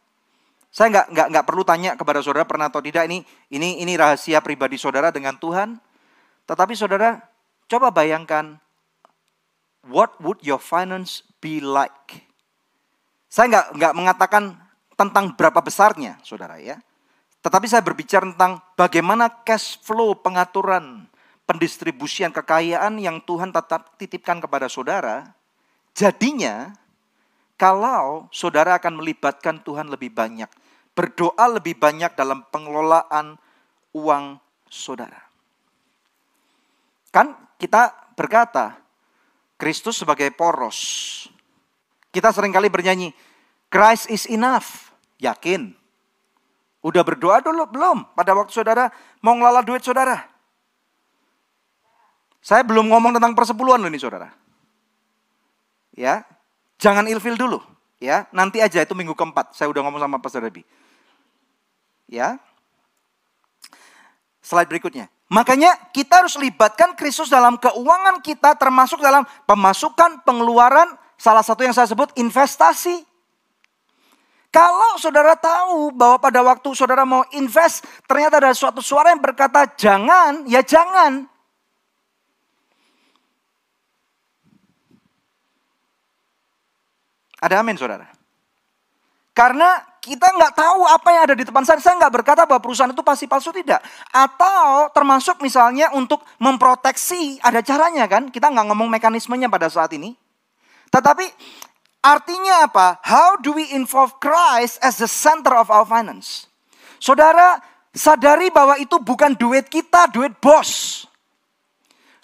Saya 0.76 0.92
nggak 0.92 1.06
nggak 1.08 1.26
nggak 1.32 1.46
perlu 1.48 1.64
tanya 1.64 1.96
kepada 1.96 2.20
saudara 2.20 2.44
pernah 2.44 2.68
atau 2.68 2.84
tidak 2.84 3.08
ini 3.08 3.24
ini 3.48 3.80
ini 3.80 3.96
rahasia 3.96 4.44
pribadi 4.44 4.76
saudara 4.76 5.08
dengan 5.08 5.32
Tuhan. 5.40 5.80
Tetapi 6.44 6.76
saudara 6.76 7.16
coba 7.64 7.88
bayangkan 7.88 8.60
what 9.88 10.12
would 10.20 10.36
your 10.44 10.60
finance 10.60 11.24
be 11.40 11.64
like? 11.64 12.28
Saya 13.32 13.56
nggak 13.56 13.66
nggak 13.72 13.92
mengatakan 13.96 14.44
tentang 15.00 15.32
berapa 15.32 15.64
besarnya, 15.64 16.20
saudara 16.20 16.60
ya. 16.60 16.76
Tetapi 17.40 17.64
saya 17.72 17.80
berbicara 17.80 18.28
tentang 18.28 18.60
bagaimana 18.76 19.32
cash 19.48 19.80
flow 19.80 20.12
pengaturan 20.20 21.08
pendistribusian 21.48 22.36
kekayaan 22.36 23.00
yang 23.00 23.24
Tuhan 23.24 23.48
tetap 23.48 23.96
titipkan 23.96 24.44
kepada 24.44 24.68
saudara. 24.68 25.32
Jadinya 25.96 26.76
kalau 27.56 28.28
saudara 28.28 28.76
akan 28.76 29.00
melibatkan 29.00 29.64
Tuhan 29.64 29.88
lebih 29.88 30.12
banyak, 30.12 30.50
berdoa 30.96 31.44
lebih 31.60 31.76
banyak 31.76 32.16
dalam 32.16 32.42
pengelolaan 32.48 33.36
uang 33.92 34.40
saudara. 34.66 35.20
Kan 37.12 37.36
kita 37.60 37.92
berkata, 38.16 38.80
Kristus 39.60 40.00
sebagai 40.00 40.32
poros. 40.32 40.78
Kita 42.08 42.32
sering 42.32 42.50
kali 42.50 42.72
bernyanyi, 42.72 43.12
Christ 43.68 44.08
is 44.08 44.24
enough. 44.26 44.88
Yakin? 45.20 45.72
Udah 46.80 47.04
berdoa 47.04 47.44
dulu 47.44 47.68
belum? 47.68 48.16
Pada 48.16 48.32
waktu 48.32 48.52
saudara 48.52 48.88
mau 49.20 49.36
ngelola 49.36 49.60
duit 49.60 49.84
saudara. 49.84 50.24
Saya 52.40 52.64
belum 52.64 52.88
ngomong 52.88 53.16
tentang 53.16 53.36
persepuluhan 53.36 53.80
loh 53.84 53.90
ini 53.90 54.00
saudara. 54.00 54.32
Ya, 55.96 56.24
Jangan 56.76 57.08
ilfil 57.08 57.40
dulu, 57.40 57.60
ya. 57.96 58.28
Nanti 58.36 58.60
aja 58.60 58.84
itu 58.84 58.92
minggu 58.92 59.16
keempat. 59.16 59.56
Saya 59.56 59.72
udah 59.72 59.80
ngomong 59.88 60.00
sama 60.00 60.20
Pastor 60.20 60.44
Debbie. 60.44 60.64
Ya. 62.06 62.38
Slide 64.42 64.70
berikutnya. 64.70 65.10
Makanya 65.26 65.74
kita 65.90 66.22
harus 66.22 66.38
libatkan 66.38 66.94
Kristus 66.94 67.26
dalam 67.26 67.58
keuangan 67.58 68.22
kita 68.22 68.54
termasuk 68.54 69.02
dalam 69.02 69.26
pemasukan, 69.42 70.22
pengeluaran, 70.22 70.94
salah 71.18 71.42
satu 71.42 71.66
yang 71.66 71.74
saya 71.74 71.90
sebut 71.90 72.14
investasi. 72.14 73.02
Kalau 74.54 74.96
saudara 75.02 75.34
tahu 75.34 75.90
bahwa 75.92 76.22
pada 76.22 76.40
waktu 76.46 76.70
saudara 76.78 77.02
mau 77.02 77.26
invest, 77.34 77.84
ternyata 78.06 78.38
ada 78.38 78.54
suatu 78.54 78.78
suara 78.78 79.10
yang 79.10 79.20
berkata 79.20 79.66
jangan, 79.74 80.46
ya 80.46 80.62
jangan. 80.62 81.26
Ada 87.42 87.60
amin 87.60 87.76
saudara. 87.76 88.08
Karena 89.36 89.84
kita 90.06 90.30
nggak 90.30 90.54
tahu 90.54 90.86
apa 90.86 91.08
yang 91.10 91.22
ada 91.26 91.34
di 91.34 91.42
depan 91.42 91.66
saya. 91.66 91.82
Saya 91.82 91.98
nggak 91.98 92.22
berkata 92.22 92.46
bahwa 92.46 92.62
perusahaan 92.62 92.94
itu 92.94 93.02
pasti 93.02 93.26
palsu 93.26 93.50
tidak. 93.50 93.82
Atau 94.14 94.94
termasuk 94.94 95.42
misalnya 95.42 95.90
untuk 95.98 96.22
memproteksi 96.38 97.42
ada 97.42 97.58
caranya 97.66 98.06
kan. 98.06 98.30
Kita 98.30 98.46
nggak 98.46 98.70
ngomong 98.70 98.86
mekanismenya 98.86 99.50
pada 99.50 99.66
saat 99.66 99.90
ini. 99.98 100.14
Tetapi 100.94 101.26
artinya 102.06 102.70
apa? 102.70 103.02
How 103.02 103.34
do 103.42 103.58
we 103.58 103.66
involve 103.74 104.14
Christ 104.22 104.78
as 104.78 105.02
the 105.02 105.10
center 105.10 105.58
of 105.58 105.66
our 105.74 105.82
finance? 105.82 106.46
Saudara 107.02 107.58
sadari 107.90 108.54
bahwa 108.54 108.78
itu 108.78 109.02
bukan 109.02 109.34
duit 109.34 109.66
kita, 109.66 110.06
duit 110.14 110.38
bos. 110.38 111.02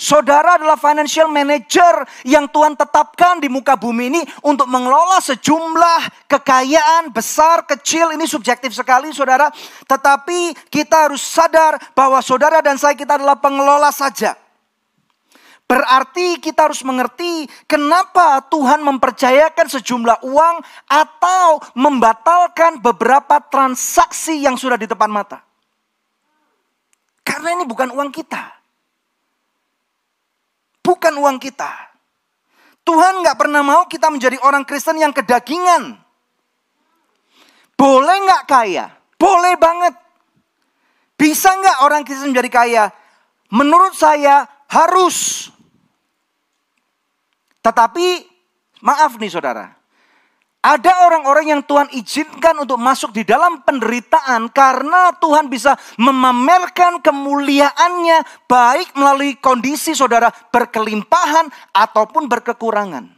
Saudara 0.03 0.59
adalah 0.59 0.75
financial 0.75 1.31
manager 1.31 2.03
yang 2.27 2.51
Tuhan 2.51 2.75
tetapkan 2.75 3.39
di 3.39 3.47
muka 3.47 3.79
bumi 3.79 4.11
ini 4.11 4.23
untuk 4.43 4.67
mengelola 4.67 5.23
sejumlah 5.23 6.27
kekayaan 6.27 7.15
besar, 7.15 7.63
kecil. 7.71 8.11
Ini 8.11 8.27
subjektif 8.27 8.75
sekali 8.75 9.15
saudara. 9.15 9.47
Tetapi 9.87 10.59
kita 10.75 11.07
harus 11.07 11.23
sadar 11.23 11.79
bahwa 11.95 12.19
saudara 12.19 12.59
dan 12.59 12.83
saya 12.83 12.99
kita 12.99 13.15
adalah 13.15 13.39
pengelola 13.39 13.95
saja. 13.95 14.35
Berarti 15.71 16.43
kita 16.43 16.67
harus 16.67 16.83
mengerti 16.83 17.47
kenapa 17.71 18.43
Tuhan 18.51 18.83
mempercayakan 18.83 19.71
sejumlah 19.71 20.27
uang 20.27 20.57
atau 20.91 21.63
membatalkan 21.79 22.83
beberapa 22.83 23.39
transaksi 23.39 24.43
yang 24.43 24.59
sudah 24.59 24.75
di 24.75 24.91
depan 24.91 25.15
mata. 25.15 25.47
Karena 27.23 27.55
ini 27.55 27.63
bukan 27.63 27.95
uang 27.95 28.11
kita 28.11 28.62
bukan 30.83 31.15
uang 31.17 31.39
kita. 31.39 31.71
Tuhan 32.83 33.23
nggak 33.23 33.39
pernah 33.39 33.63
mau 33.63 33.87
kita 33.87 34.11
menjadi 34.11 34.43
orang 34.43 34.67
Kristen 34.67 34.99
yang 34.99 35.15
kedagingan. 35.15 35.97
Boleh 37.79 38.17
nggak 38.27 38.45
kaya? 38.51 38.91
Boleh 39.15 39.55
banget. 39.55 39.95
Bisa 41.15 41.55
nggak 41.55 41.87
orang 41.87 42.03
Kristen 42.03 42.35
menjadi 42.35 42.51
kaya? 42.51 42.85
Menurut 43.55 43.95
saya 43.95 44.47
harus. 44.67 45.49
Tetapi 47.63 48.27
maaf 48.83 49.15
nih 49.19 49.31
saudara. 49.31 49.82
Ada 50.63 51.11
orang-orang 51.11 51.59
yang 51.59 51.63
Tuhan 51.67 51.91
izinkan 51.91 52.55
untuk 52.63 52.79
masuk 52.79 53.11
di 53.11 53.27
dalam 53.27 53.67
penderitaan 53.67 54.47
karena 54.55 55.11
Tuhan 55.19 55.51
bisa 55.51 55.75
memamerkan 55.99 57.03
kemuliaannya 57.03 58.47
baik 58.47 58.95
melalui 58.95 59.35
kondisi 59.43 59.91
saudara 59.91 60.31
berkelimpahan 60.31 61.51
ataupun 61.75 62.31
berkekurangan. 62.31 63.11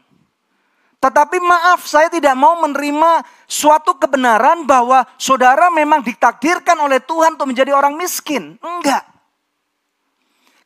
Tetapi 1.05 1.37
maaf 1.45 1.85
saya 1.85 2.09
tidak 2.09 2.33
mau 2.33 2.57
menerima 2.65 3.21
suatu 3.45 3.93
kebenaran 4.01 4.65
bahwa 4.65 5.05
saudara 5.21 5.69
memang 5.69 6.01
ditakdirkan 6.01 6.81
oleh 6.81 6.97
Tuhan 7.05 7.37
untuk 7.37 7.53
menjadi 7.53 7.77
orang 7.77 7.93
miskin. 7.93 8.57
Enggak. 8.57 9.14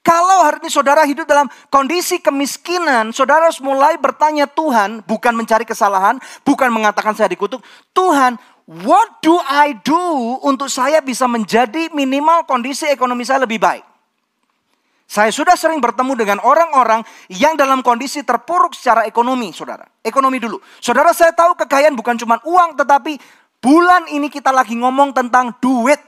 Kalau 0.09 0.41
hari 0.41 0.65
ini 0.65 0.73
saudara 0.73 1.05
hidup 1.05 1.29
dalam 1.29 1.53
kondisi 1.69 2.17
kemiskinan, 2.17 3.13
saudara 3.13 3.53
harus 3.53 3.61
mulai 3.61 4.01
bertanya 4.01 4.49
Tuhan, 4.49 5.05
bukan 5.05 5.37
mencari 5.37 5.69
kesalahan, 5.69 6.17
bukan 6.49 6.73
mengatakan 6.73 7.13
saya 7.13 7.29
dikutuk. 7.29 7.61
Tuhan, 7.93 8.41
what 8.65 9.21
do 9.21 9.37
I 9.45 9.77
do 9.85 10.01
untuk 10.49 10.73
saya 10.73 11.05
bisa 11.05 11.29
menjadi 11.29 11.93
minimal 11.93 12.49
kondisi 12.49 12.89
ekonomi 12.89 13.29
saya 13.29 13.45
lebih 13.45 13.61
baik? 13.61 13.85
Saya 15.05 15.29
sudah 15.29 15.61
sering 15.61 15.77
bertemu 15.77 16.17
dengan 16.17 16.41
orang-orang 16.41 17.05
yang 17.29 17.53
dalam 17.61 17.85
kondisi 17.85 18.25
terpuruk 18.25 18.73
secara 18.73 19.05
ekonomi, 19.05 19.53
saudara. 19.53 19.85
Ekonomi 20.01 20.41
dulu. 20.41 20.57
Saudara, 20.81 21.13
saya 21.13 21.37
tahu 21.37 21.53
kekayaan 21.53 21.93
bukan 21.93 22.17
cuma 22.17 22.41
uang, 22.49 22.81
tetapi 22.81 23.21
bulan 23.61 24.09
ini 24.09 24.33
kita 24.33 24.57
lagi 24.57 24.73
ngomong 24.73 25.13
tentang 25.13 25.53
duit. 25.61 26.01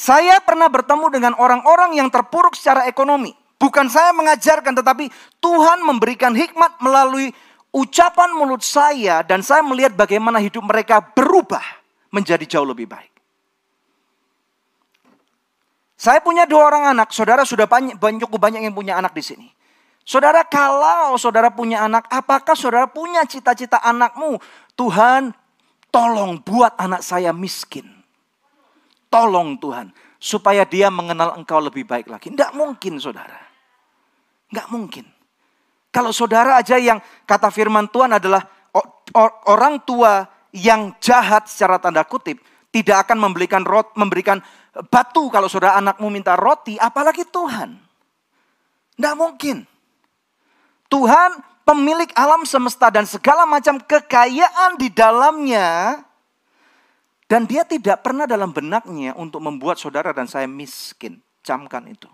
Saya 0.00 0.40
pernah 0.40 0.72
bertemu 0.72 1.12
dengan 1.12 1.36
orang-orang 1.36 2.00
yang 2.00 2.08
terpuruk 2.08 2.56
secara 2.56 2.88
ekonomi. 2.88 3.36
Bukan 3.60 3.92
saya 3.92 4.16
mengajarkan, 4.16 4.72
tetapi 4.72 5.12
Tuhan 5.44 5.84
memberikan 5.84 6.32
hikmat 6.32 6.80
melalui 6.80 7.28
ucapan 7.68 8.32
mulut 8.32 8.64
saya, 8.64 9.20
dan 9.20 9.44
saya 9.44 9.60
melihat 9.60 9.92
bagaimana 9.92 10.40
hidup 10.40 10.64
mereka 10.64 11.04
berubah 11.04 11.60
menjadi 12.08 12.48
jauh 12.48 12.64
lebih 12.64 12.88
baik. 12.88 13.12
Saya 16.00 16.24
punya 16.24 16.48
dua 16.48 16.72
orang 16.72 16.96
anak, 16.96 17.12
saudara 17.12 17.44
sudah 17.44 17.68
banyak, 17.68 18.00
cukup 18.00 18.40
banyak 18.40 18.64
yang 18.64 18.72
punya 18.72 18.96
anak 18.96 19.12
di 19.12 19.20
sini. 19.20 19.52
Saudara, 20.00 20.48
kalau 20.48 21.20
saudara 21.20 21.52
punya 21.52 21.84
anak, 21.84 22.08
apakah 22.08 22.56
saudara 22.56 22.88
punya 22.88 23.28
cita-cita 23.28 23.76
anakmu? 23.84 24.40
Tuhan, 24.80 25.36
tolong 25.92 26.40
buat 26.40 26.72
anak 26.80 27.04
saya 27.04 27.36
miskin. 27.36 27.99
Tolong 29.10 29.58
Tuhan, 29.58 29.90
supaya 30.22 30.62
dia 30.62 30.86
mengenal 30.86 31.34
engkau 31.34 31.58
lebih 31.58 31.82
baik 31.82 32.06
lagi. 32.06 32.30
Tidak 32.30 32.54
mungkin 32.54 33.02
saudara. 33.02 33.36
Tidak 34.46 34.66
mungkin. 34.70 35.02
Kalau 35.90 36.14
saudara 36.14 36.62
aja 36.62 36.78
yang 36.78 37.02
kata 37.26 37.50
firman 37.50 37.90
Tuhan 37.90 38.14
adalah 38.14 38.46
orang 39.50 39.82
tua 39.82 40.22
yang 40.54 40.94
jahat 41.02 41.50
secara 41.50 41.82
tanda 41.82 42.06
kutip 42.06 42.38
tidak 42.70 43.06
akan 43.06 43.18
memberikan 43.18 43.66
rot, 43.66 43.90
memberikan 43.98 44.38
batu 44.88 45.26
kalau 45.28 45.50
saudara 45.50 45.78
anakmu 45.82 46.06
minta 46.06 46.38
roti, 46.38 46.78
apalagi 46.78 47.26
Tuhan. 47.26 47.74
Tidak 48.94 49.14
mungkin. 49.18 49.66
Tuhan 50.86 51.30
pemilik 51.66 52.10
alam 52.14 52.46
semesta 52.46 52.90
dan 52.90 53.06
segala 53.06 53.46
macam 53.46 53.78
kekayaan 53.78 54.78
di 54.78 54.88
dalamnya. 54.90 55.98
Dan 57.30 57.46
dia 57.46 57.62
tidak 57.62 58.02
pernah 58.02 58.26
dalam 58.26 58.50
benaknya 58.50 59.14
untuk 59.14 59.38
membuat 59.38 59.78
saudara 59.78 60.10
dan 60.10 60.26
saya 60.26 60.50
miskin. 60.50 61.22
Camkan 61.46 61.86
itu. 61.86 62.10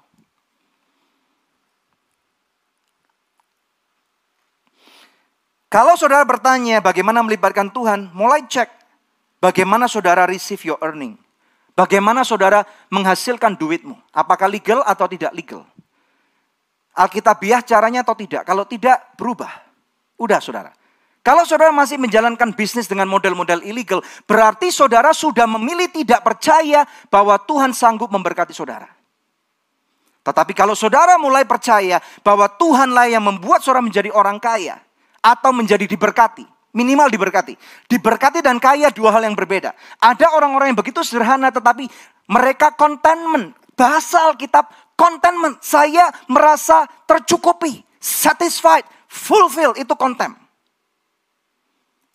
Kalau 5.73 5.97
saudara 5.97 6.23
bertanya 6.29 6.85
bagaimana 6.85 7.25
melibatkan 7.25 7.73
Tuhan, 7.73 8.13
mulai 8.13 8.45
cek 8.45 8.69
bagaimana 9.41 9.89
saudara 9.89 10.29
receive 10.29 10.61
your 10.69 10.77
earning. 10.85 11.17
Bagaimana 11.73 12.21
saudara 12.21 12.69
menghasilkan 12.93 13.57
duitmu. 13.57 13.97
Apakah 14.13 14.53
legal 14.53 14.85
atau 14.85 15.09
tidak 15.09 15.33
legal. 15.33 15.65
Alkitabiah 16.97 17.61
caranya 17.61 18.01
atau 18.01 18.17
tidak. 18.17 18.45
Kalau 18.49 18.65
tidak, 18.65 19.17
berubah. 19.21 19.53
Udah 20.17 20.41
saudara. 20.41 20.73
Kalau 21.27 21.43
saudara 21.43 21.75
masih 21.75 21.99
menjalankan 21.99 22.55
bisnis 22.55 22.87
dengan 22.87 23.11
model-model 23.11 23.67
ilegal, 23.67 23.99
berarti 24.31 24.71
saudara 24.71 25.11
sudah 25.11 25.51
memilih 25.51 25.91
tidak 25.91 26.23
percaya 26.23 26.87
bahwa 27.11 27.35
Tuhan 27.43 27.75
sanggup 27.75 28.15
memberkati 28.15 28.55
saudara. 28.55 28.87
Tetapi 30.23 30.55
kalau 30.55 30.79
saudara 30.79 31.19
mulai 31.19 31.43
percaya 31.43 31.99
bahwa 32.23 32.47
Tuhanlah 32.47 33.11
yang 33.11 33.27
membuat 33.27 33.59
saudara 33.59 33.83
menjadi 33.83 34.15
orang 34.15 34.39
kaya 34.39 34.79
atau 35.19 35.51
menjadi 35.51 35.91
diberkati, 35.91 36.47
minimal 36.71 37.11
diberkati. 37.11 37.59
Diberkati 37.91 38.39
dan 38.39 38.63
kaya 38.63 38.95
dua 38.95 39.11
hal 39.11 39.27
yang 39.27 39.35
berbeda. 39.35 39.75
Ada 39.99 40.31
orang-orang 40.31 40.71
yang 40.71 40.79
begitu 40.79 41.03
sederhana 41.03 41.51
tetapi 41.51 41.91
mereka 42.31 42.71
contentment. 42.79 43.51
Bahasa 43.75 44.31
Alkitab 44.31 44.71
Contentment, 44.97 45.61
saya 45.61 46.09
merasa 46.25 46.89
tercukupi, 47.05 47.85
satisfied, 48.01 48.89
fulfill, 49.05 49.77
itu 49.77 49.93
content. 49.93 50.46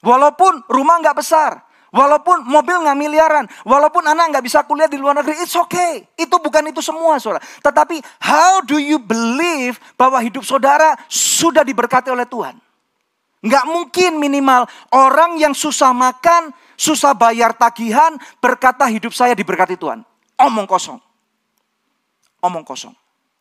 Walaupun 0.02 0.66
rumah 0.66 0.98
nggak 1.02 1.18
besar, 1.18 1.62
walaupun 1.94 2.46
mobil 2.50 2.82
nggak 2.82 2.98
miliaran, 2.98 3.46
walaupun 3.66 4.02
anak 4.06 4.34
nggak 4.34 4.46
bisa 4.46 4.66
kuliah 4.66 4.90
di 4.90 4.98
luar 4.98 5.22
negeri, 5.22 5.46
it's 5.46 5.54
okay. 5.54 6.06
Itu 6.18 6.42
bukan 6.42 6.74
itu 6.74 6.82
semua, 6.82 7.22
saudara. 7.22 7.46
Tetapi 7.62 8.02
how 8.22 8.66
do 8.66 8.82
you 8.82 8.98
believe 8.98 9.78
bahwa 9.94 10.18
hidup 10.20 10.42
saudara 10.42 10.98
sudah 11.06 11.62
diberkati 11.62 12.10
oleh 12.10 12.26
Tuhan? 12.26 12.58
Nggak 13.42 13.66
mungkin 13.66 14.22
minimal 14.22 14.70
orang 14.94 15.38
yang 15.38 15.54
susah 15.54 15.94
makan, 15.94 16.54
susah 16.78 17.14
bayar 17.18 17.54
tagihan, 17.58 18.18
berkata 18.38 18.86
hidup 18.90 19.14
saya 19.14 19.34
diberkati 19.34 19.78
Tuhan. 19.78 20.06
Omong 20.42 20.66
kosong 20.66 21.02
omong 22.42 22.66
kosong. 22.66 22.94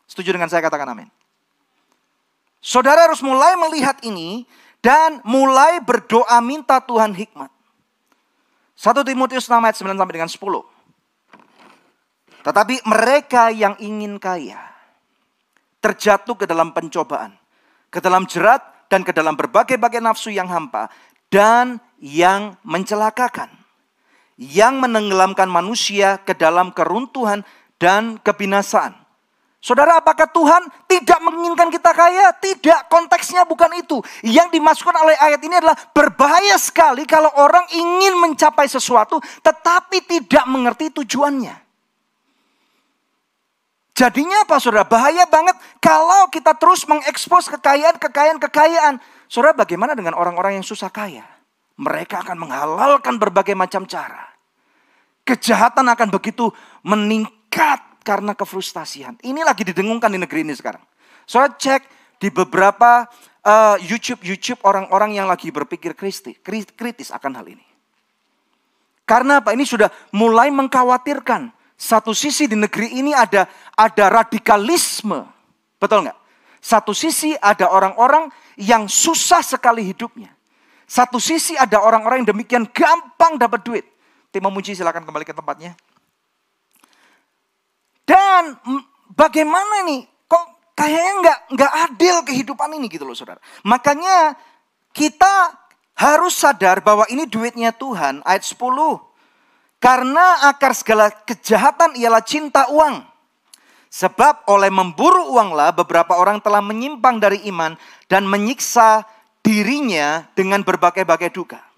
Setuju 0.06 0.36
dengan 0.36 0.52
saya 0.52 0.61
katakan 0.62 0.92
amin. 0.92 1.08
Saudara 2.61 3.08
harus 3.08 3.24
mulai 3.24 3.56
melihat 3.56 3.96
ini 4.04 4.44
dan 4.80 5.20
mulai 5.24 5.80
berdoa 5.84 6.40
minta 6.40 6.80
Tuhan 6.80 7.12
hikmat. 7.12 7.52
1 8.80 9.04
Timotius 9.04 9.44
6 9.44 9.60
ayat 9.60 9.76
9 9.76 9.92
sampai 9.92 10.14
dengan 10.16 10.32
10. 10.32 10.40
Tetapi 12.40 12.74
mereka 12.88 13.52
yang 13.52 13.76
ingin 13.76 14.16
kaya 14.16 14.56
terjatuh 15.84 16.36
ke 16.36 16.48
dalam 16.48 16.72
pencobaan, 16.72 17.36
ke 17.92 18.00
dalam 18.00 18.24
jerat 18.24 18.64
dan 18.88 19.04
ke 19.04 19.12
dalam 19.12 19.36
berbagai-bagai 19.36 20.00
nafsu 20.00 20.32
yang 20.32 20.48
hampa 20.48 20.88
dan 21.28 21.80
yang 22.00 22.56
mencelakakan, 22.64 23.52
yang 24.40 24.80
menenggelamkan 24.80 25.48
manusia 25.52 26.16
ke 26.24 26.32
dalam 26.32 26.72
keruntuhan 26.72 27.44
dan 27.76 28.16
kebinasaan. 28.20 28.99
Saudara, 29.61 30.00
apakah 30.00 30.24
Tuhan 30.32 30.72
tidak 30.88 31.20
menginginkan 31.20 31.68
kita 31.68 31.92
kaya? 31.92 32.32
Tidak, 32.32 32.88
konteksnya 32.88 33.44
bukan 33.44 33.68
itu. 33.76 34.00
Yang 34.24 34.56
dimasukkan 34.56 34.96
oleh 34.96 35.16
ayat 35.20 35.40
ini 35.44 35.61
adalah 35.61 35.76
berbahaya 35.92 36.56
sekali 36.56 37.04
kalau 37.04 37.28
orang 37.36 37.68
ingin 37.76 38.16
mencapai 38.24 38.64
sesuatu 38.64 39.20
tetapi 39.44 40.00
tidak 40.08 40.48
mengerti 40.48 40.88
tujuannya. 40.96 41.52
Jadinya 43.92 44.48
apa 44.48 44.56
saudara? 44.56 44.88
Bahaya 44.88 45.28
banget 45.28 45.61
kalau 45.76 46.32
kita 46.32 46.56
terus 46.56 46.88
mengekspos 46.88 47.52
kekayaan, 47.52 48.00
kekayaan, 48.00 48.40
kekayaan. 48.40 48.94
Saudara, 49.28 49.52
bagaimana 49.52 49.92
dengan 49.92 50.16
orang-orang 50.16 50.56
yang 50.56 50.64
susah 50.64 50.88
kaya? 50.88 51.28
Mereka 51.76 52.24
akan 52.24 52.48
menghalalkan 52.48 53.20
berbagai 53.20 53.52
macam 53.52 53.84
cara. 53.84 54.24
Kejahatan 55.28 55.84
akan 55.84 56.08
begitu 56.16 56.48
meningkat 56.80 57.89
karena 58.11 58.34
kefrustasian. 58.34 59.14
Ini 59.22 59.46
lagi 59.46 59.62
didengungkan 59.62 60.11
di 60.11 60.18
negeri 60.18 60.42
ini 60.42 60.58
sekarang. 60.58 60.82
Soalnya 61.30 61.54
cek 61.54 61.82
di 62.18 62.26
beberapa 62.34 63.06
uh, 63.46 63.78
YouTube 63.78 64.26
YouTube 64.26 64.58
orang-orang 64.66 65.14
yang 65.14 65.30
lagi 65.30 65.54
berpikir 65.54 65.94
kritis, 65.94 66.34
kritis 66.74 67.14
akan 67.14 67.38
hal 67.38 67.46
ini. 67.46 67.62
Karena 69.06 69.38
apa? 69.38 69.54
Ini 69.54 69.62
sudah 69.62 69.86
mulai 70.11 70.50
mengkhawatirkan. 70.50 71.54
Satu 71.78 72.11
sisi 72.11 72.50
di 72.50 72.58
negeri 72.58 72.98
ini 72.98 73.14
ada 73.14 73.46
ada 73.78 74.04
radikalisme, 74.11 75.24
betul 75.78 76.04
nggak? 76.04 76.18
Satu 76.61 76.92
sisi 76.92 77.32
ada 77.40 77.72
orang-orang 77.72 78.28
yang 78.58 78.90
susah 78.90 79.40
sekali 79.40 79.86
hidupnya. 79.86 80.34
Satu 80.84 81.16
sisi 81.22 81.54
ada 81.56 81.78
orang-orang 81.78 82.26
yang 82.26 82.36
demikian 82.36 82.66
gampang 82.68 83.38
dapat 83.38 83.62
duit. 83.62 83.86
Tim 84.28 84.44
memuji 84.44 84.74
silakan 84.76 85.06
kembali 85.06 85.24
ke 85.24 85.32
tempatnya. 85.32 85.78
Dan 88.11 88.58
bagaimana 89.14 89.86
nih? 89.86 90.02
Kok 90.26 90.74
kayaknya 90.74 91.12
nggak 91.22 91.38
nggak 91.54 91.72
adil 91.86 92.16
kehidupan 92.26 92.74
ini 92.74 92.90
gitu 92.90 93.06
loh 93.06 93.14
saudara. 93.14 93.38
Makanya 93.62 94.34
kita 94.90 95.54
harus 95.94 96.34
sadar 96.34 96.82
bahwa 96.82 97.06
ini 97.06 97.30
duitnya 97.30 97.70
Tuhan. 97.70 98.26
Ayat 98.26 98.42
10. 98.42 98.58
Karena 99.78 100.50
akar 100.50 100.74
segala 100.74 101.14
kejahatan 101.22 101.94
ialah 101.94 102.24
cinta 102.26 102.66
uang. 102.66 103.06
Sebab 103.90 104.46
oleh 104.50 104.70
memburu 104.70 105.30
uanglah 105.34 105.70
beberapa 105.70 106.18
orang 106.18 106.42
telah 106.42 106.62
menyimpang 106.62 107.18
dari 107.22 107.46
iman 107.50 107.74
dan 108.11 108.26
menyiksa 108.26 109.06
dirinya 109.42 110.26
dengan 110.34 110.62
berbagai-bagai 110.66 111.30
duka. 111.30 111.69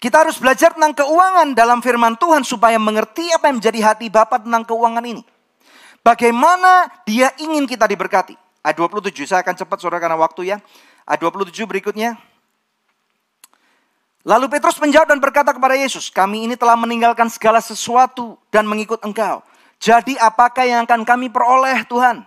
Kita 0.00 0.24
harus 0.24 0.40
belajar 0.40 0.72
tentang 0.72 0.96
keuangan 0.96 1.52
dalam 1.52 1.84
firman 1.84 2.16
Tuhan 2.16 2.40
supaya 2.40 2.80
mengerti 2.80 3.28
apa 3.36 3.52
yang 3.52 3.60
menjadi 3.60 3.80
hati 3.84 4.08
Bapak 4.08 4.48
tentang 4.48 4.64
keuangan 4.64 5.04
ini. 5.04 5.20
Bagaimana 6.00 6.88
dia 7.04 7.28
ingin 7.36 7.68
kita 7.68 7.84
diberkati. 7.84 8.32
Ayat 8.64 8.80
27, 8.80 9.28
saya 9.28 9.44
akan 9.44 9.52
cepat 9.60 9.76
saudara 9.76 10.00
karena 10.00 10.16
waktu 10.16 10.56
ya. 10.56 10.56
Ayat 11.04 11.20
27 11.20 11.68
berikutnya. 11.68 12.16
Lalu 14.24 14.48
Petrus 14.48 14.80
menjawab 14.80 15.12
dan 15.12 15.20
berkata 15.20 15.52
kepada 15.52 15.76
Yesus, 15.76 16.08
kami 16.08 16.48
ini 16.48 16.56
telah 16.56 16.80
meninggalkan 16.80 17.28
segala 17.28 17.60
sesuatu 17.60 18.40
dan 18.48 18.64
mengikut 18.64 19.04
engkau. 19.04 19.44
Jadi 19.80 20.16
apakah 20.16 20.64
yang 20.64 20.84
akan 20.88 21.04
kami 21.04 21.28
peroleh 21.28 21.84
Tuhan? 21.88 22.24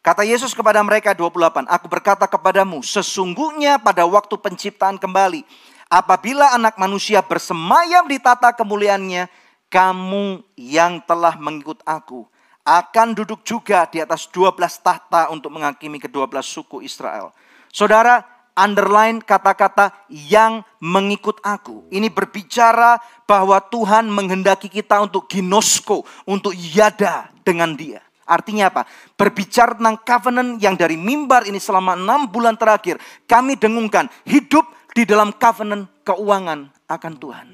Kata 0.00 0.22
Yesus 0.24 0.54
kepada 0.54 0.80
mereka 0.80 1.12
28, 1.12 1.66
aku 1.66 1.86
berkata 1.90 2.24
kepadamu, 2.24 2.80
sesungguhnya 2.80 3.76
pada 3.82 4.06
waktu 4.06 4.32
penciptaan 4.38 4.96
kembali, 4.96 5.44
apabila 5.90 6.54
anak 6.54 6.78
manusia 6.78 7.20
bersemayam 7.20 8.06
di 8.06 8.22
tata 8.22 8.54
kemuliaannya, 8.54 9.26
kamu 9.66 10.46
yang 10.54 11.02
telah 11.04 11.34
mengikut 11.36 11.82
aku 11.82 12.30
akan 12.62 13.18
duduk 13.18 13.42
juga 13.42 13.88
di 13.90 13.98
atas 13.98 14.30
12 14.30 14.54
tahta 14.84 15.32
untuk 15.34 15.50
menghakimi 15.50 15.98
kedua 15.98 16.30
belas 16.30 16.46
suku 16.46 16.86
Israel. 16.86 17.34
Saudara, 17.70 18.22
underline 18.54 19.22
kata-kata 19.22 19.90
yang 20.10 20.62
mengikut 20.82 21.40
aku. 21.42 21.88
Ini 21.90 22.12
berbicara 22.12 23.00
bahwa 23.24 23.58
Tuhan 23.58 24.10
menghendaki 24.10 24.68
kita 24.68 25.00
untuk 25.02 25.26
ginosko, 25.26 26.04
untuk 26.28 26.52
yada 26.54 27.30
dengan 27.42 27.74
dia. 27.74 28.04
Artinya 28.30 28.70
apa? 28.70 28.86
Berbicara 29.18 29.74
tentang 29.74 29.98
covenant 30.06 30.62
yang 30.62 30.78
dari 30.78 30.94
mimbar 30.94 31.50
ini 31.50 31.58
selama 31.58 31.98
enam 31.98 32.30
bulan 32.30 32.54
terakhir. 32.54 33.02
Kami 33.26 33.58
dengungkan 33.58 34.06
hidup 34.22 34.62
di 34.94 35.02
dalam 35.06 35.34
covenant 35.34 35.86
keuangan 36.02 36.70
akan 36.90 37.12
Tuhan. 37.16 37.48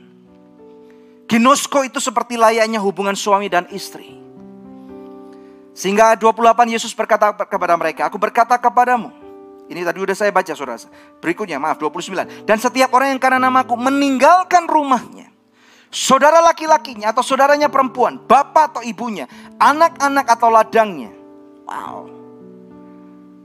Ginosko 1.26 1.82
itu 1.82 1.99
seperti 1.99 2.39
layaknya 2.39 2.78
hubungan 2.78 3.18
suami 3.18 3.51
dan 3.51 3.66
istri. 3.74 4.14
Sehingga 5.76 6.16
28 6.16 6.72
Yesus 6.72 6.97
berkata 6.97 7.34
kepada 7.34 7.76
mereka, 7.76 8.09
aku 8.09 8.16
berkata 8.16 8.57
kepadamu. 8.57 9.12
Ini 9.66 9.82
tadi 9.82 9.99
udah 9.99 10.14
saya 10.14 10.30
baca 10.30 10.55
saudara. 10.55 10.78
Berikutnya 11.18 11.59
maaf 11.59 11.76
29. 11.82 12.47
Dan 12.47 12.57
setiap 12.62 12.95
orang 12.95 13.12
yang 13.12 13.20
karena 13.20 13.43
namaku 13.43 13.74
meninggalkan 13.74 14.64
rumahnya. 14.70 15.28
Saudara 15.91 16.39
laki-lakinya 16.43 17.11
atau 17.11 17.22
saudaranya 17.22 17.66
perempuan, 17.66 18.18
bapak 18.22 18.74
atau 18.74 18.82
ibunya, 18.87 19.26
anak-anak 19.59 20.26
atau 20.28 20.49
ladangnya. 20.51 21.11
Wow. 21.66 22.26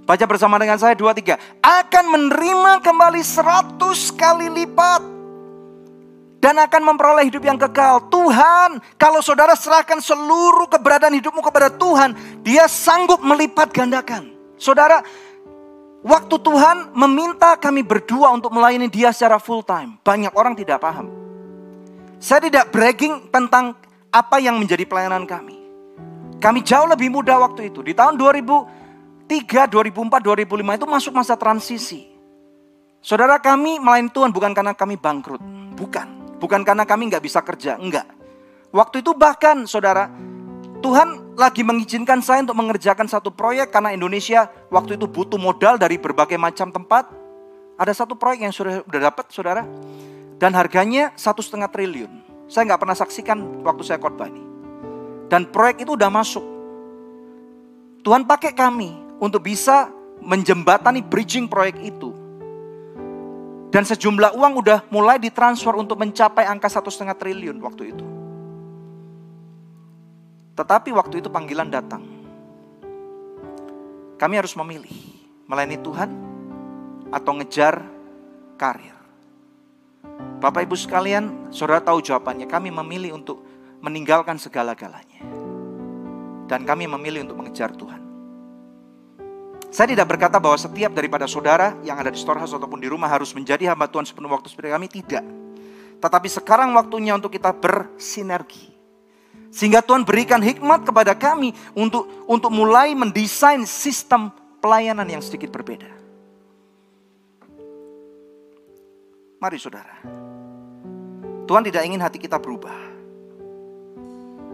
Baca 0.06 0.26
bersama 0.26 0.58
dengan 0.58 0.82
saya 0.82 0.98
dua 0.98 1.14
tiga. 1.14 1.38
Akan 1.62 2.10
menerima 2.10 2.82
kembali 2.82 3.22
seratus 3.22 4.12
kali 4.12 4.50
lipat. 4.50 5.02
dan 6.42 6.58
akan 6.58 6.82
memperoleh 6.82 7.30
hidup 7.30 7.46
yang 7.46 7.56
kekal. 7.56 8.02
Tuhan, 8.10 8.82
kalau 8.98 9.22
saudara 9.22 9.54
serahkan 9.54 10.02
seluruh 10.02 10.66
keberadaan 10.66 11.14
hidupmu 11.14 11.40
kepada 11.46 11.70
Tuhan, 11.70 12.18
Dia 12.42 12.66
sanggup 12.66 13.22
melipat 13.22 13.70
gandakan. 13.70 14.34
Saudara, 14.58 15.06
waktu 16.02 16.36
Tuhan 16.42 16.98
meminta 16.98 17.54
kami 17.62 17.86
berdua 17.86 18.34
untuk 18.34 18.58
melayani 18.58 18.90
Dia 18.90 19.14
secara 19.14 19.38
full 19.38 19.62
time, 19.62 20.02
banyak 20.02 20.34
orang 20.34 20.58
tidak 20.58 20.82
paham. 20.82 21.14
Saya 22.18 22.42
tidak 22.50 22.74
bragging 22.74 23.30
tentang 23.30 23.78
apa 24.10 24.42
yang 24.42 24.58
menjadi 24.58 24.82
pelayanan 24.90 25.30
kami. 25.30 25.62
Kami 26.42 26.66
jauh 26.66 26.90
lebih 26.90 27.14
muda 27.14 27.38
waktu 27.38 27.70
itu. 27.70 27.86
Di 27.86 27.94
tahun 27.94 28.18
2003, 29.32 29.72
2004, 29.72 30.20
2005 30.28 30.76
itu 30.76 30.88
masuk 30.92 31.14
masa 31.16 31.40
transisi. 31.40 32.04
Saudara 33.00 33.40
kami 33.40 33.80
melayani 33.80 34.12
Tuhan 34.12 34.36
bukan 34.36 34.52
karena 34.52 34.76
kami 34.76 35.00
bangkrut. 35.00 35.40
Bukan. 35.80 36.36
Bukan 36.36 36.68
karena 36.68 36.84
kami 36.84 37.08
nggak 37.08 37.24
bisa 37.24 37.40
kerja, 37.40 37.80
enggak. 37.80 38.04
Waktu 38.76 39.00
itu 39.00 39.16
bahkan 39.16 39.64
saudara, 39.64 40.12
Tuhan 40.84 41.38
lagi 41.40 41.64
mengizinkan 41.64 42.20
saya 42.20 42.44
untuk 42.44 42.60
mengerjakan 42.60 43.08
satu 43.08 43.32
proyek 43.32 43.72
karena 43.72 43.96
Indonesia 43.96 44.52
waktu 44.68 45.00
itu 45.00 45.08
butuh 45.08 45.40
modal 45.40 45.80
dari 45.80 45.96
berbagai 45.96 46.36
macam 46.36 46.68
tempat. 46.74 47.08
Ada 47.80 48.04
satu 48.04 48.20
proyek 48.20 48.52
yang 48.52 48.54
sudah, 48.54 48.84
sudah 48.84 49.02
dapat 49.02 49.26
saudara. 49.32 49.64
Dan 50.42 50.58
harganya 50.58 51.14
satu 51.16 51.40
setengah 51.40 51.70
triliun. 51.70 52.10
Saya 52.52 52.68
nggak 52.68 52.82
pernah 52.84 52.98
saksikan 52.98 53.64
waktu 53.64 53.82
saya 53.86 54.02
khotbah 54.02 54.28
ini. 54.28 54.44
Dan 55.32 55.48
proyek 55.48 55.88
itu 55.88 55.94
udah 55.96 56.10
masuk. 56.10 56.44
Tuhan 58.02 58.26
pakai 58.26 58.58
kami 58.58 59.11
untuk 59.22 59.46
bisa 59.46 59.94
menjembatani 60.26 61.06
bridging 61.06 61.46
proyek 61.46 61.78
itu. 61.86 62.10
Dan 63.72 63.88
sejumlah 63.88 64.36
uang 64.36 64.54
udah 64.60 64.80
mulai 64.92 65.16
ditransfer 65.22 65.72
untuk 65.78 65.96
mencapai 65.96 66.44
angka 66.44 66.68
satu 66.68 66.92
setengah 66.92 67.16
triliun 67.16 67.56
waktu 67.64 67.96
itu. 67.96 68.06
Tetapi 70.58 70.92
waktu 70.92 71.24
itu 71.24 71.32
panggilan 71.32 71.72
datang. 71.72 72.04
Kami 74.20 74.34
harus 74.36 74.52
memilih 74.60 74.92
melayani 75.48 75.80
Tuhan 75.80 76.10
atau 77.16 77.32
ngejar 77.40 77.80
karir. 78.60 78.98
Bapak 80.44 80.68
Ibu 80.68 80.76
sekalian, 80.76 81.54
saudara 81.54 81.80
tahu 81.80 82.04
jawabannya. 82.04 82.50
Kami 82.52 82.70
memilih 82.74 83.16
untuk 83.16 83.40
meninggalkan 83.80 84.36
segala-galanya. 84.36 85.24
Dan 86.46 86.68
kami 86.68 86.92
memilih 86.92 87.24
untuk 87.30 87.40
mengejar 87.40 87.72
Tuhan. 87.72 88.01
Saya 89.72 89.96
tidak 89.96 90.12
berkata 90.12 90.36
bahwa 90.36 90.60
setiap 90.60 90.92
daripada 90.92 91.24
saudara 91.32 91.80
yang 91.88 91.96
ada 91.96 92.12
di 92.12 92.20
storehouse 92.20 92.52
ataupun 92.52 92.84
di 92.84 92.92
rumah 92.92 93.08
harus 93.08 93.32
menjadi 93.32 93.72
hamba 93.72 93.88
Tuhan 93.88 94.04
sepenuh 94.04 94.28
waktu 94.28 94.52
seperti 94.52 94.68
kami, 94.68 94.88
tidak. 94.92 95.24
Tetapi 96.04 96.28
sekarang 96.28 96.76
waktunya 96.76 97.16
untuk 97.16 97.32
kita 97.32 97.56
bersinergi. 97.56 98.68
Sehingga 99.48 99.80
Tuhan 99.80 100.04
berikan 100.04 100.44
hikmat 100.44 100.84
kepada 100.84 101.16
kami 101.16 101.56
untuk 101.72 102.04
untuk 102.28 102.52
mulai 102.52 102.92
mendesain 102.92 103.64
sistem 103.64 104.28
pelayanan 104.60 105.08
yang 105.08 105.24
sedikit 105.24 105.52
berbeda. 105.56 105.88
Mari 109.40 109.58
saudara. 109.58 109.96
Tuhan 111.48 111.64
tidak 111.68 111.84
ingin 111.88 112.00
hati 112.00 112.20
kita 112.20 112.38
berubah. 112.38 112.76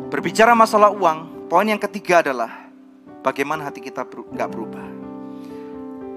Berbicara 0.07 0.55
masalah 0.55 0.93
uang, 0.93 1.49
poin 1.51 1.67
yang 1.67 1.81
ketiga 1.81 2.23
adalah 2.23 2.49
bagaimana 3.21 3.67
hati 3.67 3.83
kita 3.83 4.07
nggak 4.07 4.49
berubah. 4.49 4.86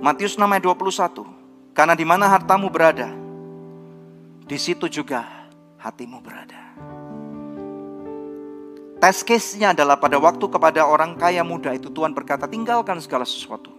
Matius 0.00 0.40
6 0.40 0.48
ayat 0.48 0.64
21. 0.64 1.76
Karena 1.76 1.92
di 1.92 2.08
mana 2.08 2.24
hartamu 2.24 2.72
berada, 2.72 3.12
di 4.48 4.56
situ 4.56 4.88
juga 4.88 5.28
hatimu 5.76 6.18
berada. 6.24 6.60
Test 9.00 9.24
case-nya 9.24 9.72
adalah 9.72 9.96
pada 9.96 10.20
waktu 10.20 10.44
kepada 10.44 10.84
orang 10.84 11.16
kaya 11.16 11.40
muda 11.40 11.72
itu 11.72 11.88
Tuhan 11.88 12.12
berkata 12.12 12.44
tinggalkan 12.44 13.00
segala 13.00 13.24
sesuatu. 13.24 13.72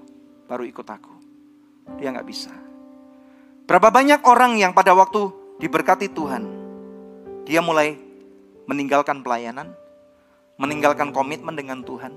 Baru 0.49 0.65
ikut 0.65 0.86
aku. 0.86 1.13
Dia 2.01 2.09
nggak 2.09 2.26
bisa. 2.26 2.49
Berapa 3.69 3.93
banyak 3.93 4.26
orang 4.26 4.57
yang 4.57 4.74
pada 4.74 4.97
waktu 4.97 5.30
diberkati 5.61 6.09
Tuhan. 6.09 6.43
Dia 7.45 7.61
mulai 7.61 7.97
meninggalkan 8.65 9.22
pelayanan. 9.22 9.74
Meninggalkan 10.57 11.13
komitmen 11.13 11.53
dengan 11.53 11.86
Tuhan. 11.86 12.13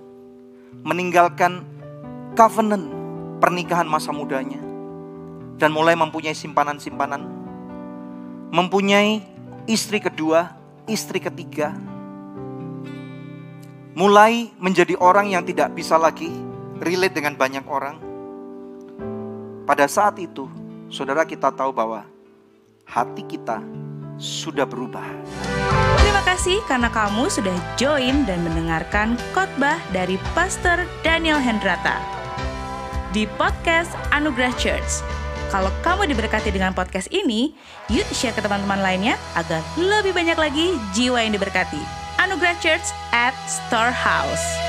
Meninggalkan 0.80 1.64
covenant 2.32 3.03
pernikahan 3.44 3.84
masa 3.84 4.08
mudanya 4.08 4.56
dan 5.60 5.68
mulai 5.68 5.92
mempunyai 5.92 6.32
simpanan-simpanan, 6.32 7.28
mempunyai 8.48 9.20
istri 9.68 10.00
kedua, 10.00 10.56
istri 10.88 11.20
ketiga, 11.20 11.76
mulai 13.92 14.48
menjadi 14.56 14.96
orang 14.96 15.28
yang 15.36 15.44
tidak 15.44 15.76
bisa 15.76 16.00
lagi 16.00 16.32
relate 16.80 17.12
dengan 17.12 17.36
banyak 17.36 17.68
orang. 17.68 18.00
Pada 19.68 19.92
saat 19.92 20.16
itu, 20.16 20.48
saudara 20.88 21.28
kita 21.28 21.52
tahu 21.52 21.68
bahwa 21.68 22.08
hati 22.88 23.28
kita 23.28 23.60
sudah 24.16 24.64
berubah. 24.64 25.04
Terima 26.00 26.24
kasih 26.24 26.64
karena 26.64 26.88
kamu 26.88 27.28
sudah 27.28 27.56
join 27.76 28.24
dan 28.24 28.40
mendengarkan 28.40 29.20
khotbah 29.36 29.76
dari 29.92 30.16
Pastor 30.32 30.88
Daniel 31.04 31.36
Hendrata 31.36 32.23
di 33.14 33.30
podcast 33.38 33.94
Anugerah 34.10 34.50
Church. 34.58 35.00
Kalau 35.54 35.70
kamu 35.86 36.10
diberkati 36.10 36.50
dengan 36.50 36.74
podcast 36.74 37.06
ini, 37.14 37.54
yuk 37.86 38.04
share 38.10 38.34
ke 38.34 38.42
teman-teman 38.42 38.82
lainnya 38.82 39.14
agar 39.38 39.62
lebih 39.78 40.10
banyak 40.10 40.34
lagi 40.34 40.74
jiwa 40.90 41.22
yang 41.22 41.30
diberkati. 41.30 41.78
Anugerah 42.18 42.58
Church 42.58 42.90
at 43.14 43.32
Storehouse. 43.46 44.63